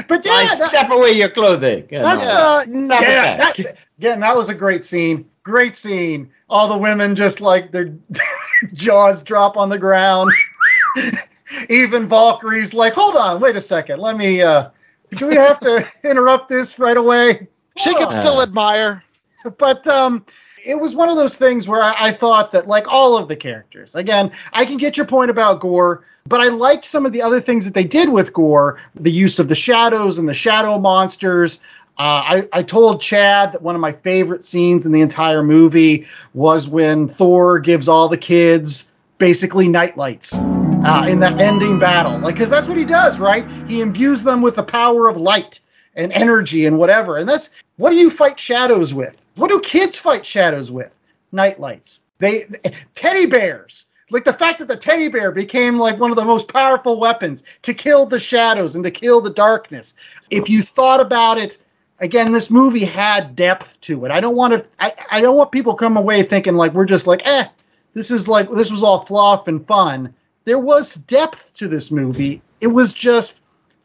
But 0.07 0.25
yeah, 0.25 0.31
I 0.31 0.55
that- 0.57 0.69
step 0.69 0.91
away 0.91 1.11
your 1.11 1.29
clothing. 1.29 1.87
That's 1.89 2.29
uh, 2.29 2.63
yeah, 2.67 3.37
that, 3.37 3.59
again, 3.99 4.21
that 4.21 4.35
was 4.35 4.49
a 4.49 4.55
great 4.55 4.83
scene. 4.83 5.29
Great 5.43 5.75
scene. 5.75 6.31
All 6.49 6.67
the 6.67 6.77
women 6.77 7.15
just 7.15 7.41
like 7.41 7.71
their 7.71 7.93
jaws 8.73 9.23
drop 9.23 9.55
on 9.57 9.69
the 9.69 9.77
ground. 9.77 10.31
Even 11.69 12.07
Valkyrie's 12.07 12.73
like, 12.73 12.93
hold 12.93 13.15
on, 13.15 13.39
wait 13.39 13.55
a 13.55 13.61
second. 13.61 13.99
Let 13.99 14.17
me. 14.17 14.41
uh 14.41 14.69
Do 15.11 15.27
we 15.27 15.35
have 15.35 15.59
to 15.61 15.87
interrupt 16.03 16.49
this 16.49 16.79
right 16.79 16.97
away? 16.97 17.47
she 17.77 17.93
could 17.93 18.11
still 18.11 18.41
admire. 18.41 19.03
but 19.57 19.85
um 19.87 20.25
it 20.65 20.75
was 20.79 20.95
one 20.95 21.07
of 21.09 21.15
those 21.15 21.37
things 21.37 21.67
where 21.67 21.81
I, 21.81 22.07
I 22.07 22.11
thought 22.11 22.51
that 22.53 22.67
like 22.67 22.87
all 22.91 23.17
of 23.17 23.27
the 23.27 23.35
characters 23.35 23.93
again 23.95 24.31
i 24.51 24.65
can 24.65 24.77
get 24.77 24.97
your 24.97 25.05
point 25.05 25.29
about 25.29 25.59
gorr 25.59 26.03
but 26.25 26.41
i 26.41 26.47
liked 26.49 26.83
some 26.85 27.05
of 27.05 27.13
the 27.13 27.21
other 27.21 27.39
things 27.39 27.65
that 27.65 27.73
they 27.75 27.83
did 27.83 28.09
with 28.09 28.33
gorr 28.33 28.79
the 28.95 29.11
use 29.11 29.37
of 29.39 29.47
the 29.47 29.55
shadows 29.55 30.17
and 30.19 30.27
the 30.27 30.33
shadow 30.33 30.77
monsters 30.79 31.61
uh, 31.99 32.21
I, 32.25 32.47
I 32.53 32.61
told 32.61 33.01
Chad 33.01 33.53
that 33.53 33.63
one 33.63 33.73
of 33.73 33.81
my 33.81 33.91
favorite 33.91 34.43
scenes 34.43 34.85
in 34.85 34.91
the 34.91 35.01
entire 35.01 35.41
movie 35.41 36.05
was 36.31 36.69
when 36.69 37.07
Thor 37.09 37.57
gives 37.57 37.87
all 37.87 38.07
the 38.07 38.19
kids 38.19 38.86
basically 39.17 39.67
nightlights 39.67 40.33
uh, 40.33 41.05
in 41.07 41.19
that 41.19 41.39
ending 41.39 41.79
battle. 41.79 42.19
Like, 42.19 42.35
because 42.35 42.49
that's 42.49 42.67
what 42.67 42.77
he 42.77 42.85
does, 42.85 43.19
right? 43.19 43.49
He 43.67 43.81
imbues 43.81 44.23
them 44.23 44.41
with 44.41 44.55
the 44.55 44.63
power 44.63 45.07
of 45.07 45.17
light 45.17 45.59
and 45.95 46.11
energy 46.13 46.65
and 46.65 46.77
whatever. 46.77 47.17
And 47.17 47.27
that's 47.27 47.55
what 47.77 47.91
do 47.91 47.97
you 47.97 48.09
fight 48.09 48.39
shadows 48.39 48.93
with? 48.93 49.19
What 49.35 49.49
do 49.49 49.59
kids 49.59 49.97
fight 49.97 50.25
shadows 50.25 50.71
with? 50.71 50.91
Nightlights. 51.31 52.01
They 52.19 52.47
teddy 52.93 53.25
bears. 53.25 53.85
Like 54.09 54.23
the 54.23 54.33
fact 54.33 54.59
that 54.59 54.69
the 54.69 54.77
teddy 54.77 55.09
bear 55.09 55.31
became 55.31 55.77
like 55.77 55.99
one 55.99 56.11
of 56.11 56.15
the 56.15 56.23
most 56.23 56.47
powerful 56.47 56.97
weapons 56.97 57.43
to 57.63 57.73
kill 57.73 58.05
the 58.05 58.19
shadows 58.19 58.75
and 58.75 58.85
to 58.85 58.91
kill 58.91 59.19
the 59.19 59.29
darkness. 59.29 59.95
If 60.29 60.49
you 60.49 60.61
thought 60.61 61.01
about 61.01 61.37
it, 61.37 61.59
again, 61.99 62.31
this 62.31 62.49
movie 62.49 62.85
had 62.85 63.35
depth 63.35 63.81
to 63.81 64.05
it. 64.05 64.11
I 64.11 64.21
don't 64.21 64.35
want 64.35 64.53
to. 64.53 64.65
I, 64.79 64.93
I 65.11 65.21
don't 65.21 65.35
want 65.35 65.51
people 65.51 65.75
come 65.75 65.97
away 65.97 66.23
thinking 66.23 66.55
like 66.55 66.73
we're 66.73 66.85
just 66.85 67.05
like, 67.05 67.27
eh, 67.27 67.47
this 67.97 68.11
is 68.11 68.27
like 68.27 68.51
this 68.51 68.69
was 68.71 68.83
all 68.83 69.05
fluff 69.05 69.47
and 69.47 69.65
fun. 69.65 70.13
There 70.45 70.59
was 70.59 70.93
depth 70.93 71.55
to 71.55 71.67
this 71.67 71.89
movie. 71.91 72.41
It 72.61 72.67
was 72.67 72.93
just 72.93 73.41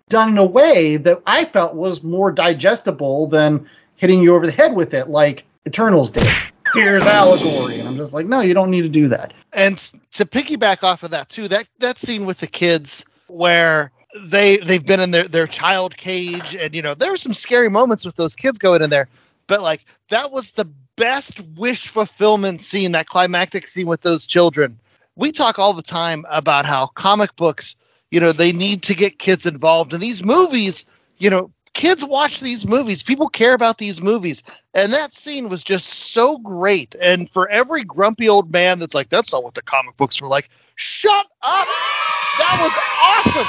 done 0.08 0.28
in 0.28 0.38
a 0.38 0.44
way 0.44 0.98
that 0.98 1.22
I 1.26 1.46
felt 1.46 1.74
was 1.74 2.02
more 2.02 2.30
digestible 2.30 3.28
than 3.28 3.68
hitting 3.96 4.20
you 4.22 4.34
over 4.36 4.46
the 4.46 4.52
head 4.52 4.74
with 4.74 4.92
it, 4.94 5.08
like 5.08 5.44
Eternals 5.66 6.10
did. 6.10 6.26
Here's 6.74 7.06
allegory, 7.06 7.78
and 7.80 7.88
I'm 7.88 7.96
just 7.96 8.12
like, 8.14 8.26
no, 8.26 8.40
you 8.40 8.54
don't 8.54 8.70
need 8.70 8.82
to 8.82 8.88
do 8.88 9.08
that. 9.08 9.32
and 9.52 9.76
to 10.12 10.24
piggyback 10.26 10.82
off 10.84 11.02
of 11.02 11.10
that 11.12 11.28
too 11.28 11.48
that 11.48 11.66
that 11.78 11.98
scene 11.98 12.26
with 12.26 12.38
the 12.40 12.46
kids 12.46 13.04
where 13.28 13.90
they 14.20 14.58
they've 14.58 14.84
been 14.84 15.00
in 15.00 15.10
their 15.10 15.28
their 15.28 15.46
child 15.46 15.96
cage 15.96 16.54
and 16.54 16.74
you 16.74 16.82
know 16.82 16.94
there 16.94 17.10
were 17.10 17.16
some 17.16 17.34
scary 17.34 17.70
moments 17.70 18.04
with 18.04 18.16
those 18.16 18.36
kids 18.36 18.58
going 18.58 18.82
in 18.82 18.90
there 18.90 19.08
but 19.46 19.62
like 19.62 19.84
that 20.08 20.30
was 20.30 20.52
the 20.52 20.66
best 20.96 21.40
wish 21.56 21.88
fulfillment 21.88 22.62
scene 22.62 22.92
that 22.92 23.06
climactic 23.06 23.66
scene 23.66 23.86
with 23.86 24.00
those 24.00 24.26
children. 24.26 24.78
We 25.16 25.32
talk 25.32 25.58
all 25.58 25.72
the 25.72 25.82
time 25.82 26.24
about 26.28 26.66
how 26.66 26.86
comic 26.86 27.36
books 27.36 27.76
you 28.10 28.20
know 28.20 28.32
they 28.32 28.52
need 28.52 28.84
to 28.84 28.94
get 28.94 29.18
kids 29.18 29.46
involved. 29.46 29.92
In 29.92 30.00
these 30.00 30.24
movies 30.24 30.84
you 31.18 31.30
know 31.30 31.50
kids 31.74 32.04
watch 32.04 32.40
these 32.40 32.66
movies. 32.66 33.02
People 33.02 33.28
care 33.28 33.54
about 33.54 33.78
these 33.78 34.02
movies. 34.02 34.42
And 34.74 34.92
that 34.92 35.14
scene 35.14 35.48
was 35.48 35.62
just 35.62 35.88
so 35.88 36.38
great. 36.38 36.94
And 37.00 37.30
for 37.30 37.48
every 37.48 37.84
grumpy 37.84 38.28
old 38.28 38.52
man 38.52 38.78
that's 38.78 38.94
like 38.94 39.08
that's 39.08 39.32
not 39.32 39.42
what 39.42 39.54
the 39.54 39.62
comic 39.62 39.96
books 39.96 40.20
were 40.20 40.28
like 40.28 40.48
shut 40.76 41.26
up. 41.42 41.66
That 42.38 42.58
was 42.60 43.34
awesome. 43.34 43.46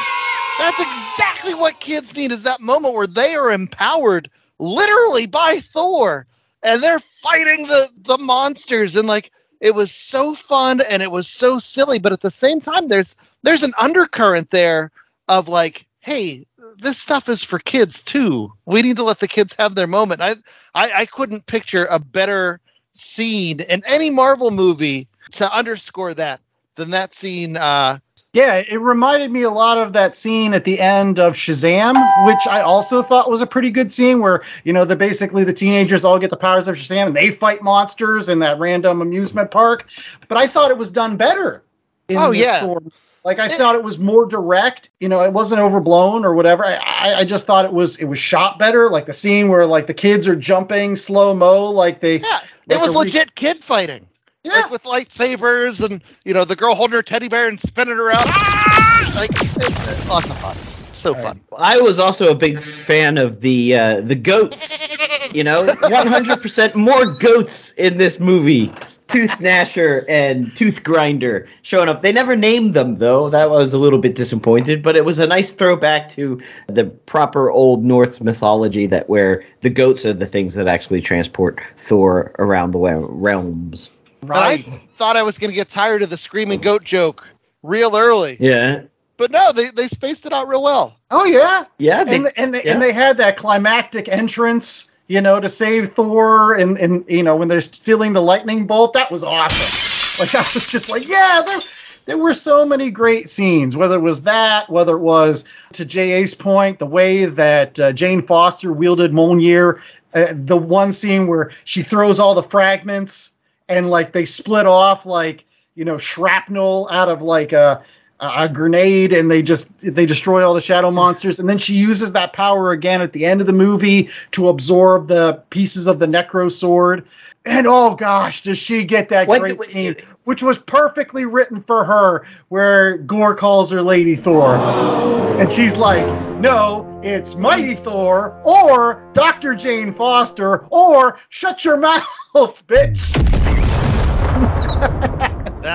That's 0.60 0.80
exactly 0.80 1.54
what 1.54 1.80
kids 1.80 2.16
need 2.16 2.32
is 2.32 2.44
that 2.44 2.62
moment 2.62 2.94
where 2.94 3.08
they 3.08 3.36
are 3.36 3.52
empowered 3.52 4.30
literally 4.60 5.26
by 5.26 5.60
thor 5.60 6.28
and 6.64 6.82
they're 6.82 7.00
fighting 7.00 7.68
the 7.68 7.90
the 7.98 8.18
monsters. 8.18 8.96
And 8.96 9.08
like 9.08 9.32
it 9.60 9.74
was 9.74 9.92
so 9.92 10.34
fun 10.34 10.82
and 10.82 11.02
it 11.02 11.12
was 11.12 11.28
so 11.28 11.60
silly 11.60 12.00
but 12.00 12.12
at 12.12 12.22
the 12.22 12.32
same 12.32 12.60
time 12.60 12.88
there's 12.88 13.16
there's 13.44 13.64
an 13.64 13.74
undercurrent 13.78 14.50
there 14.50 14.92
of 15.28 15.48
like 15.48 15.86
hey 16.00 16.46
this 16.80 16.98
stuff 16.98 17.30
is 17.30 17.44
for 17.44 17.60
kids 17.60 18.04
too. 18.04 18.52
We 18.66 18.82
need 18.82 18.98
to 18.98 19.04
let 19.04 19.20
the 19.20 19.28
kids 19.28 19.56
have 19.58 19.76
their 19.76 19.88
moment. 19.88 20.22
I 20.22 20.36
i, 20.74 20.92
I 21.02 21.06
couldn't 21.06 21.46
picture 21.46 21.86
a 21.86 22.00
better 22.00 22.60
scene 22.94 23.60
in 23.60 23.84
any 23.88 24.10
marvel 24.10 24.52
movie 24.52 25.08
to 25.32 25.52
underscore 25.52 26.14
that 26.14 26.42
than 26.76 26.92
that 26.92 27.14
scene 27.14 27.58
uh 27.58 28.00
Yeah, 28.34 28.56
it 28.68 28.82
reminded 28.82 29.30
me 29.30 29.44
a 29.44 29.52
lot 29.52 29.78
of 29.78 29.94
that 29.94 30.16
scene 30.16 30.56
at 30.56 30.66
the 30.66 30.80
end 30.80 31.20
of 31.20 31.36
Shazam, 31.36 31.94
which 32.26 32.48
I 32.48 32.62
also 32.62 33.04
thought 33.04 33.30
was 33.30 33.42
a 33.42 33.48
pretty 33.48 33.70
good 33.70 33.92
scene 33.92 34.22
where, 34.22 34.44
you 34.64 34.74
know, 34.74 34.86
the 34.86 34.96
basically 34.96 35.44
the 35.44 35.54
teenagers 35.54 36.04
all 36.04 36.18
get 36.18 36.32
the 36.32 36.38
powers 36.38 36.68
of 36.68 36.76
Shazam 36.76 37.08
and 37.08 37.16
they 37.16 37.30
fight 37.30 37.62
monsters 37.62 38.30
in 38.30 38.40
that 38.40 38.58
random 38.58 39.02
amusement 39.02 39.52
park. 39.52 39.88
But 40.28 40.40
I 40.40 40.48
thought 40.48 40.72
it 40.72 40.78
was 40.80 40.90
done 40.90 41.16
better. 41.18 41.64
in 42.08 42.18
Oh, 42.18 42.32
yeah. 42.32 42.62
Thor. 42.62 42.82
Like 43.24 43.38
I 43.40 43.48
thought 43.50 43.76
it 43.76 43.84
was 43.84 44.00
more 44.00 44.26
direct, 44.26 44.90
you 45.00 45.10
know, 45.10 45.22
it 45.22 45.32
wasn't 45.32 45.62
overblown 45.62 46.26
or 46.26 46.34
whatever. 46.34 46.66
I, 46.66 46.74
I, 46.76 47.16
I 47.20 47.24
just 47.24 47.48
thought 47.48 47.64
it 47.66 47.72
was 47.72 47.96
it 47.98 48.06
was 48.06 48.20
shot 48.20 48.60
better, 48.60 48.90
like 48.90 49.06
the 49.06 49.14
scene 49.14 49.48
where 49.48 49.66
like 49.66 49.88
the 49.88 49.94
kids 49.94 50.28
are 50.28 50.36
jumping 50.36 50.98
slow 50.98 51.34
mo, 51.34 51.70
like 51.70 52.02
they. 52.02 52.18
Yeah, 52.18 52.40
it 52.68 52.82
was 52.82 52.96
legit 52.96 53.34
kid 53.34 53.64
fighting. 53.64 54.08
Like 54.46 54.70
with 54.72 54.84
lightsabers 54.84 55.84
and 55.84 56.02
you 56.26 56.34
know 56.34 56.44
the 56.44 56.56
girl 56.56 56.76
holding 56.76 56.96
her 56.96 57.02
teddy 57.02 57.30
bear 57.30 57.48
and 57.48 57.60
spinning 57.60 57.98
around. 57.98 58.28
out. 58.28 59.16
like 59.16 59.30
it- 59.32 59.58
it- 59.58 60.10
lots 60.10 60.30
of 60.30 60.38
fun. 60.38 60.58
So 60.92 61.14
fun. 61.16 61.42
I 61.58 61.80
was 61.80 61.98
also 62.00 62.30
a 62.30 62.36
big 62.36 62.62
fan 62.62 63.18
of 63.18 63.42
the 63.42 63.76
uh, 63.76 64.02
the 64.02 64.16
goats. 64.16 65.34
You 65.34 65.44
know, 65.44 65.56
100% 65.66 66.76
more 66.76 67.06
goats 67.06 67.72
in 67.72 67.98
this 67.98 68.20
movie 68.20 68.72
Tooth 69.08 69.32
Gnasher 69.40 70.06
and 70.08 70.56
Tooth 70.56 70.84
Grinder 70.84 71.48
showing 71.62 71.90
up. 71.90 72.02
They 72.02 72.12
never 72.12 72.36
named 72.36 72.74
them 72.74 72.98
though. 72.98 73.30
That 73.30 73.50
was 73.50 73.74
a 73.74 73.78
little 73.78 74.00
bit 74.00 74.16
disappointed, 74.16 74.84
but 74.84 74.96
it 74.96 75.06
was 75.06 75.20
a 75.20 75.28
nice 75.28 75.54
throwback 75.54 76.10
to 76.10 76.42
the 76.68 76.86
proper 76.86 77.50
old 77.50 77.84
Norse 77.84 78.20
mythology 78.22 78.88
that 78.88 79.10
where 79.10 79.44
the 79.62 79.70
goats 79.70 80.06
are 80.06 80.14
the 80.14 80.26
things 80.26 80.56
that 80.56 80.68
actually 80.68 81.02
transport 81.02 81.62
Thor 81.78 82.34
around 82.40 82.72
the 82.72 82.80
realms. 82.80 83.90
Right. 84.28 84.60
I 84.60 84.72
thought 84.96 85.18
I 85.18 85.24
was 85.24 85.38
going 85.38 85.52
to 85.52 85.56
get 85.56 85.70
tired 85.70 86.02
of 86.02 86.10
the 86.10 86.18
screaming 86.18 86.62
goat 86.62 86.84
joke 86.84 87.28
real 87.62 87.96
early. 87.96 88.38
Yeah. 88.40 88.84
But 89.18 89.32
no, 89.32 89.52
they, 89.52 89.70
they 89.70 89.88
spaced 89.88 90.26
it 90.26 90.34
out 90.34 90.48
real 90.48 90.64
well. 90.64 90.98
Oh 91.12 91.26
yeah, 91.26 91.66
Yeah, 91.78 92.04
they- 92.04 92.16
and 92.16 92.32
and 92.36 92.54
they, 92.54 92.64
yeah. 92.64 92.74
and 92.74 92.82
they 92.82 92.92
had 92.92 93.18
that 93.18 93.38
climactic 93.38 94.10
entrance, 94.10 94.92
you 95.08 95.22
know, 95.22 95.40
to 95.40 95.50
save 95.50 95.94
Thor, 95.94 96.56
and 96.56 96.78
and 96.80 97.06
you 97.08 97.22
know 97.24 97.36
when 97.36 97.48
they're 97.48 97.62
stealing 97.62 98.14
the 98.14 98.22
lightning 98.22 98.66
bolt, 98.66 98.94
that 98.94 99.12
was 99.12 99.24
awesome. 99.24 99.90
Like 100.20 100.36
I 100.36 100.40
was 100.54 100.68
just 100.68 100.92
like, 100.92 101.08
yeah, 101.08 101.42
there 101.46 101.60
there 102.06 102.18
were 102.20 102.36
so 102.36 102.66
many 102.68 102.92
great 102.92 103.30
scenes. 103.30 103.76
Whether 103.76 103.96
it 103.96 104.02
was 104.02 104.24
that, 104.24 104.70
whether 104.70 104.96
it 104.96 105.00
was 105.00 105.46
to 105.74 105.86
J.A.'s 105.86 106.36
point, 106.36 106.78
the 106.78 106.86
way 106.86 107.26
that 107.26 107.80
uh, 107.80 107.94
Jane 107.94 108.22
Foster 108.22 108.72
wielded 108.72 109.12
Mjolnir, 109.12 109.80
uh, 110.14 110.28
the 110.34 110.56
one 110.58 110.92
scene 110.92 111.26
where 111.26 111.52
she 111.64 111.82
throws 111.82 112.20
all 112.20 112.36
the 112.36 112.44
fragments 112.44 113.32
and 113.68 113.90
like 113.90 114.12
they 114.12 114.26
split 114.26 114.66
off 114.66 115.06
like 115.06 115.46
you 115.76 115.86
know 115.86 115.98
shrapnel 115.98 116.88
out 116.92 117.10
of 117.10 117.22
like 117.22 117.54
a 117.54 117.84
a 118.24 118.48
grenade 118.48 119.12
and 119.12 119.30
they 119.30 119.42
just 119.42 119.78
they 119.80 120.06
destroy 120.06 120.46
all 120.48 120.54
the 120.54 120.62
shadow 120.62 120.92
monsters. 120.92 121.40
And 121.40 121.50
then 121.50 121.58
she 121.58 121.74
uses 121.74 122.14
that 122.14 122.34
power 122.34 122.72
again 122.72 123.02
at 123.02 123.12
the 123.12 123.26
end 123.26 123.42
of 123.42 123.48
the 123.48 123.54
movie 123.54 124.10
to 124.32 124.48
absorb 124.48 125.08
the 125.08 125.44
pieces 125.50 125.88
of 125.88 126.00
the 126.00 126.06
necro 126.06 126.50
sword. 126.50 127.08
And 127.46 127.68
oh 127.68 127.96
gosh 127.96 128.44
does 128.44 128.58
she 128.58 128.86
get 128.86 129.10
that 129.10 129.28
What- 129.28 129.42
great 129.42 129.62
scene 129.62 129.96
which 130.24 130.42
was 130.42 130.58
perfectly 130.58 131.26
written 131.26 131.62
for 131.62 131.84
her 131.84 132.26
where 132.48 132.98
gorr 132.98 133.36
calls 133.36 133.72
her 133.72 133.82
lady 133.82 134.16
thor. 134.16 134.56
And 134.56 135.52
she's 135.52 135.76
like 135.76 136.06
no 136.40 137.02
it's 137.04 137.36
mighty 137.36 137.76
thor 137.76 138.42
or 138.46 139.10
dr 139.12 139.56
jane 139.56 139.94
foster 139.94 140.66
or 140.68 141.20
shut 141.28 141.66
your 141.66 141.76
mouth 142.34 142.64
bitch 142.68 143.33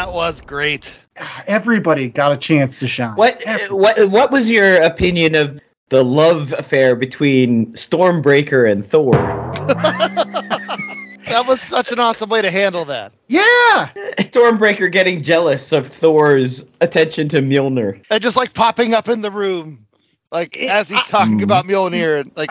That 0.09 0.15
was 0.15 0.41
great. 0.41 0.99
everybody 1.47 2.09
got 2.09 2.33
a 2.33 2.39
chance 2.39 2.81
to 2.81 2.89
shine 2.89 3.15
What 3.15 3.45
what 3.69 4.09
what 4.09 4.31
was 4.31 4.49
your 4.49 4.81
opinion 4.83 5.35
of 5.35 5.61
the 5.91 6.03
love 6.03 6.55
affair 6.55 6.97
between 6.97 7.75
Stormbreaker 7.75 8.71
and 8.71 8.89
Thor? 8.89 9.13
That 11.29 11.47
was 11.47 11.61
such 11.61 11.93
an 11.93 11.99
awesome 11.99 12.31
way 12.31 12.41
to 12.41 12.51
handle 12.51 12.87
that. 12.87 13.13
Yeah. 13.29 13.91
Stormbreaker 14.17 14.91
getting 14.91 15.21
jealous 15.21 15.73
of 15.73 15.87
Thor's 15.87 16.65
attention 16.81 17.29
to 17.29 17.43
Mjolnir. 17.43 18.03
And 18.11 18.23
just 18.23 18.35
like 18.39 18.55
popping 18.55 18.95
up 18.95 19.09
in 19.11 19.21
the 19.21 19.31
room, 19.31 19.87
like 20.33 20.57
as 20.57 20.89
he's 20.89 21.05
talking 21.05 21.43
about 21.43 21.67
Mjolnir, 21.67 22.23
and 22.23 22.33
like 22.35 22.51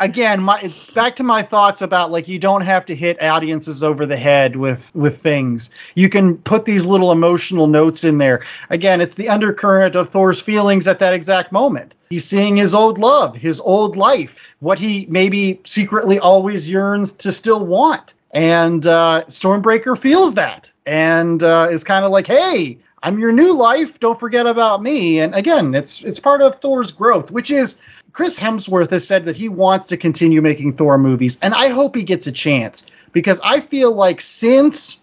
again 0.00 0.40
my 0.40 0.58
it's 0.60 0.90
back 0.90 1.16
to 1.16 1.22
my 1.22 1.42
thoughts 1.42 1.82
about 1.82 2.10
like 2.10 2.28
you 2.28 2.38
don't 2.38 2.60
have 2.62 2.86
to 2.86 2.94
hit 2.94 3.22
audiences 3.22 3.82
over 3.82 4.06
the 4.06 4.16
head 4.16 4.56
with 4.56 4.94
with 4.94 5.20
things. 5.20 5.70
You 5.94 6.08
can 6.08 6.38
put 6.38 6.64
these 6.64 6.86
little 6.86 7.12
emotional 7.12 7.66
notes 7.66 8.04
in 8.04 8.18
there. 8.18 8.44
Again 8.70 9.00
it's 9.00 9.16
the 9.16 9.28
undercurrent 9.28 9.96
of 9.96 10.10
thor's 10.10 10.40
feelings 10.40 10.86
at 10.88 11.00
that 11.00 11.14
exact 11.14 11.52
moment. 11.52 11.94
He's 12.10 12.24
seeing 12.24 12.56
his 12.56 12.74
old 12.74 12.98
love 12.98 13.36
his 13.36 13.60
old 13.60 13.96
life 13.96 14.56
what 14.60 14.78
he 14.78 15.06
maybe 15.08 15.60
secretly 15.64 16.18
always 16.18 16.68
yearns 16.68 17.12
to 17.12 17.32
still 17.32 17.64
want. 17.64 18.14
And 18.30 18.86
uh, 18.86 19.22
stormbreaker 19.26 19.96
feels 19.96 20.34
that 20.34 20.70
and 20.84 21.42
uh, 21.42 21.68
is 21.70 21.84
kind 21.84 22.04
of 22.04 22.12
like 22.12 22.26
hey 22.26 22.78
i'm 23.02 23.18
your 23.18 23.32
new 23.32 23.56
life. 23.56 23.98
Don't 23.98 24.18
forget 24.18 24.46
about 24.46 24.80
me. 24.82 25.18
And 25.18 25.34
again 25.34 25.74
it's 25.74 26.04
it's 26.04 26.20
part 26.20 26.40
of 26.40 26.56
thor's 26.56 26.92
growth 26.92 27.32
which 27.32 27.50
is 27.50 27.80
Chris 28.12 28.38
Hemsworth 28.38 28.90
has 28.90 29.06
said 29.06 29.26
that 29.26 29.36
he 29.36 29.48
wants 29.48 29.88
to 29.88 29.96
continue 29.96 30.42
making 30.42 30.74
Thor 30.74 30.98
movies, 30.98 31.38
and 31.40 31.54
I 31.54 31.68
hope 31.68 31.94
he 31.94 32.02
gets 32.02 32.26
a 32.26 32.32
chance 32.32 32.86
because 33.12 33.40
I 33.42 33.60
feel 33.60 33.92
like 33.92 34.20
since, 34.20 35.00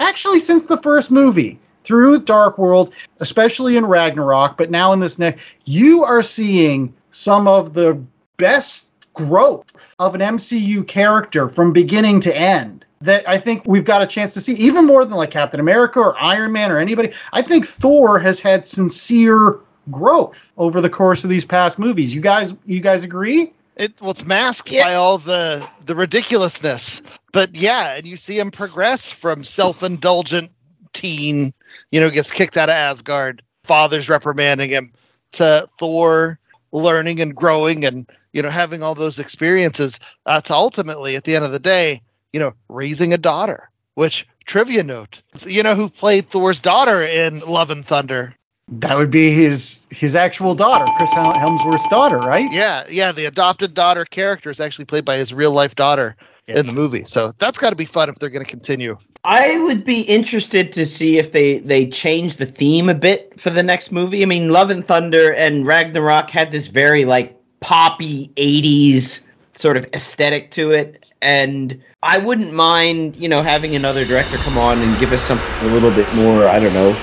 actually, 0.00 0.40
since 0.40 0.66
the 0.66 0.78
first 0.78 1.10
movie 1.10 1.58
through 1.84 2.22
Dark 2.22 2.58
World, 2.58 2.92
especially 3.20 3.76
in 3.76 3.86
Ragnarok, 3.86 4.56
but 4.56 4.70
now 4.70 4.92
in 4.92 5.00
this 5.00 5.18
next, 5.18 5.42
you 5.64 6.04
are 6.04 6.22
seeing 6.22 6.94
some 7.12 7.46
of 7.46 7.74
the 7.74 8.02
best 8.36 8.90
growth 9.12 9.94
of 9.98 10.14
an 10.14 10.20
MCU 10.20 10.86
character 10.86 11.48
from 11.48 11.72
beginning 11.72 12.20
to 12.20 12.36
end 12.36 12.84
that 13.02 13.28
I 13.28 13.38
think 13.38 13.62
we've 13.66 13.84
got 13.84 14.02
a 14.02 14.06
chance 14.06 14.34
to 14.34 14.40
see, 14.40 14.54
even 14.54 14.86
more 14.86 15.04
than 15.04 15.16
like 15.16 15.30
Captain 15.30 15.60
America 15.60 16.00
or 16.00 16.18
Iron 16.18 16.52
Man 16.52 16.72
or 16.72 16.78
anybody. 16.78 17.12
I 17.32 17.42
think 17.42 17.66
Thor 17.66 18.18
has 18.18 18.40
had 18.40 18.64
sincere 18.64 19.60
growth 19.90 20.52
over 20.56 20.80
the 20.80 20.90
course 20.90 21.24
of 21.24 21.30
these 21.30 21.44
past 21.44 21.78
movies. 21.78 22.14
You 22.14 22.20
guys, 22.20 22.54
you 22.64 22.80
guys 22.80 23.04
agree? 23.04 23.52
it 23.76 24.00
well, 24.00 24.10
it's 24.10 24.24
masked 24.24 24.70
by 24.70 24.94
all 24.94 25.18
the 25.18 25.66
the 25.84 25.94
ridiculousness. 25.94 27.02
But 27.32 27.54
yeah, 27.54 27.94
and 27.94 28.06
you 28.06 28.16
see 28.16 28.38
him 28.38 28.50
progress 28.50 29.10
from 29.10 29.44
self-indulgent 29.44 30.50
teen, 30.92 31.52
you 31.90 32.00
know, 32.00 32.10
gets 32.10 32.32
kicked 32.32 32.56
out 32.56 32.70
of 32.70 32.74
Asgard, 32.74 33.42
father's 33.64 34.08
reprimanding 34.08 34.70
him, 34.70 34.92
to 35.32 35.68
Thor 35.78 36.38
learning 36.72 37.20
and 37.20 37.34
growing 37.34 37.84
and 37.84 38.10
you 38.32 38.42
know 38.42 38.50
having 38.50 38.82
all 38.82 38.94
those 38.94 39.18
experiences. 39.18 40.00
Uh, 40.24 40.40
to 40.40 40.54
ultimately, 40.54 41.16
at 41.16 41.24
the 41.24 41.36
end 41.36 41.44
of 41.44 41.52
the 41.52 41.58
day, 41.58 42.02
you 42.32 42.40
know, 42.40 42.54
raising 42.68 43.12
a 43.12 43.18
daughter. 43.18 43.70
Which 43.94 44.26
trivia 44.44 44.82
note? 44.82 45.22
You 45.46 45.62
know 45.62 45.74
who 45.74 45.88
played 45.88 46.28
Thor's 46.28 46.60
daughter 46.60 47.02
in 47.02 47.40
Love 47.40 47.70
and 47.70 47.84
Thunder? 47.84 48.35
That 48.68 48.96
would 48.98 49.10
be 49.10 49.30
his 49.30 49.86
his 49.92 50.16
actual 50.16 50.54
daughter, 50.54 50.86
Chris 50.96 51.12
Hel- 51.12 51.32
Hemsworth's 51.32 51.88
daughter, 51.88 52.18
right? 52.18 52.50
Yeah, 52.50 52.84
yeah. 52.90 53.12
The 53.12 53.26
adopted 53.26 53.74
daughter 53.74 54.04
character 54.04 54.50
is 54.50 54.60
actually 54.60 54.86
played 54.86 55.04
by 55.04 55.18
his 55.18 55.32
real 55.32 55.52
life 55.52 55.76
daughter 55.76 56.16
in 56.48 56.66
the 56.66 56.72
movie. 56.72 57.04
So 57.04 57.32
that's 57.38 57.58
got 57.58 57.70
to 57.70 57.76
be 57.76 57.84
fun 57.84 58.08
if 58.08 58.16
they're 58.16 58.30
going 58.30 58.44
to 58.44 58.50
continue. 58.50 58.98
I 59.24 59.58
would 59.58 59.84
be 59.84 60.00
interested 60.00 60.72
to 60.72 60.86
see 60.86 61.18
if 61.18 61.30
they 61.30 61.58
they 61.58 61.86
change 61.86 62.38
the 62.38 62.46
theme 62.46 62.88
a 62.88 62.94
bit 62.94 63.38
for 63.38 63.50
the 63.50 63.62
next 63.62 63.92
movie. 63.92 64.22
I 64.22 64.26
mean, 64.26 64.50
Love 64.50 64.70
and 64.70 64.86
Thunder 64.86 65.32
and 65.32 65.64
Ragnarok 65.64 66.30
had 66.30 66.50
this 66.50 66.66
very 66.66 67.04
like 67.04 67.36
poppy 67.60 68.32
'80s 68.36 69.22
sort 69.54 69.76
of 69.76 69.86
aesthetic 69.94 70.50
to 70.52 70.72
it, 70.72 71.12
and 71.22 71.82
I 72.02 72.18
wouldn't 72.18 72.52
mind 72.52 73.14
you 73.16 73.28
know 73.28 73.42
having 73.42 73.76
another 73.76 74.04
director 74.04 74.38
come 74.38 74.58
on 74.58 74.82
and 74.82 74.98
give 74.98 75.12
us 75.12 75.24
something 75.24 75.54
a 75.60 75.68
little 75.68 75.92
bit 75.92 76.12
more. 76.12 76.48
I 76.48 76.58
don't 76.58 76.72
know. 76.72 76.96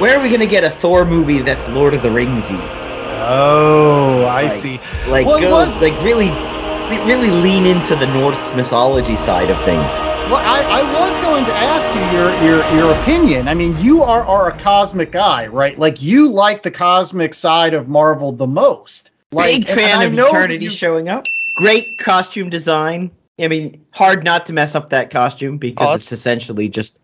Where 0.00 0.18
are 0.18 0.22
we 0.22 0.28
going 0.30 0.40
to 0.40 0.46
get 0.46 0.64
a 0.64 0.70
Thor 0.70 1.04
movie 1.04 1.40
that's 1.42 1.68
Lord 1.68 1.92
of 1.94 2.00
the 2.02 2.08
Ringsy? 2.08 2.58
Oh, 3.06 4.22
I 4.22 4.44
Like- 4.44 4.52
see. 4.52 4.80
Like 5.10 5.26
Well, 5.26 5.36
it 5.36 5.42
go, 5.42 5.50
was- 5.52 5.82
like 5.82 6.00
really, 6.02 6.30
really 7.04 7.30
lean 7.30 7.66
into 7.66 7.94
the 7.96 8.06
Norse 8.06 8.54
mythology 8.54 9.16
side 9.16 9.50
of 9.50 9.58
things. 9.62 9.92
Well, 10.30 10.40
I, 10.42 10.80
I 10.80 10.82
was 11.00 11.18
going 11.18 11.44
to 11.44 11.54
ask 11.54 11.94
you 11.94 12.00
your, 12.18 12.30
your 12.44 12.76
your 12.76 12.92
opinion. 12.92 13.48
I 13.48 13.54
mean, 13.54 13.78
you 13.78 14.02
are, 14.02 14.22
are 14.24 14.48
a 14.48 14.56
cosmic 14.56 15.12
guy, 15.12 15.48
right? 15.48 15.78
Like 15.78 16.02
you 16.02 16.30
like 16.32 16.62
the 16.62 16.70
cosmic 16.70 17.34
side 17.34 17.74
of 17.74 17.88
Marvel 17.88 18.32
the 18.32 18.46
most. 18.46 19.10
Like, 19.32 19.66
Big 19.66 19.66
fan 19.66 20.02
of 20.06 20.18
Eternity 20.18 20.64
you- 20.64 20.70
showing 20.70 21.08
up. 21.08 21.24
Great 21.56 21.98
costume 21.98 22.48
design. 22.48 23.10
I 23.38 23.48
mean, 23.48 23.86
hard 23.92 24.24
not 24.24 24.46
to 24.46 24.52
mess 24.52 24.74
up 24.74 24.90
that 24.90 25.10
costume 25.10 25.58
because 25.58 25.88
Oh, 25.88 25.94
it's 25.94 26.12
essentially 26.12 26.68
just 26.68 26.96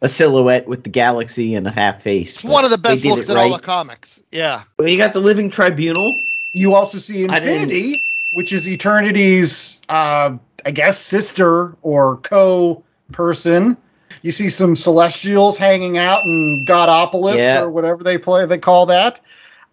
a 0.00 0.08
silhouette 0.08 0.68
with 0.68 0.84
the 0.84 0.90
galaxy 0.90 1.54
and 1.54 1.66
a 1.66 1.70
half 1.70 2.02
face. 2.02 2.34
It's 2.36 2.44
one 2.44 2.64
of 2.64 2.70
the 2.70 2.78
best 2.78 3.04
looks 3.04 3.28
in 3.28 3.36
right. 3.36 3.50
all 3.50 3.56
the 3.56 3.62
comics. 3.62 4.20
Yeah. 4.30 4.62
Well, 4.78 4.88
you 4.88 4.98
got 4.98 5.12
the 5.12 5.20
Living 5.20 5.50
Tribunal. 5.50 6.20
You 6.52 6.74
also 6.74 6.98
see 6.98 7.24
Infinity, 7.24 7.94
which 8.32 8.52
is 8.52 8.68
Eternity's, 8.68 9.82
uh, 9.88 10.36
I 10.64 10.70
guess, 10.70 10.98
sister 10.98 11.74
or 11.82 12.16
co 12.18 12.82
person. 13.12 13.76
You 14.22 14.32
see 14.32 14.50
some 14.50 14.74
Celestials 14.74 15.58
hanging 15.58 15.98
out 15.98 16.18
in 16.24 16.64
Godopolis 16.66 17.36
Yeah. 17.36 17.62
or 17.62 17.70
whatever 17.70 18.02
they 18.02 18.18
play 18.18 18.46
they 18.46 18.58
call 18.58 18.86
that. 18.86 19.20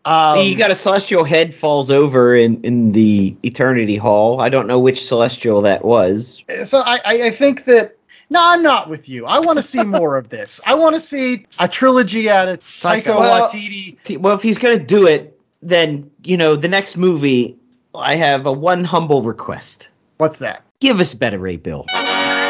Um, 0.03 0.39
you 0.41 0.55
got 0.55 0.69
a 0.69 0.75
celestial 0.75 1.23
head 1.23 1.55
falls 1.55 1.89
over 1.89 2.35
in, 2.35 2.61
in 2.61 2.91
the 2.91 3.35
Eternity 3.41 3.97
Hall. 3.97 4.39
I 4.39 4.49
don't 4.49 4.67
know 4.67 4.77
which 4.77 5.07
celestial 5.07 5.63
that 5.63 5.83
was. 5.83 6.43
so 6.63 6.79
I, 6.79 6.99
I, 7.03 7.23
I 7.23 7.29
think 7.31 7.65
that 7.65 7.97
no, 8.29 8.39
I'm 8.41 8.63
not 8.63 8.89
with 8.89 9.09
you. 9.09 9.25
I 9.25 9.39
want 9.39 9.57
to 9.57 9.63
see 9.63 9.83
more 9.83 10.17
of 10.17 10.29
this. 10.29 10.61
I 10.65 10.75
want 10.75 10.95
to 10.95 10.99
see 10.99 11.45
a 11.59 11.67
trilogy 11.67 12.29
out 12.29 12.47
of 12.47 12.59
Taika 12.61 13.17
Well, 13.17 13.47
Waititi. 13.47 14.17
Well, 14.17 14.35
if 14.35 14.41
he's 14.41 14.57
going 14.57 14.79
to 14.79 14.83
do 14.83 15.07
it, 15.07 15.39
then, 15.61 16.11
you 16.23 16.37
know, 16.37 16.55
the 16.55 16.67
next 16.67 16.97
movie, 16.97 17.57
I 17.93 18.15
have 18.15 18.45
a 18.45 18.51
one 18.51 18.83
humble 18.83 19.21
request. 19.21 19.89
What's 20.17 20.39
that? 20.39 20.63
Give 20.79 20.99
us 20.99 21.13
Beta 21.13 21.39
Ray 21.39 21.57
Bill. 21.57 21.85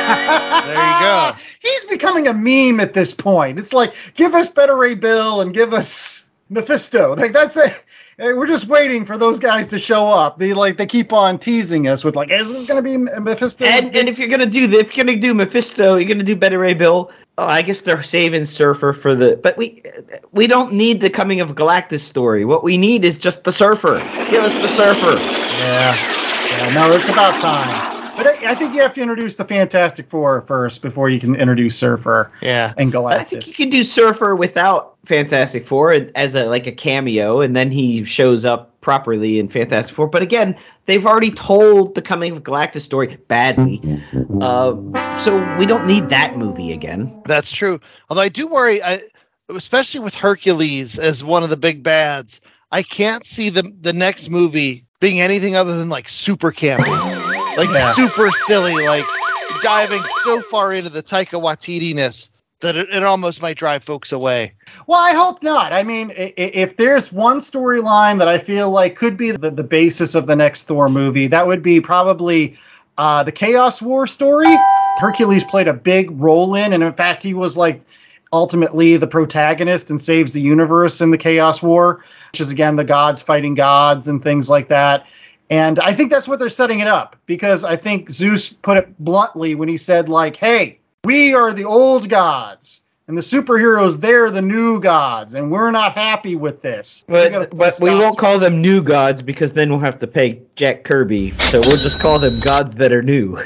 There 0.05 0.76
you 0.76 0.99
go. 0.99 1.36
He's 1.61 1.86
becoming 1.86 2.28
a 2.28 2.34
meme 2.34 2.80
at 2.80 2.93
this 2.93 3.13
point. 3.13 3.57
It's 3.57 3.73
like 3.73 3.95
give 4.13 4.36
us 4.36 4.49
Beta 4.49 4.76
Ray 4.76 4.93
Bill 4.93 5.41
and 5.41 5.53
give 5.53 5.73
us 5.73 6.26
Mephisto. 6.49 7.15
Like 7.15 7.34
that's 7.34 7.57
it. 7.57 7.84
Hey, 8.18 8.32
We're 8.32 8.47
just 8.47 8.68
waiting 8.68 9.03
for 9.03 9.18
those 9.18 9.39
guys 9.39 9.70
to 9.70 9.80
show 9.80 10.07
up. 10.07 10.39
They 10.39 10.53
like 10.53 10.78
they 10.78 10.86
keep 10.86 11.11
on 11.11 11.38
teasing 11.38 11.89
us 11.89 12.05
with 12.05 12.16
like, 12.16 12.32
is 12.32 12.51
this 12.51 12.66
going 12.66 12.82
to 12.82 12.82
be 12.82 12.95
Mephisto? 12.95 13.66
And, 13.66 13.93
and 13.93 14.07
if 14.07 14.20
you're 14.20 14.30
gonna 14.30 14.45
do 14.45 14.68
the, 14.68 14.78
if 14.80 14.95
you're 14.95 15.05
gonna 15.05 15.20
do 15.20 15.34
Mephisto, 15.34 15.95
you're 15.95 16.07
gonna 16.07 16.24
do 16.24 16.38
Beta 16.38 16.57
Ray 16.57 16.76
Bill. 16.76 17.11
Oh, 17.38 17.45
I 17.45 17.61
guess 17.61 17.82
they're 17.82 18.03
saving 18.03 18.45
Surfer 18.45 18.93
for 18.93 19.16
the. 19.16 19.36
But 19.36 19.57
we 19.57 19.84
we 20.32 20.47
don't 20.47 20.74
need 20.74 21.01
the 21.01 21.09
coming 21.09 21.41
of 21.41 21.55
Galactus 21.55 21.99
story. 21.99 22.45
What 22.45 22.63
we 22.63 22.78
need 22.78 23.03
is 23.03 23.18
just 23.18 23.43
the 23.43 23.51
Surfer. 23.51 23.99
Give 24.30 24.43
us 24.43 24.55
the 24.55 24.70
Surfer. 24.70 25.16
Yeah. 25.16 25.95
yeah, 26.47 26.74
no, 26.74 26.93
it's 26.93 27.09
about 27.09 27.41
time. 27.41 27.95
But 28.16 28.28
I, 28.28 28.51
I 28.51 28.55
think 28.55 28.74
you 28.74 28.82
have 28.82 28.93
to 28.93 29.01
introduce 29.01 29.36
the 29.36 29.43
Fantastic 29.45 30.09
Four 30.09 30.41
first 30.41 30.82
before 30.82 31.09
you 31.09 31.20
can 31.20 31.36
introduce 31.36 31.78
Surfer 31.78 32.32
Yeah. 32.41 32.74
and 32.78 32.91
Galactus. 32.91 33.11
I 33.20 33.24
think 33.24 33.47
you 33.47 33.53
can 33.53 33.70
do 33.70 33.84
Surfer 33.84 34.36
without 34.36 34.95
Fantastic 35.05 35.68
Four 35.68 35.91
as 36.16 36.36
a 36.36 36.45
like 36.45 36.68
a 36.68 36.72
cameo, 36.72 37.41
and 37.41 37.55
then 37.55 37.72
he 37.72 38.05
shows 38.05 38.45
up 38.45 38.80
properly 38.82 39.39
in 39.39 39.49
Fantastic 39.49 39.95
Four. 39.95 40.07
But 40.07 40.22
again, 40.22 40.57
they've 40.86 41.05
already 41.05 41.32
told 41.32 41.95
the 41.95 42.01
coming 42.01 42.32
of 42.34 42.43
Galactus 42.43 42.82
story 42.82 43.18
badly, 43.28 44.01
uh, 44.41 45.18
so 45.20 45.57
we 45.57 45.66
don't 45.66 45.86
need 45.88 46.09
that 46.09 46.38
movie 46.38 46.72
again. 46.72 47.22
That's 47.26 47.51
true. 47.51 47.80
Although 48.09 48.22
I 48.22 48.30
do 48.30 48.47
worry, 48.47 48.82
I, 48.82 49.01
especially 49.49 49.99
with 50.01 50.16
Hercules 50.16 50.97
as 50.97 51.24
one 51.24 51.43
of 51.43 51.49
the 51.49 51.57
big 51.57 51.84
bads, 51.84 52.41
I 52.72 52.84
can't 52.84 53.26
see 53.26 53.49
the 53.49 53.63
the 53.82 53.93
next 53.93 54.30
movie 54.30 54.86
being 54.99 55.20
anything 55.20 55.55
other 55.55 55.78
than 55.78 55.89
like 55.89 56.07
super 56.09 56.51
campy, 56.51 57.24
like 57.58 57.70
Yeah. 57.70 57.91
super 57.93 58.30
silly, 58.32 58.86
like 58.88 59.06
diving 59.64 60.01
so 60.24 60.41
far 60.41 60.74
into 60.74 60.89
the 60.89 61.03
Taika 61.03 61.41
Waititi 61.41 61.93
ness 61.93 62.32
that 62.62 62.76
it, 62.76 62.89
it 62.89 63.03
almost 63.03 63.41
might 63.41 63.58
drive 63.58 63.84
folks 63.84 64.12
away. 64.12 64.53
Well, 64.88 64.99
I 64.99 65.14
hope 65.14 65.43
not. 65.43 65.74
I 65.74 65.84
mean, 65.84 66.12
if 66.16 66.78
there's 66.78 67.12
one 67.12 67.38
storyline 67.38 68.20
that 68.20 68.28
I 68.28 68.38
feel 68.38 68.70
like 68.70 68.95
could 68.95 69.18
be 69.18 69.32
the, 69.32 69.51
the 69.51 69.64
basis 69.64 70.16
of 70.16 70.26
the 70.26 70.36
next 70.36 70.64
Thor 70.64 70.88
movie, 70.88 71.28
that 71.28 71.47
would 71.47 71.62
be 71.62 71.82
probably 71.82 72.58
uh, 72.97 73.24
the 73.24 73.32
Chaos 73.32 73.82
War 73.82 74.08
story. 74.08 74.58
Hercules 74.97 75.43
played 75.43 75.68
a 75.68 75.74
big 75.74 76.22
role 76.22 76.56
in, 76.56 76.72
and 76.72 76.82
in 76.82 76.93
fact, 76.93 77.24
he 77.24 77.34
was 77.34 77.58
like 77.58 77.82
ultimately 78.32 78.97
the 78.97 79.08
protagonist 79.08 79.89
and 79.89 79.99
saves 79.99 80.34
the 80.34 80.41
universe 80.41 81.01
in 81.01 81.12
the 81.12 81.18
Chaos 81.18 81.62
War, 81.62 82.03
which 82.32 82.41
is 82.41 82.51
again 82.51 82.76
the 82.78 82.84
gods 82.84 83.22
fighting 83.22 83.56
gods 83.56 84.08
and 84.08 84.24
things 84.24 84.49
like 84.49 84.70
that. 84.70 85.06
And 85.50 85.80
I 85.80 85.93
think 85.93 86.12
that's 86.12 86.28
what 86.28 86.39
they're 86.39 86.50
setting 86.50 86.80
it 86.80 86.88
up 86.88 87.18
because 87.26 87.64
I 87.64 87.76
think 87.76 88.10
Zeus 88.10 88.52
put 88.52 88.78
it 88.78 88.98
bluntly 88.98 89.56
when 89.56 89.70
he 89.70 89.78
said, 89.78 90.10
like, 90.10 90.36
hey, 90.36 90.80
we 91.04 91.36
are 91.36 91.54
the 91.54 91.66
old 91.66 92.10
gods 92.10 92.82
and 93.08 93.16
the 93.16 93.22
superheroes, 93.22 94.00
they're 94.00 94.32
the 94.32 94.41
new 94.41 94.80
gods, 94.80 95.36
and 95.36 95.52
we're 95.52 95.70
not 95.70 95.93
happy 95.93 96.36
with 96.36 96.62
this. 96.62 97.06
We 97.08 97.30
But 97.30 97.56
but 97.56 97.80
we 97.80 97.93
won't 97.93 98.18
call 98.18 98.39
them 98.39 98.62
new 98.62 98.82
gods 98.82 99.22
because 99.22 99.54
then 99.54 99.70
we'll 99.70 99.80
have 99.80 100.00
to 100.00 100.08
pay 100.08 100.41
Jack 100.56 100.84
Kirby. 100.84 101.32
So 101.32 101.60
we'll 101.60 101.78
just 101.78 102.00
call 102.00 102.18
them 102.18 102.39
gods 102.39 102.76
that 102.76 102.91
are 102.91 103.04
new. 103.04 103.39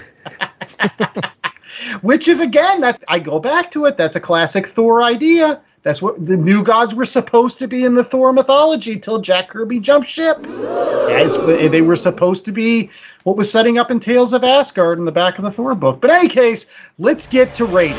which 2.01 2.27
is 2.27 2.41
again 2.41 2.81
that's 2.81 2.99
i 3.07 3.19
go 3.19 3.39
back 3.39 3.71
to 3.71 3.85
it 3.85 3.95
that's 3.95 4.15
a 4.15 4.19
classic 4.19 4.67
thor 4.67 5.01
idea 5.01 5.61
that's 5.81 6.01
what 6.01 6.25
the 6.25 6.35
new 6.35 6.63
gods 6.63 6.93
were 6.93 7.05
supposed 7.05 7.59
to 7.59 7.67
be 7.67 7.85
in 7.85 7.95
the 7.95 8.03
thor 8.03 8.33
mythology 8.33 8.99
till 8.99 9.19
jack 9.19 9.49
kirby 9.49 9.79
jumped 9.79 10.09
ship. 10.09 10.37
That's 10.41 11.37
they 11.37 11.81
were 11.81 11.95
supposed 11.95 12.45
to 12.45 12.51
be 12.51 12.89
what 13.23 13.37
was 13.37 13.51
setting 13.51 13.77
up 13.77 13.89
in 13.89 13.99
tales 13.99 14.33
of 14.33 14.43
asgard 14.43 14.99
in 14.99 15.05
the 15.05 15.11
back 15.11 15.37
of 15.37 15.45
the 15.45 15.51
thor 15.51 15.75
book. 15.75 16.01
But 16.01 16.09
in 16.09 16.15
any 16.17 16.29
case 16.29 16.69
let's 16.97 17.27
get 17.27 17.55
to 17.55 17.65
rating. 17.65 17.97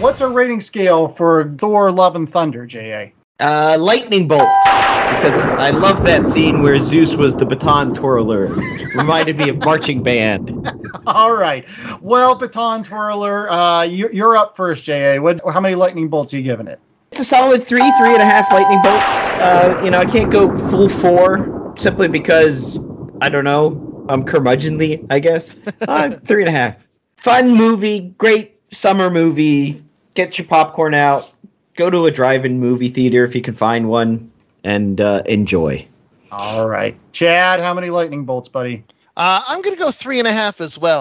What's 0.00 0.20
our 0.22 0.30
rating 0.30 0.60
scale 0.60 1.08
for 1.08 1.54
thor 1.58 1.92
love 1.92 2.16
and 2.16 2.28
thunder 2.28 2.64
ja 2.64 3.10
Uh, 3.38 3.76
lightning 3.78 4.26
bolts 4.26 4.44
because 4.44 5.38
I 5.52 5.70
love 5.70 6.04
that 6.04 6.26
scene 6.26 6.62
where 6.62 6.78
Zeus 6.78 7.14
was 7.14 7.36
the 7.36 7.44
baton 7.44 7.92
twirler. 7.94 8.48
Reminded 8.94 9.36
me 9.36 9.50
of 9.50 9.58
marching 9.58 10.02
band. 10.02 10.66
all 11.06 11.34
right. 11.34 11.66
Well 12.00 12.36
baton 12.36 12.84
twirler 12.84 13.50
uh, 13.50 13.82
you, 13.82 14.08
you're 14.14 14.34
up 14.34 14.56
first 14.56 14.88
ja 14.88 15.18
what, 15.18 15.42
how 15.46 15.60
many 15.60 15.74
lightning 15.74 16.08
bolts 16.08 16.32
are 16.32 16.38
you 16.38 16.42
giving 16.42 16.68
it 16.68 16.80
It's 17.16 17.22
a 17.22 17.34
solid 17.34 17.66
three, 17.66 17.80
three 17.80 18.12
and 18.12 18.20
a 18.20 18.26
half 18.26 18.52
lightning 18.52 18.78
bolts. 18.82 19.06
Uh, 19.06 19.80
you 19.82 19.90
know, 19.90 19.98
I 19.98 20.04
can't 20.04 20.30
go 20.30 20.54
full 20.68 20.90
four 20.90 21.72
simply 21.78 22.08
because 22.08 22.78
I 23.22 23.30
don't 23.30 23.44
know. 23.44 24.04
I'm 24.06 24.26
curmudgeonly, 24.26 25.06
I 25.08 25.20
guess. 25.20 25.56
Uh, 25.88 26.10
three 26.10 26.42
and 26.42 26.50
a 26.50 26.52
half. 26.52 26.76
Fun 27.16 27.52
movie, 27.54 28.00
great 28.18 28.60
summer 28.70 29.08
movie. 29.08 29.82
Get 30.14 30.36
your 30.36 30.46
popcorn 30.46 30.92
out. 30.92 31.32
Go 31.74 31.88
to 31.88 32.04
a 32.04 32.10
drive-in 32.10 32.60
movie 32.60 32.88
theater 32.90 33.24
if 33.24 33.34
you 33.34 33.40
can 33.40 33.54
find 33.54 33.88
one, 33.88 34.30
and 34.62 35.00
uh, 35.00 35.22
enjoy. 35.24 35.88
all 36.30 36.68
right 36.68 36.98
chad 37.12 37.60
how 37.60 37.72
many 37.72 37.88
lightning 37.88 38.26
bolts 38.26 38.50
buddy 38.50 38.84
Uh, 39.16 39.40
I'm 39.48 39.62
going 39.62 39.74
to 39.74 39.82
go 39.82 39.90
three 39.90 40.18
and 40.18 40.28
a 40.28 40.32
half 40.32 40.60
as 40.60 40.76
well. 40.76 41.00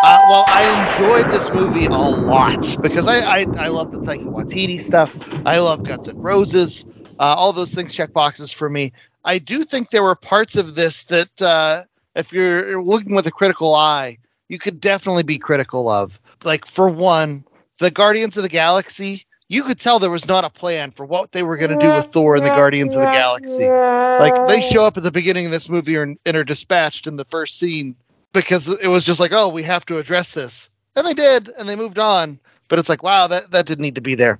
Uh, 0.00 0.26
well, 0.28 0.44
I 0.46 0.96
enjoyed 0.96 1.32
this 1.32 1.52
movie 1.52 1.86
a 1.86 1.90
lot 1.90 2.80
because 2.80 3.08
I, 3.08 3.18
I, 3.18 3.46
I 3.58 3.68
love 3.68 3.90
the 3.90 3.98
Taika 3.98 4.24
Waititi 4.24 4.80
stuff. 4.80 5.16
I 5.44 5.58
love 5.58 5.82
Guns 5.82 6.06
and 6.06 6.22
Roses. 6.22 6.84
Uh, 7.18 7.34
all 7.36 7.52
those 7.52 7.74
things 7.74 7.92
check 7.92 8.12
boxes 8.12 8.52
for 8.52 8.68
me. 8.70 8.92
I 9.24 9.38
do 9.38 9.64
think 9.64 9.90
there 9.90 10.04
were 10.04 10.14
parts 10.14 10.56
of 10.56 10.76
this 10.76 11.04
that, 11.04 11.42
uh, 11.42 11.82
if 12.14 12.32
you're 12.32 12.80
looking 12.80 13.14
with 13.14 13.26
a 13.26 13.32
critical 13.32 13.74
eye, 13.74 14.18
you 14.48 14.58
could 14.58 14.80
definitely 14.80 15.24
be 15.24 15.38
critical 15.38 15.88
of. 15.88 16.20
Like, 16.44 16.64
for 16.64 16.88
one, 16.88 17.44
the 17.78 17.90
Guardians 17.90 18.36
of 18.36 18.44
the 18.44 18.48
Galaxy, 18.48 19.26
you 19.48 19.64
could 19.64 19.78
tell 19.78 19.98
there 19.98 20.10
was 20.10 20.28
not 20.28 20.44
a 20.44 20.50
plan 20.50 20.92
for 20.92 21.06
what 21.06 21.32
they 21.32 21.42
were 21.42 21.56
going 21.56 21.70
to 21.70 21.76
do 21.76 21.88
with 21.88 22.06
Thor 22.06 22.36
and 22.36 22.44
the 22.44 22.50
Guardians 22.50 22.94
of 22.94 23.00
the 23.02 23.08
Galaxy. 23.08 23.64
Like 23.66 24.46
they 24.46 24.60
show 24.62 24.84
up 24.84 24.96
at 24.96 25.02
the 25.02 25.10
beginning 25.10 25.46
of 25.46 25.52
this 25.52 25.68
movie 25.68 25.96
and, 25.96 26.18
and 26.26 26.36
are 26.36 26.44
dispatched 26.44 27.06
in 27.06 27.16
the 27.16 27.24
first 27.24 27.58
scene 27.58 27.96
because 28.32 28.68
it 28.68 28.88
was 28.88 29.04
just 29.04 29.20
like, 29.20 29.32
oh, 29.32 29.48
we 29.48 29.62
have 29.64 29.84
to 29.86 29.98
address 29.98 30.32
this, 30.32 30.68
and 30.94 31.06
they 31.06 31.14
did, 31.14 31.48
and 31.48 31.68
they 31.68 31.76
moved 31.76 31.98
on. 31.98 32.38
But 32.68 32.78
it's 32.78 32.88
like, 32.88 33.02
wow, 33.02 33.28
that 33.28 33.50
that 33.52 33.66
didn't 33.66 33.82
need 33.82 33.94
to 33.96 34.00
be 34.00 34.14
there. 34.14 34.38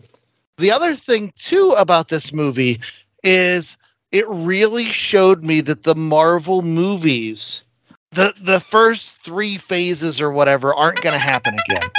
The 0.58 0.72
other 0.72 0.96
thing 0.96 1.32
too 1.36 1.74
about 1.78 2.08
this 2.08 2.32
movie 2.32 2.80
is 3.22 3.76
it 4.12 4.26
really 4.28 4.86
showed 4.86 5.42
me 5.42 5.60
that 5.62 5.82
the 5.82 5.94
Marvel 5.94 6.62
movies, 6.62 7.62
the 8.10 8.34
the 8.40 8.60
first 8.60 9.16
three 9.22 9.58
phases 9.58 10.20
or 10.20 10.30
whatever, 10.30 10.74
aren't 10.74 11.00
going 11.00 11.14
to 11.14 11.18
happen 11.18 11.56
again. 11.68 11.90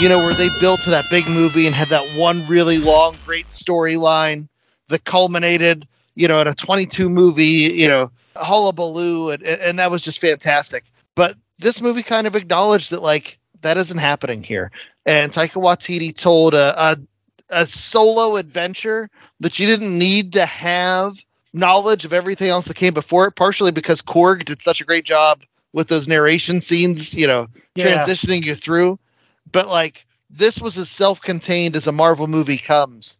You 0.00 0.08
know, 0.08 0.18
where 0.18 0.34
they 0.34 0.48
built 0.60 0.80
to 0.82 0.90
that 0.90 1.04
big 1.10 1.28
movie 1.28 1.66
and 1.66 1.74
had 1.74 1.88
that 1.88 2.18
one 2.18 2.46
really 2.48 2.78
long, 2.78 3.16
great 3.24 3.48
storyline 3.48 4.48
that 4.88 5.04
culminated, 5.04 5.86
you 6.14 6.26
know, 6.26 6.40
in 6.40 6.48
a 6.48 6.54
22 6.54 7.08
movie, 7.08 7.70
you 7.72 7.88
know, 7.88 8.10
hullabaloo, 8.36 9.30
and, 9.30 9.42
and 9.44 9.78
that 9.78 9.90
was 9.90 10.02
just 10.02 10.18
fantastic. 10.18 10.84
But 11.14 11.36
this 11.58 11.80
movie 11.80 12.02
kind 12.02 12.26
of 12.26 12.36
acknowledged 12.36 12.90
that, 12.90 13.02
like, 13.02 13.38
that 13.60 13.76
isn't 13.76 13.98
happening 13.98 14.42
here. 14.42 14.70
And 15.06 15.32
Taika 15.32 15.60
Waititi 15.62 16.14
told 16.14 16.54
a, 16.54 16.92
a, 16.92 16.96
a 17.50 17.66
solo 17.66 18.36
adventure 18.36 19.08
that 19.40 19.58
you 19.58 19.66
didn't 19.66 19.96
need 19.98 20.34
to 20.34 20.46
have 20.46 21.14
knowledge 21.52 22.04
of 22.04 22.12
everything 22.12 22.50
else 22.50 22.66
that 22.66 22.76
came 22.76 22.94
before 22.94 23.26
it, 23.28 23.32
partially 23.36 23.70
because 23.70 24.02
Korg 24.02 24.44
did 24.44 24.60
such 24.60 24.80
a 24.80 24.84
great 24.84 25.04
job 25.04 25.42
with 25.72 25.88
those 25.88 26.08
narration 26.08 26.60
scenes, 26.60 27.14
you 27.14 27.26
know, 27.26 27.46
Yeah. 27.74 27.98
transitioning 27.98 28.44
you 28.44 28.54
through. 28.54 28.98
But 29.50 29.68
like 29.68 30.04
this 30.30 30.60
was 30.60 30.76
as 30.78 30.90
self-contained 30.90 31.76
as 31.76 31.86
a 31.86 31.92
Marvel 31.92 32.26
movie 32.26 32.58
comes. 32.58 33.18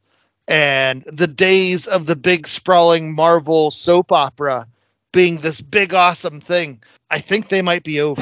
And 0.49 1.03
the 1.05 1.27
days 1.27 1.87
of 1.87 2.07
the 2.07 2.17
big 2.17 2.47
sprawling 2.47 3.15
Marvel 3.15 3.71
soap 3.71 4.13
opera 4.13 4.67
being 5.15 5.39
this 5.39 5.61
big 5.61 5.95
awesome 5.95 6.41
thing, 6.41 6.83
I 7.09 7.21
think 7.21 7.49
they 7.49 7.63
might 7.63 7.85
be 7.85 8.01
over. 8.01 8.21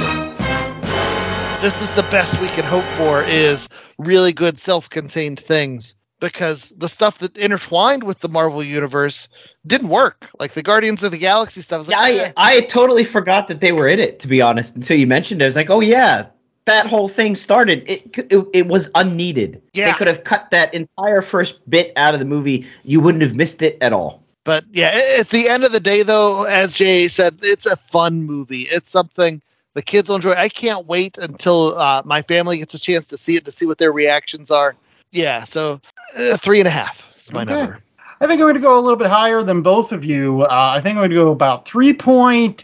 This 1.62 1.80
is 1.80 1.90
the 1.92 2.06
best 2.10 2.38
we 2.40 2.48
can 2.48 2.64
hope 2.64 2.84
for 2.84 3.24
is 3.24 3.68
really 3.98 4.32
good 4.32 4.58
self-contained 4.58 5.40
things 5.40 5.94
because 6.20 6.68
the 6.76 6.88
stuff 6.88 7.18
that 7.18 7.36
intertwined 7.38 8.04
with 8.04 8.18
the 8.18 8.28
Marvel 8.28 8.62
universe 8.62 9.28
didn't 9.66 9.88
work. 9.88 10.28
Like 10.38 10.52
the 10.52 10.62
Guardians 10.62 11.02
of 11.02 11.12
the 11.12 11.18
Galaxy 11.18 11.62
stuff. 11.62 11.88
I 11.88 11.92
like, 11.92 12.14
Yeah, 12.14 12.32
I, 12.36 12.56
eh. 12.56 12.58
I 12.58 12.60
totally 12.66 13.04
forgot 13.04 13.48
that 13.48 13.60
they 13.60 13.72
were 13.72 13.88
in 13.88 13.98
it. 13.98 14.20
To 14.20 14.28
be 14.28 14.42
honest, 14.42 14.76
until 14.76 14.98
you 14.98 15.06
mentioned 15.06 15.40
it, 15.40 15.46
I 15.46 15.48
was 15.48 15.56
like, 15.56 15.70
oh 15.70 15.80
yeah, 15.80 16.26
that 16.66 16.86
whole 16.86 17.08
thing 17.08 17.34
started. 17.34 17.84
It 17.86 18.18
it, 18.30 18.46
it 18.52 18.66
was 18.66 18.90
unneeded. 18.94 19.62
Yeah. 19.72 19.90
they 19.90 19.98
could 19.98 20.08
have 20.08 20.24
cut 20.24 20.50
that 20.50 20.74
entire 20.74 21.22
first 21.22 21.68
bit 21.68 21.92
out 21.96 22.12
of 22.12 22.20
the 22.20 22.26
movie. 22.26 22.66
You 22.84 23.00
wouldn't 23.00 23.22
have 23.22 23.34
missed 23.34 23.62
it 23.62 23.78
at 23.80 23.92
all. 23.92 24.21
But 24.44 24.64
yeah, 24.72 25.18
at 25.20 25.28
the 25.28 25.48
end 25.48 25.64
of 25.64 25.72
the 25.72 25.80
day, 25.80 26.02
though, 26.02 26.44
as 26.44 26.74
Jay 26.74 27.08
said, 27.08 27.38
it's 27.42 27.66
a 27.66 27.76
fun 27.76 28.24
movie. 28.24 28.62
It's 28.62 28.90
something 28.90 29.40
the 29.74 29.82
kids 29.82 30.08
will 30.08 30.16
enjoy. 30.16 30.32
I 30.32 30.48
can't 30.48 30.86
wait 30.86 31.16
until 31.18 31.78
uh, 31.78 32.02
my 32.04 32.22
family 32.22 32.58
gets 32.58 32.74
a 32.74 32.80
chance 32.80 33.08
to 33.08 33.16
see 33.16 33.36
it 33.36 33.44
to 33.44 33.52
see 33.52 33.66
what 33.66 33.78
their 33.78 33.92
reactions 33.92 34.50
are. 34.50 34.74
Yeah, 35.12 35.44
so 35.44 35.80
uh, 36.18 36.36
three 36.36 36.58
and 36.58 36.66
a 36.66 36.72
half 36.72 37.08
is 37.20 37.32
my 37.32 37.42
Okay. 37.42 37.52
number. 37.52 37.80
I 38.22 38.28
think 38.28 38.40
I'm 38.40 38.44
going 38.44 38.54
to 38.54 38.60
go 38.60 38.78
a 38.78 38.80
little 38.80 38.96
bit 38.96 39.08
higher 39.08 39.42
than 39.42 39.62
both 39.62 39.90
of 39.90 40.04
you. 40.04 40.42
Uh, 40.42 40.46
I 40.76 40.80
think 40.80 40.94
I'm 40.94 41.00
going 41.00 41.10
to 41.10 41.16
go 41.16 41.32
about 41.32 41.66
3.85. 41.66 42.62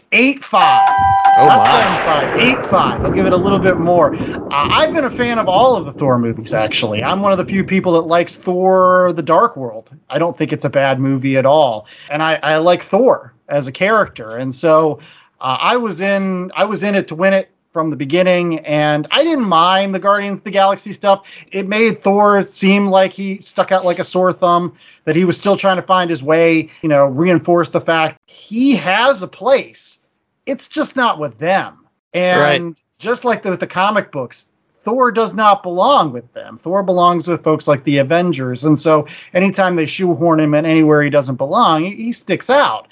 Oh 0.53 1.45
Not 1.47 1.57
my. 1.57 2.37
75, 2.37 2.63
85. 2.63 3.01
I'll 3.05 3.11
give 3.11 3.25
it 3.25 3.33
a 3.33 3.37
little 3.37 3.59
bit 3.59 3.77
more. 3.77 4.15
Uh, 4.15 4.47
I've 4.51 4.93
been 4.93 5.03
a 5.03 5.09
fan 5.09 5.37
of 5.37 5.49
all 5.49 5.75
of 5.75 5.83
the 5.83 5.91
Thor 5.91 6.17
movies, 6.17 6.53
actually. 6.53 7.03
I'm 7.03 7.19
one 7.19 7.33
of 7.33 7.37
the 7.37 7.43
few 7.43 7.65
people 7.65 7.91
that 7.93 8.03
likes 8.03 8.37
Thor 8.37 9.11
The 9.11 9.21
Dark 9.21 9.57
World. 9.57 9.91
I 10.09 10.17
don't 10.17 10.37
think 10.37 10.53
it's 10.53 10.63
a 10.63 10.69
bad 10.69 10.97
movie 11.01 11.35
at 11.35 11.45
all. 11.45 11.87
And 12.09 12.23
I, 12.23 12.35
I 12.35 12.57
like 12.59 12.81
Thor 12.83 13.33
as 13.49 13.67
a 13.67 13.73
character. 13.73 14.37
And 14.37 14.55
so 14.55 15.01
uh, 15.41 15.57
I 15.59 15.75
was 15.75 15.99
in 15.99 16.53
I 16.55 16.65
was 16.65 16.83
in 16.83 16.95
it 16.95 17.09
to 17.09 17.15
win 17.15 17.33
it 17.33 17.51
from 17.71 17.89
the 17.89 17.95
beginning, 17.95 18.59
and 18.59 19.07
I 19.11 19.23
didn't 19.23 19.45
mind 19.45 19.93
the 19.93 19.99
Guardians 19.99 20.39
of 20.39 20.43
the 20.43 20.51
Galaxy 20.51 20.91
stuff. 20.91 21.45
It 21.51 21.67
made 21.67 21.99
Thor 21.99 22.41
seem 22.43 22.89
like 22.89 23.13
he 23.13 23.41
stuck 23.41 23.71
out 23.71 23.85
like 23.85 23.99
a 23.99 24.03
sore 24.03 24.33
thumb, 24.33 24.75
that 25.05 25.15
he 25.15 25.23
was 25.23 25.37
still 25.37 25.55
trying 25.55 25.77
to 25.77 25.83
find 25.83 26.09
his 26.09 26.23
way, 26.23 26.69
you 26.81 26.89
know, 26.89 27.05
reinforce 27.05 27.69
the 27.69 27.81
fact 27.81 28.19
he 28.25 28.75
has 28.77 29.21
a 29.21 29.27
place. 29.27 29.99
It's 30.45 30.69
just 30.69 30.95
not 30.95 31.19
with 31.19 31.37
them. 31.37 31.85
And 32.13 32.65
Right. 32.65 32.83
just 32.97 33.23
like 33.23 33.43
the, 33.43 33.51
with 33.51 33.59
the 33.59 33.67
comic 33.67 34.11
books, 34.11 34.51
Thor 34.81 35.11
does 35.11 35.33
not 35.33 35.61
belong 35.61 36.11
with 36.11 36.33
them. 36.33 36.57
Thor 36.57 36.81
belongs 36.81 37.27
with 37.27 37.43
folks 37.43 37.67
like 37.67 37.83
the 37.83 37.99
Avengers. 37.99 38.65
And 38.65 38.79
so 38.79 39.07
anytime 39.33 39.75
they 39.75 39.85
shoehorn 39.85 40.39
him 40.39 40.55
in 40.55 40.65
anywhere 40.65 41.03
he 41.03 41.09
doesn't 41.11 41.35
belong, 41.35 41.83
he, 41.83 41.95
he 41.95 42.11
sticks 42.13 42.49
out. 42.49 42.87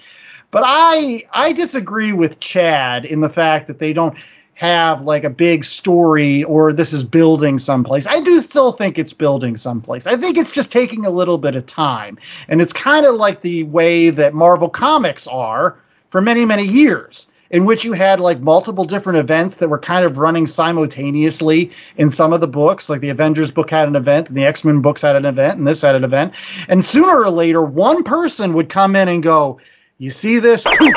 But 0.51 0.63
I 0.65 1.23
I 1.32 1.51
disagree 1.53 2.13
with 2.13 2.39
Chad 2.39 3.05
in 3.05 3.21
the 3.21 3.30
fact 3.30 3.67
that 3.67 3.80
they 3.80 3.93
don't 3.93 4.17
have 4.58 5.03
like 5.03 5.24
a 5.24 5.30
big 5.30 5.64
story 5.64 6.43
or 6.43 6.74
this 6.74 6.91
is 6.91 7.03
building 7.03 7.60
someplace. 7.60 8.08
I 8.08 8.22
do 8.22 8.41
still 8.41 8.72
think 8.72 8.97
it's 8.97 9.14
building 9.14 9.55
someplace. 9.55 10.08
I 10.08 10.18
think 10.18 10.36
it's 10.36 10.49
just 10.49 10.72
taking 10.72 11.05
a 11.05 11.12
little 11.12 11.38
bit 11.38 11.55
of 11.55 11.68
time. 11.68 12.18
And 12.47 12.60
it's 12.60 12.74
kind 12.74 13.05
of 13.05 13.14
like 13.14 13.41
the 13.41 13.64
way 13.64 14.10
that 14.10 14.34
Marvel 14.34 14.68
Comics 14.68 15.28
are 15.28 15.78
for 16.10 16.22
many, 16.22 16.45
many 16.45 16.64
years. 16.64 17.32
In 17.51 17.64
which 17.66 17.86
you 17.86 17.93
had 17.93 18.20
like 18.20 18.41
multiple 18.41 18.84
different 18.84 19.20
events 19.20 19.58
that 19.58 19.70
were 19.70 19.80
kind 19.80 20.03
of 20.03 20.18
running 20.18 20.47
simultaneously 20.47 21.72
in 21.95 22.10
some 22.10 22.34
of 22.34 22.41
the 22.41 22.47
books, 22.47 22.89
like 22.89 22.99
the 22.99 23.10
Avengers 23.10 23.51
book 23.51 23.70
had 23.70 23.88
an 23.88 23.95
event, 23.95 24.28
and 24.28 24.36
the 24.36 24.45
X 24.45 24.66
Men 24.66 24.82
books 24.82 25.03
had 25.03 25.16
an 25.16 25.24
event, 25.24 25.58
and 25.58 25.66
this 25.66 25.82
had 25.82 25.95
an 25.95 26.03
event. 26.03 26.34
And 26.68 26.84
sooner 26.84 27.24
or 27.24 27.30
later, 27.30 27.62
one 27.62 28.03
person 28.03 28.51
would 28.55 28.68
come 28.68 28.97
in 28.97 29.08
and 29.08 29.24
go, 29.24 29.62
You 29.97 30.10
see 30.10 30.39
this? 30.39 30.66
Poof, 30.66 30.93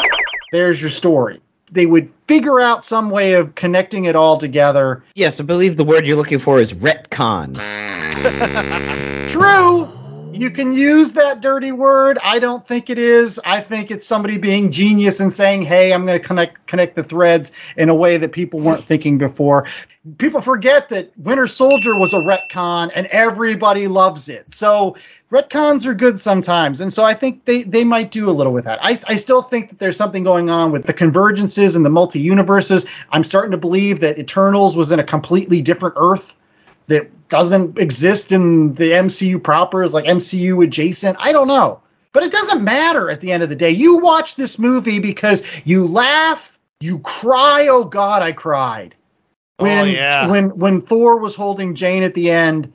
there's 0.50 0.80
your 0.80 0.90
story. 0.90 1.40
They 1.72 1.86
would 1.86 2.10
figure 2.26 2.60
out 2.60 2.82
some 2.82 3.10
way 3.10 3.34
of 3.34 3.54
connecting 3.54 4.06
it 4.06 4.16
all 4.16 4.38
together. 4.38 5.02
Yes, 5.14 5.40
I 5.40 5.44
believe 5.44 5.76
the 5.76 5.84
word 5.84 6.06
you're 6.06 6.16
looking 6.16 6.38
for 6.38 6.60
is 6.60 6.72
retcon. 6.72 7.54
True. 9.28 9.99
You 10.40 10.50
can 10.50 10.72
use 10.72 11.12
that 11.12 11.42
dirty 11.42 11.70
word. 11.70 12.18
I 12.24 12.38
don't 12.38 12.66
think 12.66 12.88
it 12.88 12.96
is. 12.96 13.38
I 13.44 13.60
think 13.60 13.90
it's 13.90 14.06
somebody 14.06 14.38
being 14.38 14.72
genius 14.72 15.20
and 15.20 15.30
saying, 15.30 15.64
"Hey, 15.64 15.92
I'm 15.92 16.06
going 16.06 16.18
to 16.18 16.26
connect 16.26 16.66
connect 16.66 16.96
the 16.96 17.04
threads 17.04 17.52
in 17.76 17.90
a 17.90 17.94
way 17.94 18.16
that 18.16 18.32
people 18.32 18.58
weren't 18.58 18.84
thinking 18.84 19.18
before." 19.18 19.68
People 20.16 20.40
forget 20.40 20.88
that 20.88 21.12
Winter 21.18 21.46
Soldier 21.46 21.94
was 21.94 22.14
a 22.14 22.20
retcon 22.20 22.90
and 22.94 23.06
everybody 23.08 23.86
loves 23.86 24.30
it. 24.30 24.50
So, 24.50 24.96
retcons 25.30 25.84
are 25.84 25.92
good 25.92 26.18
sometimes. 26.18 26.80
And 26.80 26.90
so 26.90 27.04
I 27.04 27.12
think 27.12 27.44
they 27.44 27.62
they 27.62 27.84
might 27.84 28.10
do 28.10 28.30
a 28.30 28.32
little 28.32 28.54
with 28.54 28.64
that. 28.64 28.82
I 28.82 28.92
I 28.92 29.16
still 29.16 29.42
think 29.42 29.68
that 29.68 29.78
there's 29.78 29.98
something 29.98 30.24
going 30.24 30.48
on 30.48 30.72
with 30.72 30.86
the 30.86 30.94
convergences 30.94 31.76
and 31.76 31.84
the 31.84 31.90
multi-universes. 31.90 32.86
I'm 33.12 33.24
starting 33.24 33.50
to 33.50 33.58
believe 33.58 34.00
that 34.00 34.18
Eternals 34.18 34.74
was 34.74 34.90
in 34.90 35.00
a 35.00 35.04
completely 35.04 35.60
different 35.60 35.96
Earth 35.98 36.34
that 36.90 37.28
doesn't 37.28 37.78
exist 37.78 38.32
in 38.32 38.74
the 38.74 38.90
MCU 38.90 39.42
proper 39.42 39.84
is 39.84 39.94
like 39.94 40.04
MCU 40.06 40.62
adjacent. 40.64 41.16
I 41.20 41.32
don't 41.32 41.46
know. 41.46 41.80
But 42.12 42.24
it 42.24 42.32
doesn't 42.32 42.64
matter 42.64 43.08
at 43.08 43.20
the 43.20 43.30
end 43.30 43.44
of 43.44 43.48
the 43.48 43.54
day. 43.54 43.70
You 43.70 43.98
watch 43.98 44.34
this 44.34 44.58
movie 44.58 44.98
because 44.98 45.62
you 45.64 45.86
laugh, 45.86 46.58
you 46.80 46.98
cry, 46.98 47.68
oh 47.68 47.84
god, 47.84 48.22
I 48.22 48.32
cried. 48.32 48.96
Oh, 49.60 49.64
when 49.64 49.84
Oh, 49.84 49.84
yeah. 49.84 50.28
when 50.28 50.58
when 50.58 50.80
Thor 50.80 51.18
was 51.18 51.36
holding 51.36 51.76
Jane 51.76 52.02
at 52.02 52.14
the 52.14 52.30
end 52.32 52.72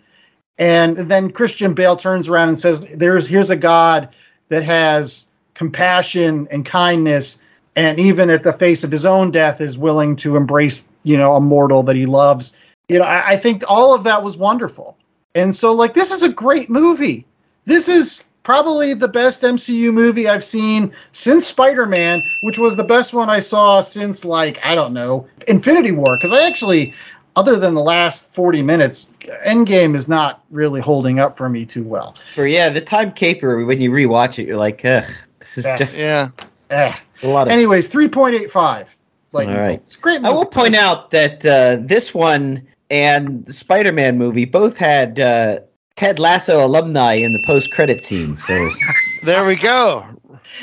and 0.57 0.95
then 0.95 1.31
Christian 1.31 1.73
Bale 1.73 1.97
turns 1.97 2.29
around 2.29 2.47
and 2.47 2.57
says 2.57 2.87
there's 2.95 3.27
here's 3.27 3.49
a 3.49 3.57
god 3.57 4.15
that 4.47 4.63
has 4.63 5.29
compassion 5.53 6.47
and 6.49 6.65
kindness 6.65 7.43
and 7.75 7.99
even 7.99 8.29
at 8.29 8.43
the 8.43 8.53
face 8.53 8.85
of 8.85 8.91
his 8.91 9.05
own 9.05 9.31
death 9.31 9.59
is 9.59 9.77
willing 9.77 10.15
to 10.15 10.37
embrace, 10.37 10.89
you 11.03 11.17
know, 11.17 11.33
a 11.33 11.41
mortal 11.41 11.83
that 11.83 11.97
he 11.97 12.05
loves 12.05 12.57
you 12.87 12.99
know, 12.99 13.05
I, 13.05 13.29
I 13.29 13.37
think 13.37 13.63
all 13.67 13.93
of 13.93 14.03
that 14.05 14.23
was 14.23 14.37
wonderful. 14.37 14.97
And 15.33 15.53
so, 15.53 15.73
like, 15.73 15.93
this 15.93 16.11
is 16.11 16.23
a 16.23 16.29
great 16.29 16.69
movie. 16.69 17.25
This 17.65 17.89
is 17.89 18.31
probably 18.43 18.93
the 18.93 19.07
best 19.07 19.41
MCU 19.41 19.91
movie 19.93 20.29
I've 20.29 20.43
seen 20.43 20.93
since 21.11 21.47
Spider 21.47 21.85
Man, 21.85 22.21
which 22.43 22.57
was 22.59 22.75
the 22.75 22.83
best 22.83 23.13
one 23.13 23.29
I 23.29 23.39
saw 23.39 23.81
since, 23.81 24.23
like, 24.23 24.63
I 24.63 24.75
don't 24.75 24.93
know, 24.93 25.27
Infinity 25.47 25.91
War. 25.91 26.15
Because 26.15 26.31
I 26.31 26.47
actually, 26.47 26.93
other 27.35 27.57
than 27.57 27.73
the 27.73 27.81
last 27.81 28.33
40 28.33 28.61
minutes, 28.61 29.13
Endgame 29.45 29.95
is 29.95 30.07
not 30.07 30.43
really 30.51 30.79
holding 30.79 31.19
up 31.19 31.35
for 31.37 31.49
me 31.49 31.65
too 31.65 31.83
well. 31.83 32.15
For 32.35 32.45
yeah, 32.47 32.69
the 32.69 32.81
time 32.81 33.11
caper 33.13 33.65
when 33.65 33.81
you 33.81 33.89
rewatch 33.91 34.39
it, 34.39 34.47
you're 34.47 34.57
like, 34.57 34.85
ugh, 34.85 35.03
this 35.39 35.57
is 35.57 35.65
Yeah. 35.65 35.75
just 35.77 35.97
Yeah. 35.97 36.29
Eh. 36.69 36.93
a 37.23 37.27
lot 37.27 37.47
of. 37.47 37.51
Anyways, 37.53 37.91
3.85. 37.91 38.95
Like, 39.31 39.49
All 39.49 39.53
right. 39.55 39.79
it's 39.81 39.97
a 39.97 39.99
great 39.99 40.23
I 40.23 40.29
will 40.29 40.45
point 40.45 40.75
out 40.75 41.11
that 41.11 41.45
uh, 41.45 41.77
this 41.81 42.13
one 42.13 42.67
and 42.89 43.45
the 43.45 43.53
Spider-Man 43.53 44.17
movie 44.17 44.45
both 44.45 44.77
had 44.77 45.19
uh, 45.19 45.59
Ted 45.95 46.19
Lasso 46.19 46.65
alumni 46.65 47.15
in 47.15 47.33
the 47.33 47.43
post-credit 47.45 48.03
scene. 48.03 48.35
So 48.35 48.69
There 49.23 49.45
we 49.45 49.55
go. 49.55 50.05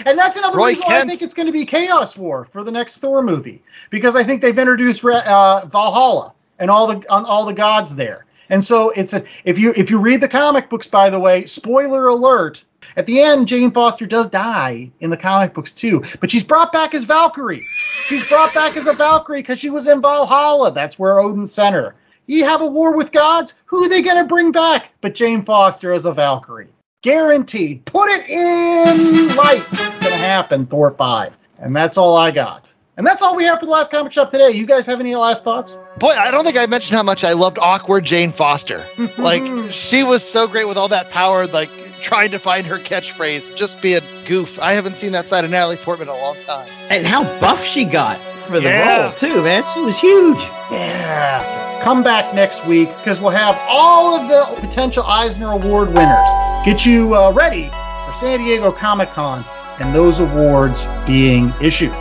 And 0.06 0.18
that's 0.18 0.36
another 0.36 0.56
Roy 0.56 0.68
reason 0.68 0.84
why 0.86 1.00
I 1.00 1.04
think 1.04 1.20
it's 1.20 1.34
going 1.34 1.46
to 1.46 1.52
be 1.52 1.64
Chaos 1.64 2.16
War 2.16 2.44
for 2.46 2.62
the 2.62 2.70
next 2.70 2.98
Thor 2.98 3.22
movie 3.22 3.62
because 3.90 4.16
I 4.16 4.22
think 4.22 4.40
they've 4.40 4.58
introduced 4.58 5.04
uh, 5.04 5.66
Valhalla 5.66 6.32
and 6.58 6.70
all 6.70 6.86
the 6.86 7.12
on 7.12 7.24
all 7.24 7.44
the 7.44 7.52
gods 7.52 7.94
there. 7.94 8.24
And 8.48 8.64
so 8.64 8.90
it's 8.90 9.12
a 9.12 9.24
if 9.44 9.58
you 9.58 9.72
if 9.76 9.90
you 9.90 9.98
read 9.98 10.20
the 10.20 10.28
comic 10.28 10.70
books, 10.70 10.86
by 10.86 11.10
the 11.10 11.18
way, 11.18 11.46
spoiler 11.46 12.06
alert. 12.06 12.64
At 12.96 13.06
the 13.06 13.20
end, 13.20 13.48
Jane 13.48 13.70
Foster 13.70 14.06
does 14.06 14.28
die 14.28 14.90
in 15.00 15.10
the 15.10 15.16
comic 15.16 15.54
books 15.54 15.72
too, 15.72 16.04
but 16.20 16.30
she's 16.30 16.42
brought 16.42 16.72
back 16.72 16.94
as 16.94 17.04
Valkyrie. 17.04 17.64
She's 18.06 18.28
brought 18.28 18.52
back 18.54 18.76
as 18.76 18.86
a 18.86 18.92
Valkyrie 18.92 19.40
because 19.40 19.58
she 19.58 19.70
was 19.70 19.86
in 19.88 20.02
Valhalla. 20.02 20.72
That's 20.72 20.98
where 20.98 21.18
Odin 21.18 21.46
sent 21.46 21.74
her. 21.74 21.94
You 22.26 22.44
have 22.44 22.60
a 22.60 22.66
war 22.66 22.96
with 22.96 23.12
gods. 23.12 23.54
Who 23.66 23.84
are 23.84 23.88
they 23.88 24.02
going 24.02 24.18
to 24.22 24.28
bring 24.28 24.52
back? 24.52 24.90
But 25.00 25.14
Jane 25.14 25.44
Foster 25.44 25.92
as 25.92 26.06
a 26.06 26.12
Valkyrie. 26.12 26.68
Guaranteed. 27.02 27.84
Put 27.84 28.08
it 28.10 28.30
in 28.30 29.36
lights. 29.36 29.86
It's 29.86 29.98
going 29.98 30.12
to 30.12 30.18
happen, 30.18 30.66
Thor 30.66 30.92
5. 30.92 31.36
And 31.58 31.74
that's 31.74 31.96
all 31.96 32.16
I 32.16 32.30
got. 32.30 32.72
And 32.96 33.06
that's 33.06 33.22
all 33.22 33.34
we 33.34 33.44
have 33.44 33.58
for 33.58 33.66
the 33.66 33.72
last 33.72 33.90
comic 33.90 34.12
shop 34.12 34.30
today. 34.30 34.50
You 34.50 34.66
guys 34.66 34.86
have 34.86 35.00
any 35.00 35.16
last 35.16 35.42
thoughts? 35.42 35.76
Boy, 35.98 36.10
I 36.10 36.30
don't 36.30 36.44
think 36.44 36.58
I 36.58 36.66
mentioned 36.66 36.96
how 36.96 37.02
much 37.02 37.24
I 37.24 37.32
loved 37.32 37.58
awkward 37.58 38.04
Jane 38.04 38.30
Foster. 38.30 38.84
like 39.18 39.42
she 39.72 40.04
was 40.04 40.22
so 40.22 40.46
great 40.46 40.68
with 40.68 40.76
all 40.76 40.88
that 40.88 41.10
power, 41.10 41.46
like 41.46 41.70
trying 42.02 42.32
to 42.32 42.38
find 42.38 42.66
her 42.66 42.78
catchphrase, 42.78 43.56
just 43.56 43.80
be 43.82 43.94
a 43.94 44.00
goof. 44.26 44.60
I 44.60 44.74
haven't 44.74 44.96
seen 44.96 45.12
that 45.12 45.26
side 45.26 45.44
of 45.44 45.50
Natalie 45.50 45.76
Portman 45.76 46.08
in 46.08 46.14
a 46.14 46.18
long 46.18 46.36
time. 46.44 46.68
and 46.90 47.06
how 47.06 47.24
buff 47.40 47.64
she 47.64 47.84
got 47.84 48.20
for 48.42 48.60
the 48.60 48.68
Yeah. 48.68 49.02
role 49.04 49.12
too, 49.12 49.42
man. 49.42 49.64
She 49.74 49.80
was 49.80 49.98
huge. 49.98 50.38
Yeah. 50.70 51.80
Come 51.82 52.02
back 52.02 52.34
next 52.34 52.64
week 52.66 52.88
because 52.98 53.20
we'll 53.20 53.30
have 53.30 53.58
all 53.68 54.20
of 54.20 54.28
the 54.28 54.60
potential 54.66 55.04
Eisner 55.04 55.50
Award 55.52 55.88
winners. 55.88 56.28
Get 56.64 56.86
you 56.86 57.14
uh, 57.14 57.32
ready 57.32 57.64
for 58.06 58.12
San 58.14 58.38
Diego 58.38 58.70
Comic 58.72 59.08
Con 59.10 59.44
and 59.80 59.94
those 59.94 60.20
awards 60.20 60.84
being 61.06 61.52
issued. 61.60 61.92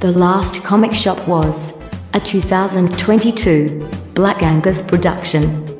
The 0.00 0.12
Last 0.16 0.64
Comic 0.64 0.94
Shop 0.94 1.28
was 1.28 1.76
a 2.14 2.20
2022 2.20 3.88
Black 4.14 4.42
Angus 4.42 4.80
production. 4.82 5.79